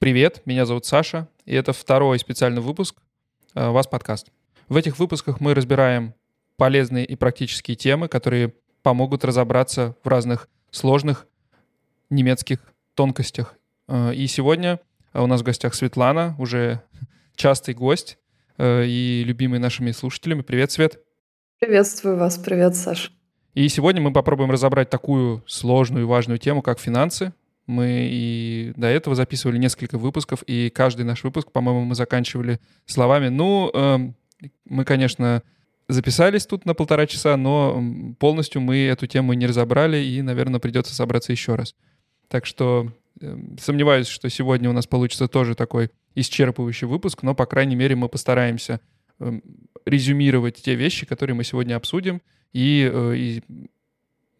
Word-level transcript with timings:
Привет, 0.00 0.42
меня 0.44 0.66
зовут 0.66 0.86
Саша, 0.86 1.28
и 1.44 1.54
это 1.54 1.72
второй 1.72 2.18
специальный 2.18 2.60
выпуск 2.60 2.96
э, 3.54 3.68
«Вас 3.68 3.86
подкаст». 3.86 4.32
В 4.68 4.76
этих 4.76 4.98
выпусках 4.98 5.38
мы 5.38 5.54
разбираем 5.54 6.14
полезные 6.56 7.04
и 7.04 7.14
практические 7.14 7.76
темы, 7.76 8.08
которые 8.08 8.54
помогут 8.82 9.24
разобраться 9.24 9.94
в 10.02 10.08
разных 10.08 10.48
сложных 10.72 11.28
немецких 12.10 12.58
тонкостях. 12.96 13.54
Э, 13.86 14.12
и 14.12 14.26
сегодня 14.26 14.80
у 15.14 15.26
нас 15.28 15.42
в 15.42 15.44
гостях 15.44 15.74
Светлана, 15.74 16.34
уже 16.40 16.82
частый 17.42 17.74
гость 17.74 18.18
э, 18.56 18.84
и 18.86 19.24
любимый 19.26 19.58
нашими 19.58 19.90
слушателями. 19.90 20.42
Привет, 20.42 20.70
Свет. 20.70 21.00
Приветствую 21.58 22.16
вас. 22.16 22.38
Привет, 22.38 22.76
Саша. 22.76 23.10
И 23.54 23.68
сегодня 23.68 24.00
мы 24.00 24.12
попробуем 24.12 24.52
разобрать 24.52 24.90
такую 24.90 25.42
сложную 25.48 26.04
и 26.04 26.06
важную 26.06 26.38
тему, 26.38 26.62
как 26.62 26.78
финансы. 26.78 27.32
Мы 27.66 28.08
и 28.08 28.72
до 28.76 28.86
этого 28.86 29.16
записывали 29.16 29.58
несколько 29.58 29.98
выпусков, 29.98 30.44
и 30.44 30.70
каждый 30.70 31.04
наш 31.04 31.24
выпуск, 31.24 31.50
по-моему, 31.50 31.82
мы 31.82 31.96
заканчивали 31.96 32.60
словами, 32.86 33.28
ну, 33.28 33.72
э, 33.74 33.98
мы, 34.64 34.84
конечно, 34.84 35.42
записались 35.88 36.46
тут 36.46 36.64
на 36.64 36.74
полтора 36.74 37.08
часа, 37.08 37.36
но 37.36 37.82
полностью 38.20 38.60
мы 38.60 38.86
эту 38.86 39.08
тему 39.08 39.32
не 39.32 39.48
разобрали, 39.48 39.96
и, 39.96 40.22
наверное, 40.22 40.60
придется 40.60 40.94
собраться 40.94 41.32
еще 41.32 41.56
раз. 41.56 41.74
Так 42.28 42.46
что 42.46 42.92
э, 43.20 43.36
сомневаюсь, 43.60 44.06
что 44.06 44.30
сегодня 44.30 44.70
у 44.70 44.72
нас 44.72 44.86
получится 44.86 45.26
тоже 45.26 45.56
такой 45.56 45.90
исчерпывающий 46.14 46.86
выпуск, 46.86 47.22
но, 47.22 47.34
по 47.34 47.46
крайней 47.46 47.76
мере, 47.76 47.96
мы 47.96 48.08
постараемся 48.08 48.80
э, 49.18 49.40
резюмировать 49.86 50.56
те 50.62 50.74
вещи, 50.74 51.06
которые 51.06 51.34
мы 51.34 51.44
сегодня 51.44 51.76
обсудим, 51.76 52.22
и, 52.52 52.90
э, 52.92 53.14
и 53.16 53.42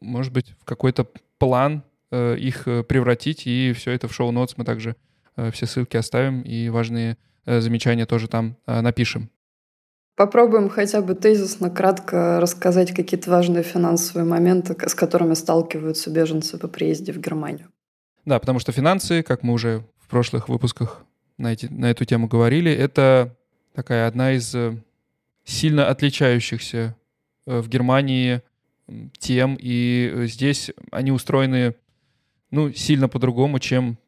может 0.01 0.33
быть, 0.33 0.55
в 0.61 0.65
какой-то 0.65 1.07
план 1.39 1.85
Э, 2.13 2.37
их 2.37 2.69
э, 2.69 2.83
превратить, 2.83 3.47
и 3.47 3.73
все 3.73 3.93
это 3.93 4.07
в 4.07 4.15
шоу-нотс 4.15 4.59
мы 4.59 4.65
также 4.65 4.97
все 5.51 5.65
ссылки 5.65 5.97
оставим, 5.97 6.43
и 6.43 6.69
важные 6.69 7.17
замечания 7.47 8.05
тоже 8.05 8.29
там 8.29 8.59
напишем. 8.67 9.31
Попробуем 10.15 10.69
хотя 10.69 11.01
бы 11.01 11.15
тезисно, 11.15 11.71
кратко 11.71 12.39
рассказать 12.39 12.93
какие-то 12.93 13.31
важные 13.31 13.63
финансовые 13.63 14.29
моменты, 14.29 14.77
с 14.87 14.95
которыми 14.95 15.33
сталкиваются 15.33 16.11
беженцы 16.11 16.59
по 16.59 16.69
приезде 16.69 17.15
в 17.15 17.19
Германию. 17.19 17.69
Да, 18.27 18.39
потому 18.39 18.59
что 18.59 18.73
финансы, 18.73 19.23
как 19.23 19.43
мы 19.43 19.55
уже 19.55 19.87
в 20.01 20.09
прошлых 20.09 20.51
выпусках 20.51 21.03
на, 21.43 21.53
эти, 21.53 21.67
на 21.67 21.91
эту 21.91 22.05
тему 22.05 22.29
говорили, 22.29 22.71
это 22.73 23.37
такая 23.75 24.07
одна 24.07 24.33
из 24.33 24.55
сильно 25.45 25.89
отличающихся 25.89 26.97
в 27.47 27.69
Германии 27.69 28.43
тем, 29.19 29.57
и 29.61 30.25
здесь 30.27 30.71
они 30.91 31.13
устроены 31.13 31.75
ну, 32.53 32.73
сильно 32.73 33.09
по-другому, 33.09 33.59
чем 33.59 33.99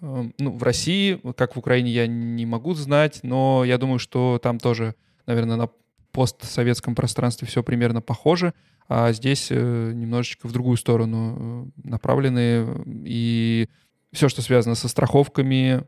э, 0.00 0.30
ну, 0.38 0.50
в 0.52 0.62
России, 0.62 1.20
как 1.36 1.54
в 1.54 1.58
Украине, 1.58 1.90
я 1.90 2.06
не 2.06 2.44
могу 2.44 2.74
знать, 2.74 3.20
но 3.22 3.64
я 3.64 3.78
думаю, 3.78 3.98
что 3.98 4.38
там 4.42 4.58
тоже, 4.58 4.94
наверное, 5.26 5.56
на 5.56 5.70
постсоветском 6.12 6.94
пространстве 6.94 7.46
все 7.48 7.62
примерно 7.62 8.02
похоже, 8.02 8.52
а 8.88 9.12
здесь 9.12 9.48
э, 9.50 9.92
немножечко 9.94 10.48
в 10.48 10.52
другую 10.52 10.76
сторону 10.76 11.70
э, 11.84 11.88
направлены, 11.88 12.84
и 13.04 13.68
все, 14.12 14.28
что 14.28 14.42
связано 14.42 14.74
со 14.74 14.88
страховками, 14.88 15.84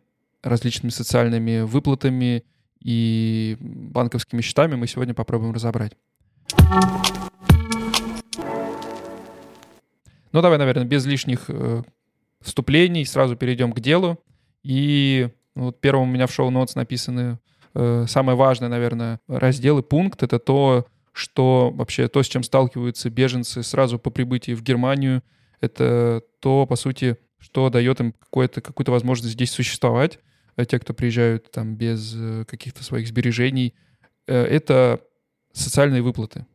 различными 0.47 0.91
социальными 0.91 1.61
выплатами 1.61 2.45
и 2.81 3.57
банковскими 3.61 4.41
счетами, 4.41 4.77
мы 4.77 4.87
сегодня 4.87 5.15
попробуем 5.15 5.53
разобрать. 5.53 5.93
Ну, 10.33 10.43
давай, 10.43 10.59
наверное, 10.59 10.85
без 10.85 11.07
лишних 11.07 11.51
вступлений, 12.41 13.05
сразу 13.05 13.37
перейдем 13.37 13.73
к 13.73 13.81
делу. 13.81 14.19
И 14.63 15.29
вот 15.55 15.81
первым 15.81 16.09
у 16.09 16.13
меня 16.13 16.27
в 16.27 16.33
шоу-нотс 16.33 16.75
написаны 16.75 17.39
э, 17.75 18.05
самое 18.09 18.37
важное, 18.37 18.69
наверное, 18.69 19.21
раздел 19.29 19.79
и 19.79 19.83
пункт. 19.83 20.23
Это 20.23 20.39
то, 20.39 20.87
что 21.13 21.71
вообще 21.75 22.09
то, 22.09 22.23
с 22.23 22.29
чем 22.29 22.43
сталкиваются 22.43 23.11
беженцы 23.11 23.63
сразу 23.63 23.99
по 23.99 24.11
прибытии 24.11 24.53
в 24.53 24.63
Германию. 24.63 25.23
Это 25.61 26.23
то, 26.41 26.67
по 26.67 26.77
сути, 26.77 27.17
что 27.39 27.71
дает 27.71 28.01
им 28.01 28.13
какую-то 28.13 28.61
какую 28.61 28.87
возможность 28.93 29.35
здесь 29.35 29.51
существовать. 29.51 30.19
А 30.57 30.65
те, 30.65 30.79
кто 30.79 30.95
приезжают 30.95 31.51
там 31.51 31.77
без 31.77 32.15
э, 32.17 32.45
каких-то 32.47 32.83
своих 32.83 33.07
сбережений, 33.07 33.75
э, 34.27 34.43
это 34.43 35.01
социальные 35.53 36.03
выплаты. 36.03 36.47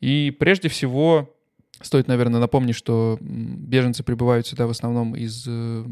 И 0.00 0.34
прежде 0.38 0.68
всего 0.68 1.36
Стоит, 1.80 2.08
наверное, 2.08 2.40
напомнить, 2.40 2.74
что 2.74 3.18
беженцы 3.20 4.02
прибывают 4.02 4.46
сюда 4.46 4.66
в 4.66 4.70
основном 4.70 5.14
из 5.14 5.44
э, 5.46 5.84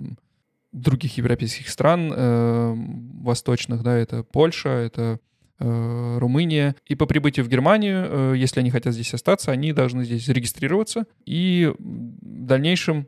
других 0.72 1.18
европейских 1.18 1.68
стран, 1.68 2.10
э, 2.14 2.74
восточных, 3.20 3.82
да, 3.82 3.94
это 3.94 4.22
Польша, 4.22 4.70
это 4.70 5.20
э, 5.58 6.18
Румыния. 6.18 6.74
И 6.86 6.94
по 6.94 7.04
прибытию 7.04 7.44
в 7.44 7.50
Германию, 7.50 8.06
э, 8.08 8.34
если 8.38 8.60
они 8.60 8.70
хотят 8.70 8.94
здесь 8.94 9.12
остаться, 9.12 9.52
они 9.52 9.74
должны 9.74 10.04
здесь 10.04 10.24
зарегистрироваться 10.24 11.04
и 11.26 11.70
в 11.78 12.46
дальнейшем 12.46 13.06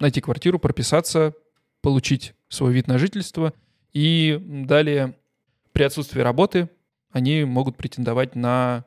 найти 0.00 0.20
квартиру, 0.20 0.58
прописаться, 0.58 1.34
получить 1.82 2.34
свой 2.52 2.72
вид 2.72 2.86
на 2.86 2.98
жительство. 2.98 3.52
И 3.92 4.38
далее 4.66 5.14
при 5.72 5.84
отсутствии 5.84 6.20
работы 6.20 6.68
они 7.10 7.44
могут 7.44 7.76
претендовать 7.76 8.36
на 8.36 8.84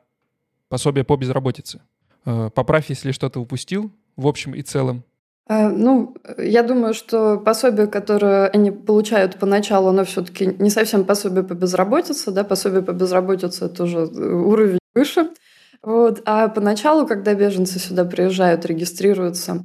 пособие 0.68 1.04
по 1.04 1.16
безработице. 1.16 1.80
Э, 2.24 2.50
поправь, 2.54 2.86
если 2.88 3.12
что-то 3.12 3.40
упустил 3.40 3.92
в 4.16 4.26
общем 4.26 4.54
и 4.54 4.62
целом. 4.62 5.04
Э, 5.48 5.68
ну, 5.68 6.16
я 6.38 6.62
думаю, 6.62 6.94
что 6.94 7.38
пособие, 7.38 7.86
которое 7.86 8.48
они 8.48 8.70
получают 8.72 9.38
поначалу, 9.38 9.88
оно 9.88 10.04
все-таки 10.04 10.46
не 10.46 10.70
совсем 10.70 11.04
пособие 11.04 11.44
по 11.44 11.54
безработице, 11.54 12.32
да, 12.32 12.42
пособие 12.42 12.82
по 12.82 12.92
безработице 12.92 13.66
это 13.66 13.84
уже 13.84 13.98
э, 13.98 14.32
уровень 14.32 14.78
выше. 14.94 15.30
Вот. 15.82 16.22
А 16.24 16.48
поначалу, 16.48 17.06
когда 17.06 17.34
беженцы 17.34 17.78
сюда 17.78 18.04
приезжают, 18.04 18.66
регистрируются 18.66 19.64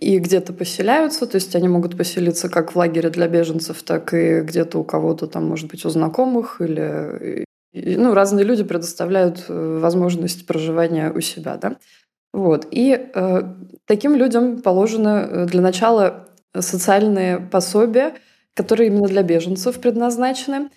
и 0.00 0.18
где-то 0.18 0.52
поселяются, 0.52 1.26
то 1.26 1.36
есть 1.36 1.54
они 1.56 1.68
могут 1.68 1.96
поселиться 1.96 2.48
как 2.48 2.72
в 2.72 2.76
лагере 2.76 3.10
для 3.10 3.28
беженцев, 3.28 3.82
так 3.82 4.14
и 4.14 4.40
где-то 4.40 4.78
у 4.78 4.84
кого-то 4.84 5.26
там, 5.26 5.46
может 5.46 5.70
быть, 5.70 5.84
у 5.84 5.90
знакомых 5.90 6.60
или 6.60 7.44
ну, 7.72 8.14
разные 8.14 8.44
люди 8.44 8.64
предоставляют 8.64 9.44
э, 9.48 9.78
возможность 9.80 10.46
проживания 10.46 11.12
у 11.12 11.20
себя, 11.20 11.56
да. 11.56 11.76
Вот. 12.32 12.66
И 12.70 13.10
э, 13.14 13.42
таким 13.86 14.14
людям 14.14 14.62
положено 14.62 15.28
э, 15.28 15.46
для 15.46 15.60
начала 15.60 16.28
социальные 16.58 17.38
пособия, 17.38 18.14
которые 18.54 18.88
именно 18.88 19.06
для 19.06 19.22
беженцев 19.22 19.80
предназначены. 19.80 20.70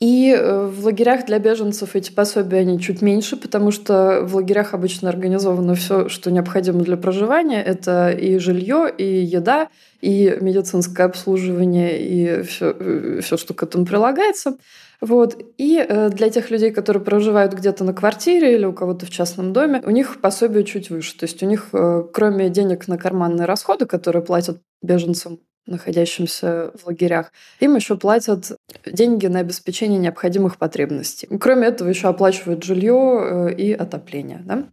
И 0.00 0.32
в 0.40 0.84
лагерях 0.84 1.26
для 1.26 1.40
беженцев 1.40 1.96
эти 1.96 2.12
пособия, 2.12 2.58
они 2.58 2.80
чуть 2.80 3.02
меньше, 3.02 3.36
потому 3.36 3.72
что 3.72 4.20
в 4.22 4.36
лагерях 4.36 4.72
обычно 4.72 5.08
организовано 5.08 5.74
все, 5.74 6.08
что 6.08 6.30
необходимо 6.30 6.84
для 6.84 6.96
проживания. 6.96 7.62
Это 7.62 8.10
и 8.10 8.38
жилье, 8.38 8.92
и 8.96 9.04
еда, 9.04 9.68
и 10.00 10.38
медицинское 10.40 11.04
обслуживание, 11.04 12.00
и 12.00 12.42
все, 12.42 12.74
э, 12.78 13.20
все 13.22 13.36
что 13.36 13.54
к 13.54 13.62
этому 13.64 13.86
прилагается. 13.86 14.56
Вот. 15.00 15.36
И 15.58 15.76
э, 15.78 16.10
для 16.10 16.30
тех 16.30 16.50
людей, 16.50 16.70
которые 16.70 17.02
проживают 17.02 17.52
где-то 17.54 17.84
на 17.84 17.92
квартире 17.92 18.54
или 18.54 18.64
у 18.64 18.72
кого-то 18.72 19.06
в 19.06 19.10
частном 19.10 19.52
доме, 19.52 19.82
у 19.84 19.90
них 19.90 20.20
пособие 20.20 20.64
чуть 20.64 20.90
выше. 20.90 21.16
То 21.16 21.24
есть 21.24 21.42
у 21.42 21.46
них, 21.46 21.68
э, 21.72 22.04
кроме 22.12 22.48
денег 22.50 22.88
на 22.88 22.98
карманные 22.98 23.46
расходы, 23.46 23.86
которые 23.86 24.24
платят 24.24 24.60
беженцам, 24.82 25.40
находящимся 25.68 26.72
в 26.74 26.86
лагерях, 26.86 27.32
им 27.60 27.76
еще 27.76 27.96
платят 27.96 28.58
деньги 28.86 29.26
на 29.26 29.40
обеспечение 29.40 29.98
необходимых 29.98 30.56
потребностей. 30.56 31.28
Кроме 31.38 31.68
этого, 31.68 31.88
еще 31.88 32.08
оплачивают 32.08 32.64
жилье 32.64 33.54
и 33.56 33.72
отопление. 33.72 34.42
Да? 34.44 34.64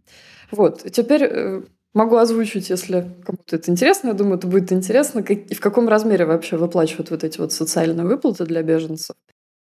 Вот. 0.50 0.84
Теперь 0.90 1.64
Могу 1.96 2.16
озвучить, 2.16 2.68
если 2.68 3.10
кому-то 3.24 3.56
это 3.56 3.70
интересно. 3.70 4.08
Я 4.08 4.12
думаю, 4.12 4.36
это 4.36 4.46
будет 4.46 4.70
интересно. 4.70 5.22
Как, 5.22 5.38
и 5.38 5.54
в 5.54 5.60
каком 5.60 5.88
размере 5.88 6.26
вообще 6.26 6.58
выплачивают 6.58 7.10
вот 7.10 7.24
эти 7.24 7.38
вот 7.38 7.54
социальные 7.54 8.06
выплаты 8.06 8.44
для 8.44 8.62
беженцев. 8.62 9.16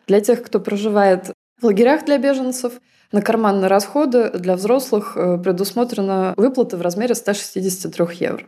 Для 0.05 0.19
тех, 0.19 0.43
кто 0.43 0.59
проживает 0.59 1.31
в 1.61 1.65
лагерях 1.65 2.03
для 2.03 2.17
беженцев, 2.17 2.73
на 3.13 3.21
карманные 3.21 3.69
расходы 3.69 4.31
для 4.31 4.57
взрослых 4.57 5.15
э, 5.15 5.37
предусмотрена 5.37 6.33
выплата 6.35 6.75
в 6.75 6.81
размере 6.81 7.15
163 7.15 8.05
евро. 8.19 8.45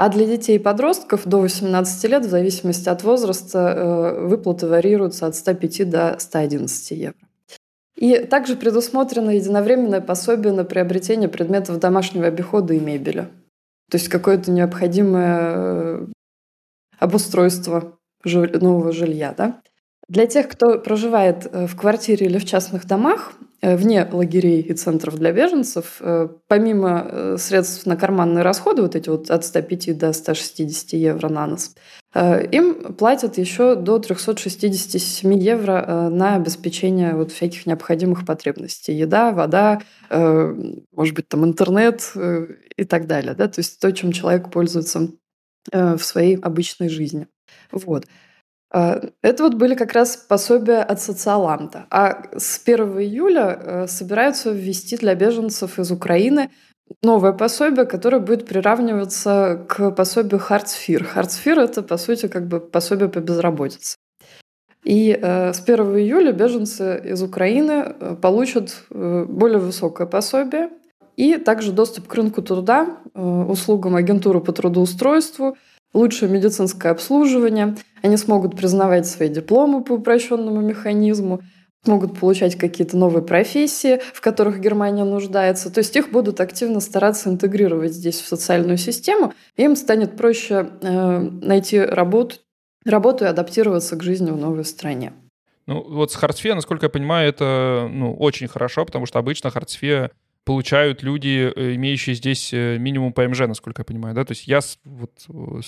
А 0.00 0.08
для 0.08 0.24
детей 0.24 0.56
и 0.56 0.58
подростков 0.58 1.26
до 1.26 1.40
18 1.40 2.04
лет, 2.04 2.24
в 2.24 2.30
зависимости 2.30 2.88
от 2.88 3.02
возраста, 3.02 3.58
э, 3.58 4.26
выплаты 4.28 4.66
варьируются 4.66 5.26
от 5.26 5.36
105 5.36 5.84
до 5.84 6.16
111 6.18 6.92
евро. 6.92 7.18
И 7.96 8.16
также 8.20 8.56
предусмотрено 8.56 9.28
единовременное 9.28 10.00
пособие 10.00 10.54
на 10.54 10.64
приобретение 10.64 11.28
предметов 11.28 11.78
домашнего 11.80 12.28
обихода 12.28 12.72
и 12.72 12.80
мебели. 12.80 13.28
То 13.90 13.98
есть 13.98 14.08
какое-то 14.08 14.50
необходимое 14.50 15.38
э, 15.52 16.06
обустройство 16.98 17.98
нового 18.24 18.92
жилья. 18.92 19.34
Да? 19.36 19.60
Для 20.10 20.26
тех, 20.26 20.48
кто 20.48 20.76
проживает 20.80 21.46
э, 21.52 21.68
в 21.68 21.76
квартире 21.76 22.26
или 22.26 22.38
в 22.38 22.44
частных 22.44 22.84
домах, 22.84 23.32
э, 23.62 23.76
вне 23.76 24.04
лагерей 24.10 24.60
и 24.60 24.74
центров 24.74 25.14
для 25.14 25.30
беженцев, 25.30 25.98
э, 26.00 26.26
помимо 26.48 27.36
средств 27.38 27.86
на 27.86 27.96
карманные 27.96 28.42
расходы, 28.42 28.82
вот 28.82 28.96
эти 28.96 29.08
вот 29.08 29.30
от 29.30 29.44
105 29.44 29.96
до 29.96 30.12
160 30.12 30.94
евро 30.94 31.28
на 31.28 31.46
нос, 31.46 31.76
им 32.50 32.94
платят 32.94 33.38
еще 33.38 33.76
до 33.76 34.00
367 34.00 35.32
евро 35.32 36.08
на 36.10 36.34
обеспечение 36.34 37.14
вот 37.14 37.30
всяких 37.30 37.66
необходимых 37.66 38.26
потребностей. 38.26 38.92
Еда, 38.92 39.30
вода, 39.30 39.80
может 40.10 41.14
быть, 41.14 41.28
там 41.28 41.44
интернет 41.44 42.12
и 42.76 42.82
так 42.82 43.06
далее. 43.06 43.34
Да? 43.34 43.46
То 43.46 43.60
есть 43.60 43.78
то, 43.78 43.92
чем 43.92 44.10
человек 44.10 44.50
пользуется 44.50 45.10
в 45.72 46.00
своей 46.00 46.34
обычной 46.34 46.88
жизни. 46.88 47.28
Вот. 47.70 48.06
А, 48.72 49.00
это 49.22 49.42
вот 49.42 49.54
были 49.54 49.74
как 49.74 49.92
раз 49.92 50.16
пособия 50.16 50.82
от 50.82 51.00
социаланта. 51.00 51.86
А 51.90 52.22
с 52.36 52.60
1 52.64 53.00
июля 53.00 53.58
э, 53.60 53.86
собираются 53.88 54.50
ввести 54.50 54.96
для 54.96 55.14
беженцев 55.14 55.78
из 55.78 55.90
Украины 55.90 56.50
новое 57.02 57.32
пособие, 57.32 57.84
которое 57.84 58.20
будет 58.20 58.46
приравниваться 58.46 59.64
к 59.68 59.90
пособию 59.90 60.38
Хартсфир. 60.38 61.04
Хартсфир– 61.04 61.58
это, 61.60 61.82
по 61.82 61.96
сути, 61.96 62.28
как 62.28 62.46
бы 62.46 62.60
пособие 62.60 63.08
по 63.08 63.18
безработице. 63.18 63.96
И 64.84 65.18
э, 65.20 65.52
с 65.52 65.60
1 65.60 65.80
июля 65.98 66.32
беженцы 66.32 67.00
из 67.04 67.22
Украины 67.22 67.72
э, 67.72 68.16
получат 68.22 68.84
э, 68.90 69.24
более 69.28 69.58
высокое 69.58 70.06
пособие 70.06 70.70
и 71.16 71.36
также 71.36 71.72
доступ 71.72 72.06
к 72.06 72.14
рынку 72.14 72.40
труда, 72.40 72.98
э, 73.14 73.20
услугам 73.20 73.96
агентуры 73.96 74.40
по 74.40 74.52
трудоустройству– 74.52 75.56
лучшее 75.92 76.30
медицинское 76.30 76.90
обслуживание, 76.90 77.76
они 78.02 78.16
смогут 78.16 78.56
признавать 78.56 79.06
свои 79.06 79.28
дипломы 79.28 79.82
по 79.82 79.92
упрощенному 79.92 80.60
механизму, 80.60 81.40
смогут 81.84 82.18
получать 82.18 82.56
какие-то 82.56 82.96
новые 82.96 83.24
профессии, 83.24 84.00
в 84.12 84.20
которых 84.20 84.60
Германия 84.60 85.04
нуждается. 85.04 85.72
То 85.72 85.78
есть 85.78 85.96
их 85.96 86.10
будут 86.10 86.40
активно 86.40 86.80
стараться 86.80 87.30
интегрировать 87.30 87.92
здесь 87.92 88.20
в 88.20 88.26
социальную 88.26 88.76
систему, 88.76 89.32
и 89.56 89.64
им 89.64 89.76
станет 89.76 90.16
проще 90.16 90.70
э, 90.82 91.18
найти 91.18 91.80
работу, 91.80 92.36
работу 92.84 93.24
и 93.24 93.28
адаптироваться 93.28 93.96
к 93.96 94.02
жизни 94.02 94.30
в 94.30 94.36
новой 94.36 94.64
стране. 94.64 95.12
Ну 95.66 95.82
вот 95.82 96.12
с 96.12 96.16
Хартсфе, 96.16 96.54
насколько 96.54 96.86
я 96.86 96.90
понимаю, 96.90 97.28
это 97.28 97.88
ну, 97.90 98.14
очень 98.14 98.48
хорошо, 98.48 98.84
потому 98.84 99.06
что 99.06 99.18
обычно 99.18 99.50
Хартсфе 99.50 100.10
получают 100.44 101.02
люди, 101.02 101.50
э, 101.54 101.74
имеющие 101.76 102.14
здесь 102.14 102.52
э, 102.52 102.76
минимум 102.78 103.12
ПМЖ, 103.12 103.40
насколько 103.40 103.80
я 103.80 103.84
понимаю, 103.84 104.14
да? 104.14 104.24
То 104.24 104.32
есть 104.32 104.46
я, 104.46 104.60
вот, 104.84 105.12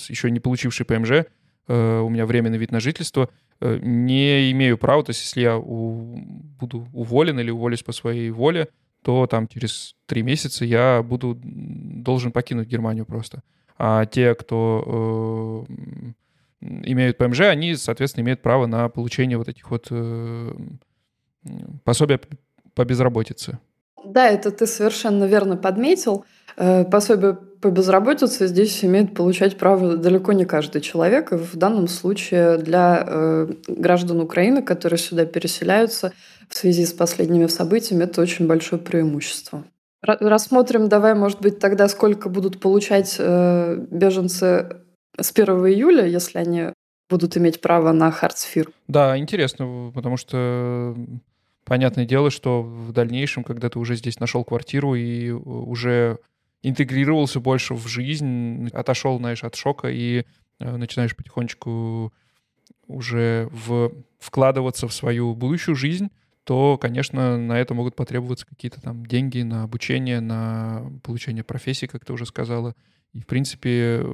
еще 0.09 0.29
не 0.29 0.39
получивший 0.39 0.85
ПМЖ, 0.85 1.25
у 1.67 2.09
меня 2.09 2.25
временный 2.25 2.57
вид 2.57 2.71
на 2.71 2.79
жительство, 2.79 3.29
не 3.61 4.51
имею 4.51 4.77
права, 4.77 5.03
то 5.03 5.11
есть 5.11 5.21
если 5.21 5.41
я 5.41 5.57
у, 5.57 6.17
буду 6.59 6.87
уволен 6.91 7.39
или 7.39 7.51
уволюсь 7.51 7.83
по 7.83 7.93
своей 7.93 8.29
воле, 8.31 8.67
то 9.03 9.27
там 9.27 9.47
через 9.47 9.95
три 10.05 10.23
месяца 10.23 10.65
я 10.65 11.03
буду 11.03 11.39
должен 11.43 12.31
покинуть 12.31 12.67
Германию 12.67 13.05
просто. 13.05 13.43
А 13.77 14.05
те, 14.05 14.33
кто 14.35 15.65
э, 15.67 16.13
имеют 16.61 17.17
ПМЖ, 17.17 17.41
они, 17.41 17.75
соответственно, 17.75 18.23
имеют 18.23 18.41
право 18.41 18.65
на 18.65 18.87
получение 18.89 19.37
вот 19.37 19.49
этих 19.49 19.69
вот 19.69 19.87
э, 19.91 20.53
пособия 21.83 22.19
по 22.73 22.85
безработице. 22.85 23.59
Да, 24.05 24.29
это 24.29 24.51
ты 24.51 24.67
совершенно 24.67 25.25
верно 25.25 25.57
подметил. 25.57 26.25
Э, 26.55 26.85
пособие 26.85 27.37
по 27.63 27.69
безработице 27.69 28.47
здесь 28.47 28.83
имеет 28.83 29.13
получать 29.13 29.57
право 29.57 29.95
далеко 29.95 30.33
не 30.33 30.43
каждый 30.43 30.81
человек. 30.81 31.31
И 31.31 31.37
в 31.37 31.55
данном 31.55 31.87
случае 31.87 32.57
для 32.57 33.05
э, 33.07 33.47
граждан 33.69 34.19
Украины, 34.19 34.61
которые 34.61 34.99
сюда 34.99 35.25
переселяются 35.25 36.11
в 36.49 36.55
связи 36.57 36.85
с 36.85 36.91
последними 36.91 37.47
событиями, 37.47 38.03
это 38.03 38.21
очень 38.21 38.47
большое 38.47 38.81
преимущество. 38.81 39.63
Рассмотрим, 40.01 40.89
давай, 40.89 41.15
может 41.15 41.39
быть, 41.39 41.59
тогда 41.59 41.87
сколько 41.87 42.27
будут 42.27 42.59
получать 42.59 43.15
э, 43.17 43.77
беженцы 43.89 44.81
с 45.17 45.31
1 45.31 45.47
июля, 45.67 46.05
если 46.05 46.39
они 46.39 46.73
будут 47.09 47.37
иметь 47.37 47.61
право 47.61 47.93
на 47.93 48.11
хардсфир. 48.11 48.71
Да, 48.89 49.17
интересно, 49.17 49.89
потому 49.95 50.17
что 50.17 50.97
понятное 51.63 52.05
дело, 52.05 52.29
что 52.29 52.61
в 52.61 52.91
дальнейшем, 52.91 53.45
когда 53.45 53.69
ты 53.69 53.79
уже 53.79 53.95
здесь 53.95 54.19
нашел 54.19 54.43
квартиру 54.43 54.95
и 54.95 55.29
э, 55.29 55.31
уже 55.31 56.19
интегрировался 56.63 57.39
больше 57.39 57.75
в 57.75 57.87
жизнь, 57.87 58.69
отошел, 58.73 59.17
знаешь, 59.19 59.43
от 59.43 59.55
шока 59.55 59.89
и 59.89 60.25
э, 60.59 60.75
начинаешь 60.77 61.15
потихонечку 61.15 62.11
уже 62.87 63.49
в, 63.51 63.91
вкладываться 64.19 64.87
в 64.87 64.93
свою 64.93 65.35
будущую 65.35 65.75
жизнь, 65.75 66.09
то, 66.45 66.77
конечно, 66.77 67.37
на 67.37 67.59
это 67.59 67.73
могут 67.73 67.95
потребоваться 67.95 68.45
какие-то 68.45 68.81
там 68.81 69.05
деньги 69.05 69.41
на 69.41 69.63
обучение, 69.63 70.19
на 70.19 70.91
получение 71.03 71.43
профессии, 71.43 71.85
как 71.85 72.03
ты 72.05 72.13
уже 72.13 72.25
сказала. 72.25 72.75
И, 73.13 73.19
в 73.19 73.27
принципе, 73.27 74.01
э, 74.01 74.13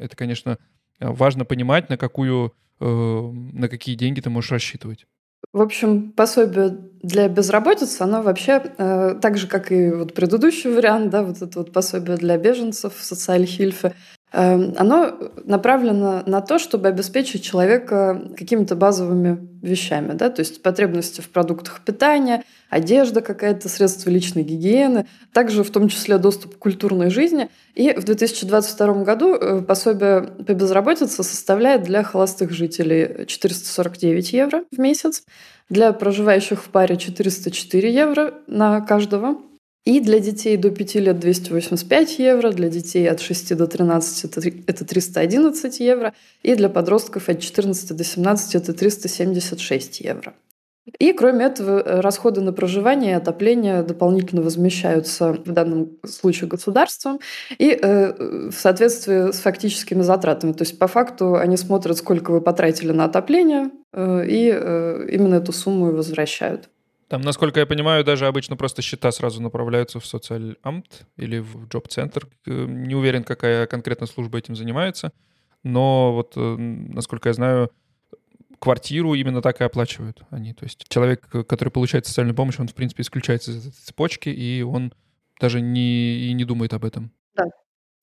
это, 0.00 0.16
конечно, 0.16 0.58
важно 0.98 1.44
понимать, 1.44 1.88
на 1.88 1.96
какую, 1.96 2.54
на 2.78 3.68
какие 3.68 3.94
деньги 3.94 4.20
ты 4.20 4.28
можешь 4.28 4.50
рассчитывать. 4.50 5.06
В 5.54 5.60
общем, 5.62 6.12
пособие 6.12 6.78
для 7.02 7.28
безработицы, 7.28 8.02
оно 8.02 8.22
вообще, 8.22 8.62
э, 8.78 9.16
так 9.20 9.36
же, 9.36 9.48
как 9.48 9.72
и 9.72 9.90
вот 9.90 10.14
предыдущий 10.14 10.70
вариант, 10.70 11.10
да, 11.10 11.24
вот 11.24 11.42
это 11.42 11.58
вот 11.58 11.72
пособие 11.72 12.16
для 12.16 12.36
беженцев, 12.38 12.92
социальхильфе, 13.00 13.94
оно 14.32 15.18
направлено 15.44 16.22
на 16.24 16.40
то, 16.40 16.58
чтобы 16.60 16.88
обеспечить 16.88 17.42
человека 17.42 18.30
какими-то 18.36 18.76
базовыми 18.76 19.48
вещами, 19.60 20.12
да, 20.12 20.30
то 20.30 20.40
есть 20.40 20.62
потребности 20.62 21.20
в 21.20 21.28
продуктах 21.30 21.80
питания, 21.84 22.44
одежда 22.68 23.22
какая-то, 23.22 23.68
средства 23.68 24.08
личной 24.08 24.44
гигиены, 24.44 25.06
также 25.32 25.64
в 25.64 25.70
том 25.70 25.88
числе 25.88 26.18
доступ 26.18 26.54
к 26.54 26.58
культурной 26.58 27.10
жизни. 27.10 27.50
И 27.74 27.92
в 27.92 28.04
2022 28.04 29.02
году 29.02 29.34
э, 29.34 29.62
пособие 29.62 30.22
по 30.22 30.54
безработице 30.54 31.24
составляет 31.24 31.82
для 31.82 32.04
холостых 32.04 32.52
жителей 32.52 33.26
449 33.26 34.32
евро 34.32 34.62
в 34.70 34.78
месяц, 34.78 35.24
для 35.68 35.92
проживающих 35.92 36.62
в 36.62 36.68
паре 36.68 36.96
404 36.96 37.92
евро 37.92 38.34
на 38.46 38.80
каждого, 38.80 39.38
и 39.84 40.00
для 40.00 40.20
детей 40.20 40.56
до 40.56 40.70
5 40.70 40.94
лет 40.96 41.18
285 41.18 42.18
евро, 42.18 42.50
для 42.50 42.68
детей 42.68 43.08
от 43.08 43.20
6 43.20 43.56
до 43.56 43.66
13 43.66 44.24
это 44.66 44.84
311 44.84 45.80
евро, 45.80 46.12
и 46.42 46.54
для 46.54 46.68
подростков 46.68 47.28
от 47.28 47.40
14 47.40 47.96
до 47.96 48.04
17 48.04 48.54
это 48.56 48.72
376 48.74 50.00
евро. 50.00 50.34
И 50.98 51.12
кроме 51.12 51.44
этого, 51.44 51.80
э, 51.80 52.00
расходы 52.00 52.40
на 52.40 52.52
проживание 52.52 53.12
и 53.12 53.14
отопление 53.14 53.82
дополнительно 53.82 54.42
возмещаются 54.42 55.32
в 55.32 55.52
данном 55.52 55.98
случае 56.06 56.48
государством 56.48 57.20
и 57.58 57.78
э, 57.80 58.50
в 58.50 58.54
соответствии 58.54 59.30
с 59.30 59.40
фактическими 59.40 60.02
затратами. 60.02 60.52
То 60.52 60.62
есть 60.62 60.78
по 60.78 60.88
факту 60.88 61.36
они 61.36 61.56
смотрят, 61.56 61.96
сколько 61.98 62.32
вы 62.32 62.40
потратили 62.40 62.92
на 62.92 63.04
отопление, 63.04 63.70
э, 63.92 64.26
и 64.26 64.50
э, 64.52 65.08
именно 65.12 65.36
эту 65.36 65.52
сумму 65.52 65.90
и 65.90 65.94
возвращают. 65.94 66.68
Там, 67.10 67.22
насколько 67.22 67.58
я 67.58 67.66
понимаю, 67.66 68.04
даже 68.04 68.28
обычно 68.28 68.56
просто 68.56 68.82
счета 68.82 69.10
сразу 69.10 69.42
направляются 69.42 69.98
в 69.98 70.06
социальамт 70.06 71.08
или 71.16 71.40
в 71.40 71.66
джоб-центр. 71.66 72.28
Э, 72.46 72.66
не 72.68 72.94
уверен, 72.94 73.24
какая 73.24 73.66
конкретно 73.66 74.06
служба 74.06 74.38
этим 74.38 74.54
занимается, 74.54 75.12
но 75.64 76.14
вот, 76.14 76.34
э, 76.36 76.56
насколько 76.56 77.28
я 77.28 77.32
знаю, 77.32 77.72
квартиру 78.60 79.14
именно 79.14 79.42
так 79.42 79.60
и 79.60 79.64
оплачивают 79.64 80.22
они. 80.30 80.54
То 80.54 80.64
есть 80.64 80.84
человек, 80.88 81.26
который 81.48 81.70
получает 81.70 82.06
социальную 82.06 82.36
помощь, 82.36 82.60
он, 82.60 82.68
в 82.68 82.74
принципе, 82.74 83.02
исключается 83.02 83.50
из 83.50 83.66
этой 83.66 83.76
цепочки, 83.76 84.28
и 84.28 84.62
он 84.62 84.94
даже 85.40 85.60
не, 85.60 86.28
и 86.28 86.32
не 86.32 86.44
думает 86.44 86.74
об 86.74 86.84
этом. 86.84 87.10
Да, 87.34 87.42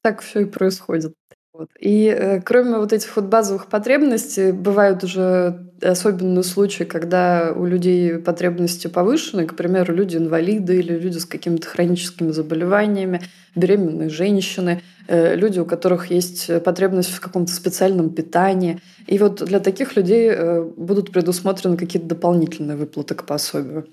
так 0.02 0.20
все 0.20 0.42
и 0.42 0.46
происходит. 0.46 1.14
Вот. 1.58 1.70
И 1.80 2.06
э, 2.06 2.40
кроме 2.42 2.78
вот 2.78 2.94
этих 2.94 3.16
вот 3.16 3.26
базовых 3.26 3.66
потребностей, 3.66 4.52
бывают 4.52 5.04
уже 5.04 5.72
особенные 5.82 6.44
случаи, 6.44 6.84
когда 6.84 7.52
у 7.52 7.66
людей 7.66 8.20
потребности 8.20 8.86
повышены, 8.86 9.48
к 9.48 9.56
примеру, 9.56 9.96
люди-инвалиды 9.96 10.78
или 10.78 10.94
люди 11.00 11.18
с 11.18 11.26
какими-то 11.26 11.68
хроническими 11.68 12.30
заболеваниями, 12.30 13.22
беременные 13.56 14.10
женщины, 14.10 14.84
э, 15.08 15.36
люди, 15.36 15.58
у 15.58 15.66
которых 15.66 16.12
есть 16.12 16.64
потребность 16.64 17.10
в 17.10 17.20
каком-то 17.20 17.52
специальном 17.52 18.12
питании. 18.12 18.80
И 19.08 19.18
вот 19.18 19.44
для 19.44 19.60
таких 19.60 19.96
людей 19.96 20.30
э, 20.30 20.62
будут 20.62 21.12
предусмотрены 21.12 21.76
какие-то 21.76 22.08
дополнительные 22.08 22.78
выплаты 22.78 23.16
к 23.16 23.24
пособию. 23.24 23.88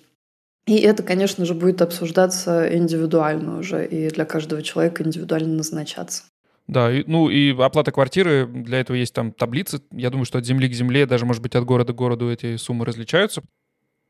И 0.66 0.76
это, 0.80 1.02
конечно 1.02 1.46
же, 1.46 1.54
будет 1.54 1.80
обсуждаться 1.80 2.68
индивидуально 2.76 3.58
уже, 3.58 3.86
и 3.86 4.10
для 4.10 4.26
каждого 4.26 4.62
человека 4.62 5.02
индивидуально 5.02 5.56
назначаться. 5.56 6.24
Да, 6.66 6.90
и, 6.92 7.04
ну 7.06 7.28
и 7.28 7.50
оплата 7.60 7.92
квартиры, 7.92 8.46
для 8.46 8.80
этого 8.80 8.96
есть 8.96 9.14
там 9.14 9.32
таблицы. 9.32 9.82
Я 9.92 10.10
думаю, 10.10 10.24
что 10.24 10.38
от 10.38 10.46
земли 10.46 10.68
к 10.68 10.72
земле, 10.72 11.06
даже, 11.06 11.26
может 11.26 11.42
быть, 11.42 11.54
от 11.54 11.64
города 11.64 11.92
к 11.92 11.96
городу 11.96 12.30
эти 12.30 12.56
суммы 12.56 12.84
различаются 12.84 13.42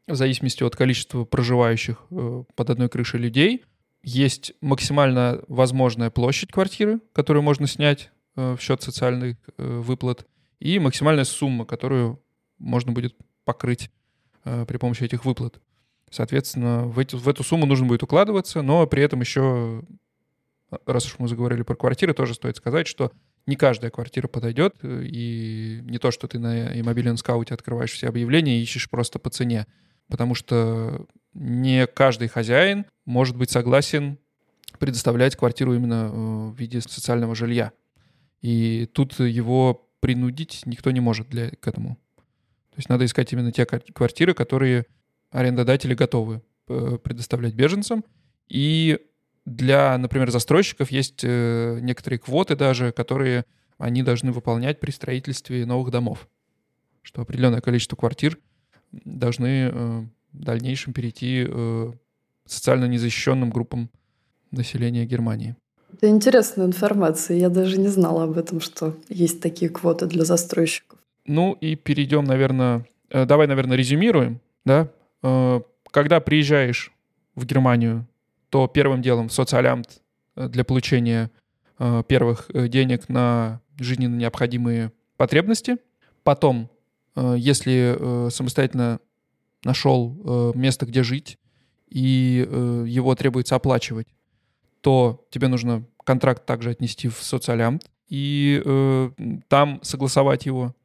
в 0.06 0.14
зависимости 0.14 0.62
от 0.62 0.76
количества 0.76 1.25
проживающих 1.25 2.06
э, 2.11 2.44
под 2.54 2.70
одной 2.70 2.88
крышей 2.88 3.20
людей. 3.20 3.64
Есть 4.02 4.52
максимально 4.61 5.42
возможная 5.49 6.11
площадь 6.11 6.52
квартиры, 6.52 7.00
которую 7.12 7.42
можно 7.42 7.66
снять 7.66 8.11
э, 8.37 8.54
в 8.54 8.61
счет 8.61 8.82
социальных 8.82 9.37
э, 9.56 9.80
выплат, 9.80 10.26
и 10.61 10.78
максимальная 10.78 11.25
сумма, 11.25 11.64
которую 11.64 12.23
можно 12.58 12.92
будет 12.92 13.16
покрыть 13.44 13.90
при 14.44 14.76
помощи 14.76 15.02
этих 15.02 15.25
выплат. 15.25 15.58
Соответственно, 16.11 16.87
в, 16.87 16.99
эти, 16.99 17.16
в 17.16 17.28
эту 17.28 17.42
сумму 17.42 17.66
нужно 17.66 17.87
будет 17.87 18.02
укладываться, 18.02 18.62
но 18.62 18.87
при 18.87 19.02
этом 19.02 19.20
еще, 19.20 19.82
раз 20.86 21.06
уж 21.06 21.18
мы 21.18 21.28
заговорили 21.28 21.62
про 21.62 21.76
квартиры, 21.76 22.14
тоже 22.14 22.34
стоит 22.34 22.56
сказать, 22.56 22.86
что 22.86 23.12
не 23.46 23.56
каждая 23.56 23.90
квартира 23.90 24.28
подойдет, 24.28 24.76
и 24.82 25.80
не 25.82 25.98
то, 25.98 26.10
что 26.10 26.26
ты 26.28 26.38
на 26.38 26.78
иммобилен 26.78 27.16
скауте 27.16 27.54
открываешь 27.54 27.92
все 27.92 28.08
объявления 28.08 28.58
и 28.58 28.62
ищешь 28.62 28.88
просто 28.88 29.18
по 29.18 29.30
цене, 29.30 29.66
потому 30.08 30.34
что 30.34 31.06
не 31.34 31.86
каждый 31.86 32.28
хозяин 32.28 32.86
может 33.04 33.36
быть 33.36 33.50
согласен 33.50 34.18
предоставлять 34.78 35.36
квартиру 35.36 35.74
именно 35.74 36.10
э, 36.12 36.50
в 36.50 36.56
виде 36.58 36.80
социального 36.80 37.34
жилья. 37.34 37.72
И 38.40 38.86
тут 38.92 39.18
его 39.20 39.88
принудить 40.00 40.62
никто 40.66 40.90
не 40.90 41.00
может 41.00 41.28
для, 41.28 41.50
к 41.50 41.66
этому. 41.66 41.96
То 42.70 42.78
есть 42.78 42.88
надо 42.88 43.04
искать 43.04 43.32
именно 43.32 43.52
те 43.52 43.64
квартиры, 43.66 44.34
которые 44.34 44.86
арендодатели 45.30 45.94
готовы 45.94 46.42
э, 46.68 46.98
предоставлять 47.02 47.54
беженцам. 47.54 48.04
И 48.48 48.98
для, 49.44 49.96
например, 49.98 50.30
застройщиков 50.30 50.90
есть 50.90 51.20
э, 51.22 51.78
некоторые 51.80 52.18
квоты 52.18 52.56
даже, 52.56 52.92
которые 52.92 53.44
они 53.78 54.02
должны 54.02 54.32
выполнять 54.32 54.80
при 54.80 54.90
строительстве 54.90 55.66
новых 55.66 55.90
домов. 55.90 56.28
Что 57.02 57.22
определенное 57.22 57.60
количество 57.60 57.96
квартир 57.96 58.38
должны 58.92 59.70
в 59.70 60.08
дальнейшем 60.32 60.92
перейти 60.92 61.46
социально 62.46 62.86
незащищенным 62.86 63.50
группам 63.50 63.90
населения 64.50 65.04
Германии. 65.04 65.56
Это 65.92 66.08
интересная 66.08 66.66
информация. 66.66 67.36
Я 67.36 67.48
даже 67.48 67.78
не 67.78 67.88
знала 67.88 68.24
об 68.24 68.36
этом, 68.36 68.60
что 68.60 68.96
есть 69.08 69.40
такие 69.40 69.70
квоты 69.70 70.06
для 70.06 70.24
застройщиков. 70.24 70.98
Ну 71.26 71.56
и 71.60 71.76
перейдем, 71.76 72.24
наверное... 72.24 72.86
Э, 73.10 73.24
давай, 73.26 73.46
наверное, 73.46 73.76
резюмируем. 73.76 74.40
Да? 74.64 74.88
Э, 75.22 75.60
когда 75.90 76.20
приезжаешь 76.20 76.92
в 77.36 77.46
Германию, 77.46 78.06
то 78.54 78.68
первым 78.68 79.02
делом 79.02 79.30
социалямт 79.30 80.00
э, 80.37 80.49
для 80.49 80.62
получения 80.62 81.32
первых 82.06 82.52
денег 82.54 83.08
на 83.08 83.61
жизненно 83.80 84.14
необходимые 84.14 84.92
потребности. 85.16 85.78
Потом, 86.23 86.70
если 87.16 88.30
самостоятельно 88.30 89.00
нашел 89.64 90.52
место, 90.54 90.87
где 90.87 91.02
жить, 91.02 91.37
и 91.88 92.46
его 92.87 93.16
требуется 93.16 93.56
оплачивать, 93.56 94.06
то 94.82 95.26
тебе 95.30 95.49
нужно 95.49 95.84
контракт 96.04 96.46
также 96.46 96.70
отнести 96.70 97.08
в 97.08 97.20
социалямт 97.20 97.90
и 98.08 98.62
э, 98.64 99.11
там 99.49 99.80
согласовать 99.82 100.46
его. 100.46 100.76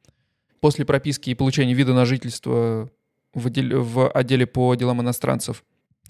После 0.58 0.84
прописки 0.84 1.30
и 1.30 1.34
получения 1.34 1.74
вида 1.74 1.94
на 1.94 2.04
жительство 2.04 2.90
в 3.32 3.46
отделе, 3.46 3.76
в 3.76 4.10
отделе 4.10 4.46
по 4.46 4.74
делам 4.74 5.02
иностранцев 5.02 5.62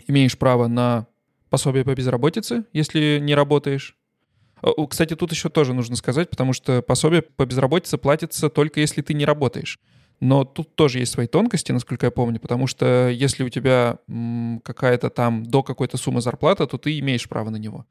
имеешь 0.06 0.38
право 0.38 0.66
на 0.68 1.06
пособие 1.50 1.84
по 1.84 1.94
безработице, 1.94 2.64
если 2.72 3.18
не 3.20 3.34
работаешь. 3.34 3.96
Кстати, 4.88 5.16
тут 5.16 5.32
еще 5.32 5.48
тоже 5.48 5.74
нужно 5.74 5.96
сказать, 5.96 6.30
потому 6.30 6.52
что 6.52 6.82
пособие 6.82 7.22
по 7.22 7.44
безработице 7.46 7.98
платится 7.98 8.48
только 8.48 8.80
если 8.80 9.02
ты 9.02 9.14
не 9.14 9.24
работаешь. 9.24 9.78
Но 10.20 10.44
тут 10.44 10.74
тоже 10.74 10.98
есть 10.98 11.12
свои 11.12 11.26
тонкости, 11.26 11.72
насколько 11.72 12.06
я 12.06 12.10
помню, 12.10 12.40
потому 12.40 12.66
что 12.66 13.08
если 13.08 13.42
у 13.42 13.48
тебя 13.48 13.98
какая-то 14.62 15.08
там 15.08 15.44
до 15.44 15.62
какой-то 15.62 15.96
суммы 15.96 16.20
зарплата, 16.20 16.66
то 16.66 16.76
ты 16.76 16.98
имеешь 16.98 17.26
право 17.26 17.48
на 17.48 17.56
него. 17.56 17.86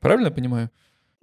Правильно 0.00 0.28
я 0.28 0.32
понимаю? 0.32 0.70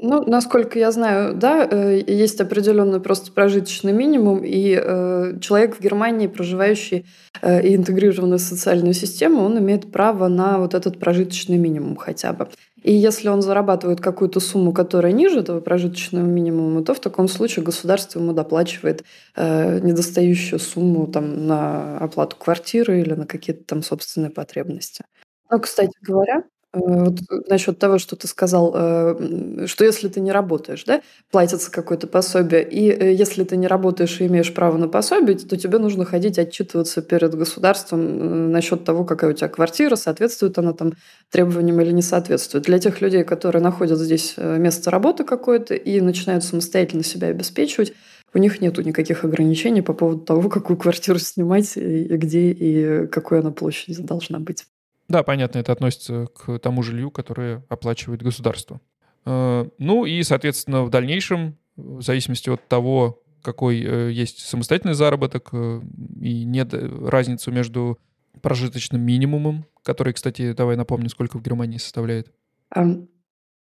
Ну, 0.03 0.23
насколько 0.25 0.79
я 0.79 0.91
знаю, 0.91 1.35
да, 1.35 1.67
э, 1.69 2.01
есть 2.07 2.41
определенный 2.41 2.99
просто 2.99 3.31
прожиточный 3.31 3.93
минимум, 3.93 4.41
и 4.43 4.75
э, 4.75 5.37
человек 5.39 5.77
в 5.77 5.79
Германии, 5.79 6.25
проживающий 6.25 7.05
э, 7.43 7.61
и 7.61 7.75
интегрированный 7.75 8.37
в 8.37 8.41
социальную 8.41 8.95
систему, 8.95 9.43
он 9.43 9.59
имеет 9.59 9.91
право 9.91 10.27
на 10.27 10.57
вот 10.57 10.73
этот 10.73 10.99
прожиточный 10.99 11.57
минимум 11.59 11.95
хотя 11.97 12.33
бы. 12.33 12.47
И 12.81 12.91
если 12.91 13.29
он 13.29 13.43
зарабатывает 13.43 14.01
какую-то 14.01 14.39
сумму, 14.39 14.73
которая 14.73 15.11
ниже 15.11 15.41
этого 15.41 15.59
прожиточного 15.61 16.25
минимума, 16.25 16.83
то 16.83 16.95
в 16.95 16.99
таком 16.99 17.27
случае 17.27 17.63
государство 17.63 18.17
ему 18.17 18.33
доплачивает 18.33 19.03
недостающую 19.37 20.57
сумму 20.57 21.05
там, 21.05 21.45
на 21.45 21.99
оплату 21.99 22.37
квартиры 22.37 23.01
или 23.01 23.13
на 23.13 23.27
какие-то 23.27 23.65
там 23.65 23.83
собственные 23.83 24.31
потребности. 24.31 25.03
Но, 25.51 25.59
кстати 25.59 25.93
говоря, 26.01 26.43
вот 26.73 27.19
насчет 27.49 27.79
того, 27.79 27.97
что 27.97 28.15
ты 28.15 28.27
сказал, 28.27 28.71
э, 28.75 29.65
что 29.67 29.83
если 29.83 30.07
ты 30.07 30.21
не 30.21 30.31
работаешь, 30.31 30.83
да, 30.85 31.01
платится 31.29 31.69
какое-то 31.69 32.07
пособие, 32.07 32.63
и 32.67 32.89
э, 32.89 33.13
если 33.13 33.43
ты 33.43 33.57
не 33.57 33.67
работаешь 33.67 34.21
и 34.21 34.27
имеешь 34.27 34.53
право 34.53 34.77
на 34.77 34.87
пособие, 34.87 35.37
то 35.37 35.57
тебе 35.57 35.79
нужно 35.79 36.05
ходить 36.05 36.39
отчитываться 36.39 37.01
перед 37.01 37.35
государством 37.35 38.51
насчет 38.51 38.85
того, 38.85 39.03
какая 39.03 39.31
у 39.31 39.33
тебя 39.33 39.49
квартира, 39.49 39.95
соответствует 39.95 40.57
она 40.57 40.71
там 40.73 40.93
требованиям 41.29 41.81
или 41.81 41.91
не 41.91 42.01
соответствует. 42.01 42.65
Для 42.65 42.79
тех 42.79 43.01
людей, 43.01 43.23
которые 43.25 43.61
находят 43.61 43.99
здесь 43.99 44.35
место 44.37 44.91
работы 44.91 45.23
какое-то 45.25 45.75
и 45.75 45.99
начинают 45.99 46.43
самостоятельно 46.45 47.03
себя 47.03 47.27
обеспечивать, 47.27 47.93
у 48.33 48.37
них 48.37 48.61
нет 48.61 48.77
никаких 48.77 49.25
ограничений 49.25 49.81
по 49.81 49.93
поводу 49.93 50.21
того, 50.21 50.47
какую 50.49 50.77
квартиру 50.77 51.19
снимать, 51.19 51.75
и 51.75 52.05
где, 52.15 52.51
и 52.51 53.07
какой 53.07 53.39
она 53.41 53.51
площади 53.51 54.01
должна 54.01 54.39
быть. 54.39 54.65
Да, 55.11 55.23
понятно, 55.23 55.59
это 55.59 55.73
относится 55.73 56.27
к 56.27 56.57
тому 56.59 56.83
жилью, 56.83 57.11
которое 57.11 57.65
оплачивает 57.67 58.23
государство. 58.23 58.79
Э, 59.25 59.67
ну 59.77 60.05
и, 60.05 60.23
соответственно, 60.23 60.85
в 60.85 60.89
дальнейшем, 60.89 61.57
в 61.75 62.01
зависимости 62.01 62.49
от 62.49 62.65
того, 62.69 63.21
какой 63.41 63.83
э, 63.83 64.11
есть 64.13 64.39
самостоятельный 64.39 64.93
заработок 64.93 65.49
э, 65.51 65.81
и 66.21 66.45
нет 66.45 66.73
разницу 66.73 67.51
между 67.51 67.99
прожиточным 68.41 69.01
минимумом, 69.01 69.65
который, 69.83 70.13
кстати, 70.13 70.53
давай 70.53 70.77
напомню, 70.77 71.09
сколько 71.09 71.37
в 71.37 71.43
Германии 71.43 71.77
составляет. 71.77 72.31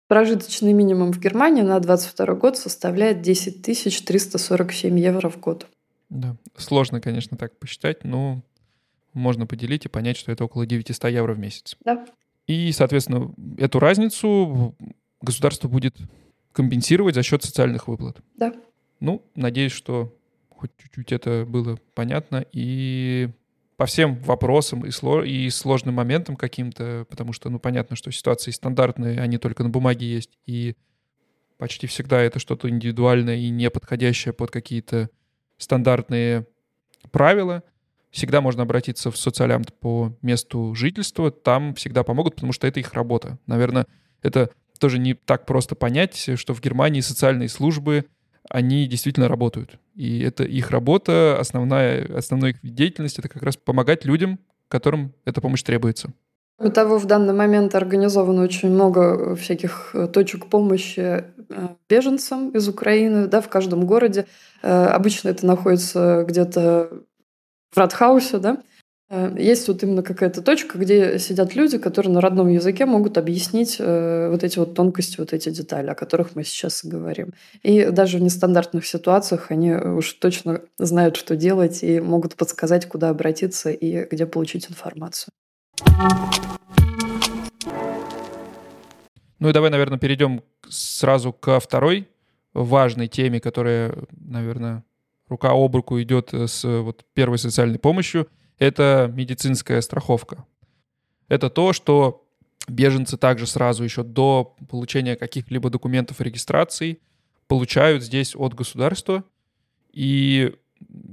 Прожиточный 0.09 0.73
минимум 0.73 1.13
в 1.13 1.21
Германии 1.21 1.61
на 1.61 1.79
2022 1.79 2.35
год 2.37 2.57
составляет 2.57 3.21
10 3.21 3.61
347 3.61 4.99
евро 4.99 5.29
в 5.29 5.39
год. 5.39 5.67
Да, 6.09 6.37
сложно, 6.57 7.03
конечно, 7.03 7.37
так 7.37 7.59
посчитать, 7.59 8.03
но 8.03 8.43
можно 9.15 9.47
поделить 9.47 9.87
и 9.87 9.89
понять, 9.89 10.17
что 10.17 10.33
это 10.33 10.45
около 10.45 10.67
900 10.67 11.11
евро 11.11 11.35
в 11.35 11.39
месяц. 11.39 11.77
Да. 11.85 12.05
И, 12.47 12.71
соответственно, 12.73 13.33
эту 13.57 13.79
разницу 13.79 14.77
государство 15.23 15.69
будет 15.69 15.97
компенсировать 16.53 17.15
за 17.15 17.23
счет 17.23 17.43
социальных 17.43 17.89
выплат. 17.89 18.21
Да. 18.37 18.53
Ну, 19.01 19.25
надеюсь, 19.35 19.73
что 19.73 20.15
хоть 20.51 20.71
чуть-чуть 20.77 21.13
это 21.13 21.45
было 21.47 21.79
понятно. 21.95 22.45
И 22.53 23.31
по 23.77 23.87
всем 23.87 24.17
вопросам 24.21 24.85
и, 24.85 24.91
сло- 24.91 25.27
и 25.27 25.51
сложным 25.51 25.97
моментам 25.97 26.37
каким-то, 26.37 27.07
потому 27.09 27.33
что, 27.33 27.51
ну, 27.51 27.59
понятно, 27.59 27.97
что 27.97 28.13
ситуации 28.13 28.51
стандартные, 28.51 29.21
они 29.21 29.39
только 29.39 29.63
на 29.63 29.71
бумаге 29.71 30.07
есть, 30.07 30.39
и 30.47 30.77
почти 31.59 31.87
всегда 31.87 32.21
это 32.21 32.39
что-то 32.39 32.69
индивидуальное 32.69 33.37
и 33.37 33.49
не 33.49 33.71
подходящее 33.71 34.33
под 34.33 34.51
какие-то 34.51 35.11
стандартные 35.57 36.47
правила 37.11 37.63
всегда 38.15 38.41
можно 38.41 38.63
обратиться 38.63 39.11
в 39.11 39.17
социалямт 39.17 39.75
по 39.75 40.17
месту 40.23 40.73
жительства, 40.75 41.33
там 41.33 41.75
всегда 41.75 42.05
помогут, 42.05 42.37
потому 42.37 42.53
что 42.53 42.69
это 42.69 42.79
их 42.79 42.95
работа. 42.95 43.39
Наверное, 43.47 43.87
это 44.23 44.51
тоже 44.79 45.01
не 45.01 45.15
так 45.15 45.47
просто 45.47 45.75
понять, 45.75 46.31
что 46.37 46.55
в 46.55 46.61
Германии 46.61 47.01
социальные 47.01 47.49
службы, 47.49 48.07
они 48.49 48.87
действительно 48.87 49.27
работают. 49.27 49.79
И 49.97 50.21
это 50.21 50.45
их 50.45 50.71
работа, 50.71 51.39
основная, 51.41 52.07
основной 52.17 52.51
их 52.51 52.59
деятельность— 52.63 53.19
это 53.19 53.29
как 53.29 53.43
раз 53.43 53.57
помогать 53.57 54.05
людям, 54.05 54.39
которым 54.69 55.13
эта 55.25 55.41
помощь 55.41 55.63
требуется. 55.63 56.13
Кроме 56.57 56.73
того, 56.73 56.99
в 56.99 57.07
данный 57.07 57.35
момент 57.35 57.75
организовано 57.75 58.43
очень 58.43 58.71
много 58.71 59.35
всяких 59.35 59.91
э, 59.93 60.07
точек 60.07 60.47
помощи 60.47 61.01
э, 61.01 61.25
беженцам 61.89 62.51
из 62.51 62.69
Украины 62.69 63.27
да, 63.27 63.41
в 63.41 63.49
каждом 63.49 63.87
городе. 63.87 64.27
Э, 64.63 64.87
обычно 64.87 65.31
это 65.31 65.45
находится 65.47 66.25
где-то 66.29 67.03
в 67.75 67.77
Радхаусе, 67.77 68.39
да, 68.39 68.59
э, 69.11 69.35
есть 69.37 69.67
вот 69.67 69.83
именно 69.83 70.03
какая-то 70.03 70.43
точка, 70.43 70.79
где 70.79 71.19
сидят 71.19 71.57
люди, 71.57 71.79
которые 71.79 72.13
на 72.13 72.21
родном 72.21 72.49
языке 72.49 72.87
могут 72.87 73.19
объяснить 73.19 73.77
э, 73.81 74.29
вот 74.31 74.45
эти 74.45 74.59
вот 74.61 74.75
тонкости, 74.75 75.19
вот 75.19 75.33
эти 75.33 75.51
детали, 75.51 75.91
о 75.91 75.95
которых 75.95 76.37
мы 76.37 76.45
сейчас 76.45 76.85
говорим. 76.85 77.35
И 77.63 77.87
даже 77.87 78.19
в 78.19 78.23
нестандартных 78.23 78.87
ситуациях 78.87 79.51
они 79.51 79.75
уж 79.75 80.13
точно 80.15 80.61
знают, 80.79 81.17
что 81.17 81.35
делать, 81.35 81.83
и 81.83 82.01
могут 82.01 82.37
подсказать, 82.37 82.87
куда 82.87 83.09
обратиться 83.11 83.71
и 83.71 84.07
где 84.09 84.27
получить 84.27 84.71
информацию. 84.71 85.31
Ну 89.41 89.49
и 89.49 89.53
давай, 89.53 89.71
наверное, 89.71 89.99
перейдем 89.99 90.43
сразу 90.69 91.33
ко 91.33 91.59
второй 91.59 92.09
важной 92.55 93.09
теме, 93.09 93.41
которая, 93.41 93.95
наверное, 94.13 94.85
рука 95.29 95.51
об 95.53 95.75
руку 95.75 96.01
идет 96.01 96.33
э, 96.33 96.47
с 96.47 96.65
э, 96.65 96.81
вот, 96.81 97.05
первой 97.15 97.39
социальной 97.39 97.79
помощью, 97.79 98.29
это 98.59 99.13
медицинская 99.15 99.81
страховка. 99.81 100.45
Это 101.29 101.51
то, 101.51 101.73
что 101.73 102.27
беженцы 102.69 103.17
также 103.17 103.47
сразу 103.47 103.85
еще 103.85 104.03
до 104.03 104.57
получения 104.69 105.17
каких-либо 105.17 105.71
документов 105.71 106.21
регистрации 106.21 107.01
получают 107.47 108.03
здесь 108.03 108.35
от 108.37 108.55
государства. 108.55 109.25
И 109.93 110.55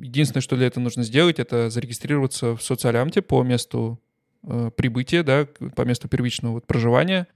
единственное, 0.01 0.41
что 0.41 0.55
для 0.55 0.67
этого 0.67 0.83
нужно 0.83 1.03
сделать, 1.03 1.39
это 1.39 1.69
зарегистрироваться 1.69 2.55
в 2.55 2.61
социаламте 2.61 3.21
по 3.21 3.43
месту 3.43 3.99
э, 4.43 4.71
прибытия, 4.75 5.23
да, 5.23 5.47
по 5.75 5.83
месту 5.83 6.07
первичного 6.07 6.53
вот, 6.53 6.67
проживания. 6.67 7.27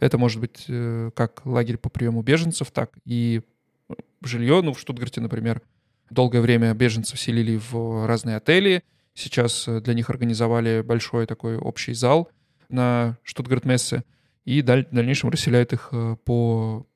Это 0.00 0.18
может 0.18 0.40
быть 0.40 0.64
э, 0.68 1.10
как 1.14 1.44
лагерь 1.44 1.78
по 1.78 1.88
приему 1.88 2.22
беженцев, 2.22 2.70
так 2.70 2.92
и 3.04 3.42
жилье. 4.22 4.60
Ну, 4.62 4.72
в 4.72 4.80
Штутгарте, 4.80 5.20
например, 5.20 5.62
долгое 6.10 6.40
время 6.40 6.74
беженцев 6.74 7.18
селили 7.18 7.60
в 7.70 8.06
разные 8.06 8.36
отели. 8.36 8.82
Сейчас 9.14 9.68
э, 9.68 9.80
для 9.80 9.94
них 9.94 10.10
организовали 10.10 10.82
большой 10.82 11.26
такой 11.26 11.56
общий 11.56 11.94
зал 11.94 12.30
на 12.68 13.18
Штутгарт-Мессе. 13.22 14.04
И 14.44 14.60
в 14.60 14.64
дальнейшем 14.64 15.30
расселяют 15.30 15.72
их 15.72 15.88
э, 15.92 16.16
по 16.24 16.86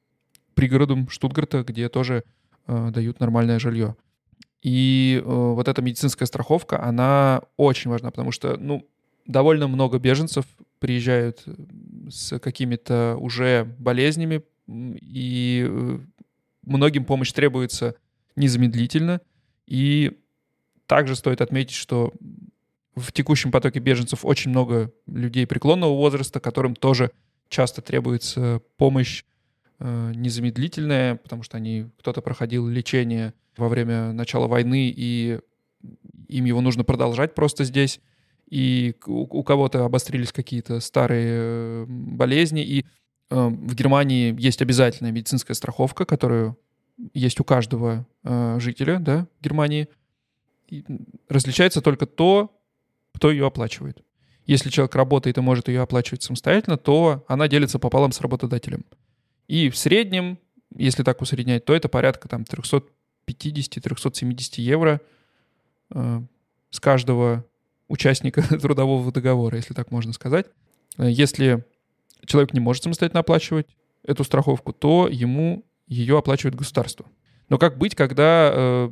пригородам 0.55 1.09
Штутгарта, 1.09 1.63
где 1.63 1.89
тоже 1.89 2.25
э, 2.67 2.91
дают 2.91 3.21
нормальное 3.21 3.59
жилье. 3.59 3.97
И 4.61 5.23
э, 5.25 5.29
вот 5.29 5.69
эта 5.69 5.81
медицинская 5.83 6.27
страховка, 6.27 6.83
она 6.83 7.43
очень 7.57 7.91
важна, 7.91 8.11
потому 8.11 8.33
что, 8.33 8.57
ну, 8.57 8.87
довольно 9.25 9.69
много 9.69 9.99
беженцев 9.99 10.47
приезжают 10.81 11.43
э, 11.47 11.55
с 12.11 12.39
какими-то 12.41 13.17
уже 13.21 13.73
болезнями, 13.79 14.43
и 14.67 15.99
многим 16.63 17.05
помощь 17.05 17.33
требуется 17.33 17.95
незамедлительно. 18.39 19.21
И 19.67 20.19
также 20.87 21.17
стоит 21.17 21.41
отметить, 21.41 21.75
что 21.75 22.13
в 22.95 23.13
текущем 23.13 23.51
потоке 23.51 23.79
беженцев 23.79 24.25
очень 24.25 24.51
много 24.51 24.93
людей 25.07 25.47
преклонного 25.47 25.95
возраста, 25.95 26.41
которым 26.41 26.75
тоже 26.75 27.11
часто 27.49 27.81
требуется 27.83 28.61
помощь 28.77 29.25
э, 29.79 30.13
незамедлительная, 30.15 31.17
потому 31.17 31.43
что 31.43 31.57
они 31.57 31.87
кто-то 31.99 32.21
проходил 32.21 32.67
лечение 32.67 33.35
во 33.57 33.69
время 33.69 34.13
начала 34.13 34.47
войны, 34.47 34.93
и 34.95 35.41
им 36.29 36.45
его 36.45 36.61
нужно 36.61 36.85
продолжать 36.85 37.35
просто 37.35 37.65
здесь. 37.65 38.01
И 38.51 38.95
у, 39.07 39.39
у 39.39 39.43
кого-то 39.43 39.85
обострились 39.85 40.33
какие-то 40.33 40.81
старые 40.81 41.29
э, 41.31 41.85
болезни, 41.87 42.65
и 42.65 42.81
э, 42.81 42.85
в 43.31 43.75
Германии 43.75 44.35
есть 44.39 44.63
обязательная 44.63 45.13
медицинская 45.13 45.55
страховка, 45.55 46.05
которую 46.05 46.59
есть 47.13 47.41
у 47.41 47.45
каждого 47.45 48.07
э, 48.25 48.59
жителя 48.61 48.99
да, 48.99 49.27
Германии. 49.41 49.89
Различается 51.29 51.81
только 51.81 52.07
то, 52.07 52.55
кто 53.15 53.31
ее 53.31 53.47
оплачивает. 53.47 54.03
Если 54.47 54.71
человек 54.71 54.95
работает 54.95 55.39
и 55.39 55.43
может 55.43 55.69
ее 55.69 55.83
оплачивать 55.83 56.23
самостоятельно, 56.23 56.77
то 56.77 57.25
она 57.29 57.49
делится 57.49 57.79
пополам 57.79 58.13
с 58.13 58.21
работодателем. 58.21 58.85
И 59.47 59.71
в 59.71 59.77
среднем, 59.77 60.39
если 60.75 61.03
так 61.03 61.21
усреднять, 61.21 61.65
то 61.65 61.75
это 61.75 61.89
порядка 61.89 62.29
там 62.29 62.43
350-370 62.43 64.55
евро 64.57 65.01
э, 65.91 66.23
с 66.71 66.81
каждого 66.81 67.45
участника 67.89 68.43
трудового 68.61 69.13
договора, 69.13 69.57
если 69.57 69.75
так 69.75 69.91
можно 69.91 70.13
сказать. 70.13 70.47
Э, 70.97 71.11
если 71.11 71.65
человек 72.25 72.55
не 72.55 72.61
может 72.61 72.83
самостоятельно 72.83 73.21
оплачивать 73.21 73.67
эту 74.03 74.25
страховку, 74.25 74.73
то 74.73 75.09
ему 75.11 75.65
ее 75.89 76.19
оплачивает 76.19 76.55
государство. 76.55 77.07
Но 77.49 77.59
как 77.59 77.79
быть, 77.79 77.95
когда 77.95 78.51
э, 78.53 78.91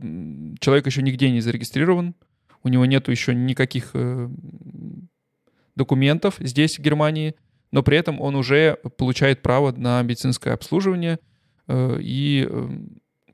человек 0.60 0.86
еще 0.86 1.02
нигде 1.02 1.30
не 1.30 1.40
зарегистрирован, 1.40 2.14
у 2.62 2.68
него 2.68 2.86
нету 2.86 3.10
еще 3.10 3.34
никаких 3.34 3.90
э, 3.94 4.28
документов 5.74 6.36
здесь, 6.40 6.78
в 6.78 6.82
Германии, 6.82 7.34
но 7.70 7.82
при 7.82 7.98
этом 7.98 8.20
он 8.20 8.34
уже 8.34 8.78
получает 8.96 9.42
право 9.42 9.72
на 9.72 10.02
медицинское 10.02 10.52
обслуживание. 10.52 11.18
Э, 11.68 11.98
и 12.00 12.46
э, 12.48 12.68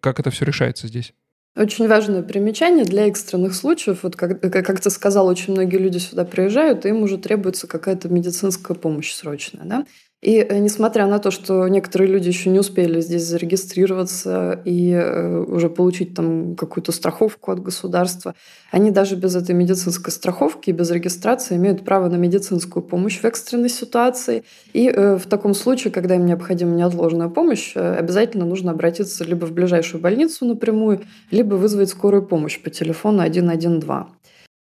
как 0.00 0.18
это 0.20 0.30
все 0.30 0.44
решается 0.44 0.88
здесь? 0.88 1.14
Очень 1.54 1.86
важное 1.86 2.22
примечание 2.22 2.84
для 2.84 3.06
экстренных 3.06 3.54
случаев. 3.54 4.02
Вот 4.02 4.16
как, 4.16 4.40
как 4.40 4.80
ты 4.80 4.90
сказал, 4.90 5.26
очень 5.26 5.52
многие 5.52 5.76
люди 5.76 5.98
сюда 5.98 6.24
приезжают, 6.24 6.86
и 6.86 6.88
им 6.88 7.02
уже 7.02 7.18
требуется 7.18 7.66
какая-то 7.66 8.08
медицинская 8.08 8.76
помощь 8.76 9.12
срочная. 9.12 9.64
Да? 9.64 9.86
И 10.22 10.36
э, 10.36 10.58
несмотря 10.58 11.06
на 11.06 11.18
то, 11.18 11.32
что 11.32 11.66
некоторые 11.66 12.08
люди 12.08 12.28
еще 12.28 12.48
не 12.48 12.60
успели 12.60 13.00
здесь 13.00 13.24
зарегистрироваться 13.24 14.62
и 14.64 14.92
э, 14.92 15.38
уже 15.40 15.68
получить 15.68 16.14
там 16.14 16.54
какую-то 16.54 16.92
страховку 16.92 17.50
от 17.50 17.60
государства, 17.60 18.36
они 18.70 18.92
даже 18.92 19.16
без 19.16 19.34
этой 19.34 19.56
медицинской 19.56 20.12
страховки 20.12 20.70
и 20.70 20.72
без 20.72 20.92
регистрации 20.92 21.56
имеют 21.56 21.84
право 21.84 22.08
на 22.08 22.14
медицинскую 22.14 22.84
помощь 22.84 23.18
в 23.18 23.24
экстренной 23.24 23.68
ситуации. 23.68 24.44
И 24.72 24.88
э, 24.88 25.16
в 25.16 25.26
таком 25.26 25.54
случае, 25.54 25.92
когда 25.92 26.14
им 26.14 26.24
необходима 26.24 26.76
неотложная 26.76 27.28
помощь, 27.28 27.76
обязательно 27.76 28.44
нужно 28.44 28.70
обратиться 28.70 29.24
либо 29.24 29.46
в 29.46 29.52
ближайшую 29.52 30.00
больницу 30.00 30.44
напрямую, 30.44 31.00
либо 31.32 31.56
вызвать 31.56 31.88
скорую 31.88 32.24
помощь 32.24 32.62
по 32.62 32.70
телефону 32.70 33.22
112. 33.22 34.21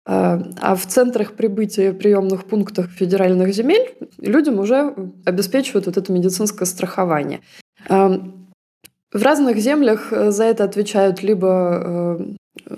А, 0.05 0.41
а 0.59 0.75
в 0.75 0.85
центрах 0.85 1.33
прибытия 1.33 1.93
приемных 1.93 2.45
пунктах 2.45 2.89
федеральных 2.91 3.53
земель 3.53 3.95
людям 4.17 4.59
уже 4.59 4.93
обеспечивают 5.25 5.85
вот 5.85 5.97
это 5.97 6.11
медицинское 6.11 6.65
страхование. 6.65 7.39
А, 7.87 8.21
в 9.13 9.21
разных 9.21 9.57
землях 9.57 10.11
э, 10.11 10.31
за 10.31 10.43
это 10.45 10.63
отвечают 10.63 11.21
либо 11.21 12.17
э, 12.67 12.75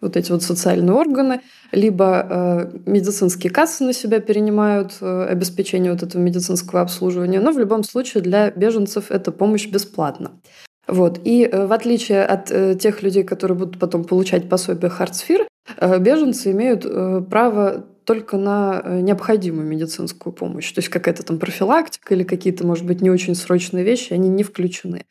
вот 0.00 0.16
эти 0.16 0.32
вот 0.32 0.42
социальные 0.42 0.94
органы, 0.94 1.40
либо 1.70 2.26
э, 2.28 2.78
медицинские 2.86 3.52
кассы 3.52 3.84
на 3.84 3.92
себя 3.92 4.18
перенимают 4.20 5.00
обеспечение 5.00 5.92
вот 5.92 6.02
этого 6.02 6.20
медицинского 6.20 6.80
обслуживания. 6.80 7.40
Но 7.40 7.52
в 7.52 7.58
любом 7.58 7.84
случае 7.84 8.22
для 8.22 8.50
беженцев 8.50 9.10
эта 9.10 9.30
помощь 9.30 9.68
бесплатна. 9.68 10.32
Вот. 10.88 11.20
И 11.24 11.48
в 11.52 11.72
отличие 11.72 12.24
от 12.24 12.80
тех 12.80 13.02
людей, 13.02 13.22
которые 13.22 13.56
будут 13.56 13.78
потом 13.78 14.04
получать 14.04 14.48
пособие 14.48 14.90
Хартсфир, 14.90 15.42
Э, 15.42 15.49
беженцы 15.98 16.52
имеют 16.52 16.84
э, 16.84 17.22
право 17.30 17.86
только 18.04 18.36
на 18.36 18.80
э, 18.84 19.00
необходимую 19.00 19.66
медицинскую 19.66 20.32
помощь. 20.32 20.70
То 20.72 20.80
есть 20.80 20.88
какая-то 20.88 21.22
там 21.22 21.38
профилактика 21.38 22.14
или 22.14 22.24
какие-то, 22.24 22.66
может 22.66 22.84
быть, 22.86 23.00
не 23.00 23.10
очень 23.10 23.34
срочные 23.34 23.84
вещи, 23.84 24.12
они 24.12 24.28
не 24.28 24.42
включены. 24.42 25.04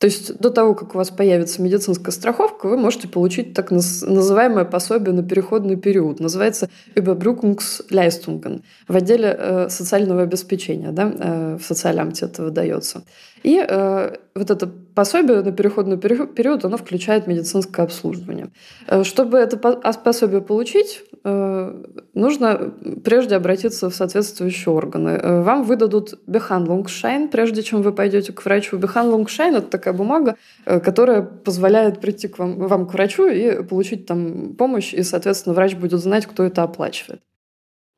То 0.00 0.06
есть 0.06 0.38
до 0.38 0.48
того, 0.48 0.74
как 0.74 0.94
у 0.94 0.98
вас 0.98 1.10
появится 1.10 1.60
медицинская 1.60 2.10
страховка, 2.10 2.68
вы 2.68 2.78
можете 2.78 3.06
получить 3.06 3.52
так 3.52 3.70
называемое 3.70 4.64
пособие 4.64 5.12
на 5.12 5.22
переходный 5.22 5.76
период. 5.76 6.20
Называется 6.20 6.70
Überbrückungsleistungen 6.94 8.62
в 8.88 8.96
отделе 8.96 9.36
э, 9.38 9.68
социального 9.68 10.22
обеспечения, 10.22 10.90
да, 10.90 11.12
э, 11.14 11.58
в 11.60 11.62
социаламте 11.62 12.24
это 12.24 12.44
выдается. 12.44 13.04
И 13.42 13.64
э, 13.66 14.16
вот 14.34 14.50
это 14.50 14.70
пособие 14.94 15.42
на 15.42 15.52
переходный 15.52 15.96
период, 15.98 16.64
оно 16.64 16.76
включает 16.76 17.26
медицинское 17.26 17.82
обслуживание. 17.82 18.50
Э, 18.86 19.04
чтобы 19.04 19.38
это 19.38 19.56
пособие 19.56 20.40
получить, 20.40 21.02
э, 21.24 21.84
нужно 22.14 22.74
прежде 23.04 23.36
обратиться 23.36 23.88
в 23.88 23.94
соответствующие 23.94 24.74
органы. 24.74 25.10
Э, 25.10 25.42
вам 25.42 25.62
выдадут 25.62 26.20
Behandlungsschein, 26.26 27.28
прежде 27.28 27.62
чем 27.62 27.82
вы 27.82 27.92
пойдете 27.92 28.32
к 28.32 28.44
врачу. 28.44 28.78
Behandlungsschein– 28.78 29.56
это 29.58 29.68
такая 29.68 29.94
бумага, 29.94 30.36
которая 30.64 31.22
позволяет 31.22 32.00
прийти 32.00 32.28
к 32.28 32.38
вам, 32.38 32.58
вам 32.58 32.86
к 32.86 32.92
врачу 32.92 33.26
и 33.26 33.62
получить 33.62 34.06
там 34.06 34.54
помощь, 34.54 34.92
и, 34.92 35.02
соответственно, 35.02 35.54
врач 35.54 35.74
будет 35.74 36.00
знать, 36.00 36.26
кто 36.26 36.44
это 36.44 36.62
оплачивает. 36.62 37.22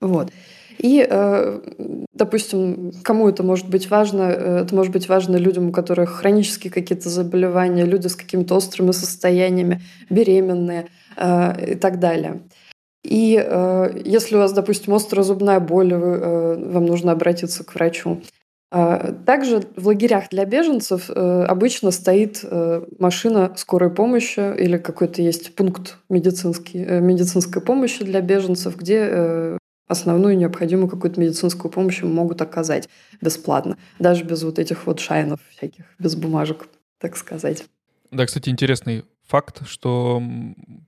Вот. 0.01 0.31
И, 0.79 1.07
э, 1.09 1.61
допустим, 2.13 2.93
кому 3.03 3.29
это 3.29 3.43
может 3.43 3.69
быть 3.69 3.91
важно? 3.91 4.23
Э, 4.23 4.63
это 4.63 4.75
может 4.75 4.93
быть 4.93 5.09
важно 5.09 5.37
людям, 5.37 5.69
у 5.69 5.73
которых 5.73 6.11
хронические 6.11 6.73
какие-то 6.73 7.09
заболевания, 7.09 7.85
люди 7.85 8.09
с 8.09 8.17
какими-то 8.17 8.57
острыми 8.57 8.93
состояниями, 8.93 9.81
беременные 10.11 10.87
э, 11.17 11.73
и 11.73 11.75
так 11.75 11.99
далее. 11.99 12.43
И 13.05 13.33
если 14.05 14.37
у 14.37 14.39
вас, 14.39 14.53
допустим, 14.53 14.95
острая 14.95 15.25
зубная 15.25 15.59
боль, 15.59 15.93
вам 15.93 16.87
нужно 16.87 17.11
обратиться 17.11 17.65
к 17.65 17.75
врачу. 17.75 18.23
Также 18.71 19.65
в 19.75 19.89
лагерях 19.89 20.29
для 20.31 20.45
беженцев 20.45 21.11
обычно 21.11 21.91
стоит 21.91 22.45
машина 23.01 23.55
скорой 23.57 23.91
помощи 23.91 24.57
или 24.57 24.79
какой-то 24.79 25.21
есть 25.21 25.57
пункт 25.57 25.99
медицинский, 26.09 26.79
медицинской 26.79 27.61
помощи 27.61 28.05
для 28.05 28.21
беженцев, 28.21 28.77
где 28.77 29.59
основную 29.93 30.37
необходимую 30.37 30.89
какую-то 30.89 31.21
медицинскую 31.21 31.71
помощь 31.71 32.03
могут 32.03 32.43
оказать 32.43 32.89
бесплатно, 33.21 33.79
даже 33.99 34.25
без 34.25 34.43
вот 34.43 34.59
этих 34.59 34.87
вот 34.87 34.99
шайнов 34.99 35.41
всяких, 35.51 35.85
без 35.99 36.17
бумажек, 36.17 36.67
так 36.99 37.17
сказать. 37.17 37.65
Да, 38.11 38.27
кстати, 38.27 38.51
интересный 38.51 39.05
факт, 39.27 39.67
что 39.67 40.23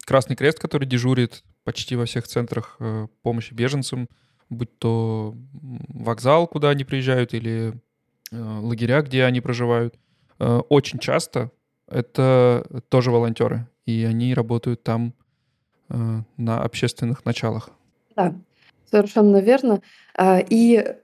Красный 0.05 0.37
Крест, 0.37 0.59
который 0.59 0.87
дежурит 0.87 1.43
почти 1.65 1.97
во 1.97 2.05
всех 2.05 2.29
центрах 2.29 2.77
э, 2.79 3.07
помощи 3.23 3.55
беженцам, 3.55 4.09
будь 4.51 4.79
то 4.79 5.35
вокзал, 5.89 6.47
куда 6.47 6.71
они 6.71 6.85
приезжают, 6.85 7.33
или 7.33 7.73
э, 8.31 8.37
лагеря, 8.37 9.01
где 9.01 9.25
они 9.25 9.41
проживают, 9.41 9.95
э, 10.39 10.61
очень 10.69 10.99
часто 10.99 11.51
это 11.89 12.67
тоже 12.89 13.11
волонтеры, 13.11 13.67
и 13.87 14.05
они 14.05 14.35
работают 14.35 14.83
там 14.83 15.15
на 15.89 16.63
общественных 16.63 17.27
началах. 17.27 17.69
Да, 18.17 18.35
Совершенно 18.91 19.39
верно. 19.39 19.81
А, 20.17 20.39
и 20.39 20.97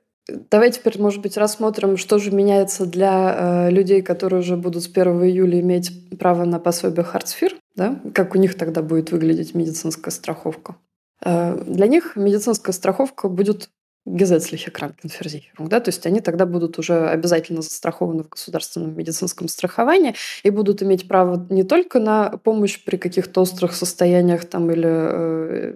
давай 0.50 0.70
теперь, 0.70 1.00
может 1.00 1.20
быть, 1.22 1.36
рассмотрим, 1.36 1.96
что 1.96 2.18
же 2.18 2.30
меняется 2.30 2.86
для 2.86 3.68
э, 3.68 3.70
людей, 3.70 4.02
которые 4.02 4.40
уже 4.40 4.56
будут 4.56 4.82
с 4.82 4.88
1 4.88 5.24
июля 5.24 5.60
иметь 5.60 5.92
право 6.18 6.44
на 6.44 6.58
пособие 6.58 7.04
Хартсфир. 7.04 7.56
Да? 7.74 8.00
Как 8.14 8.34
у 8.34 8.38
них 8.38 8.56
тогда 8.56 8.82
будет 8.82 9.12
выглядеть 9.12 9.54
медицинская 9.54 10.12
страховка? 10.12 10.76
Э, 11.24 11.62
для 11.66 11.86
них 11.86 12.16
медицинская 12.16 12.72
страховка 12.72 13.28
будет 13.28 13.70
gesetzliche 14.06 14.70
Krankenversicherung, 14.70 15.68
да, 15.68 15.78
то 15.78 15.90
есть 15.90 16.06
они 16.06 16.20
тогда 16.20 16.46
будут 16.46 16.78
уже 16.78 17.08
обязательно 17.08 17.60
застрахованы 17.60 18.24
в 18.24 18.30
государственном 18.30 18.96
медицинском 18.96 19.46
страховании 19.46 20.14
и 20.42 20.50
будут 20.50 20.82
иметь 20.82 21.06
право 21.06 21.46
не 21.50 21.64
только 21.64 22.00
на 22.00 22.30
помощь 22.38 22.82
при 22.82 22.96
каких-то 22.96 23.42
острых 23.42 23.74
состояниях 23.74 24.46
там 24.46 24.70
или 24.70 24.88
э, 24.88 25.74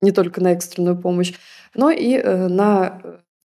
не 0.00 0.12
только 0.12 0.40
на 0.40 0.52
экстренную 0.52 0.96
помощь, 0.96 1.34
но 1.74 1.90
и 1.90 2.14
э, 2.14 2.48
на 2.48 3.00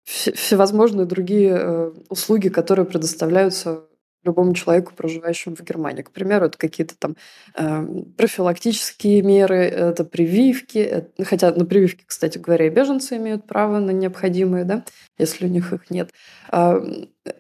всевозможные 0.04 1.06
другие 1.06 1.56
э, 1.58 1.92
услуги, 2.10 2.50
которые 2.50 2.86
предоставляются 2.86 3.84
любому 4.26 4.54
человеку, 4.54 4.94
проживающему 4.96 5.56
в 5.56 5.62
Германии. 5.62 6.02
К 6.02 6.12
примеру, 6.12 6.48
это 6.48 6.58
какие-то 6.58 6.96
там 6.98 7.16
э, 7.56 7.86
профилактические 8.18 9.22
меры, 9.22 9.58
это 9.58 10.04
прививки. 10.04 10.80
Это, 10.80 11.24
хотя 11.24 11.52
на 11.52 11.66
прививки, 11.66 12.04
кстати 12.06 12.38
говоря, 12.38 12.68
и 12.68 12.72
беженцы 12.72 13.18
имеют 13.18 13.46
право 13.46 13.80
на 13.80 13.92
необходимые, 13.92 14.66
да, 14.66 14.84
если 15.18 15.46
у 15.46 15.50
них 15.50 15.74
их 15.74 15.90
нет. 15.90 16.12
Э, 16.52 16.82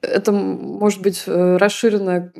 это 0.01 0.31
может 0.31 1.01
быть 1.01 1.23
э, 1.25 1.57
расширенная 1.57 2.31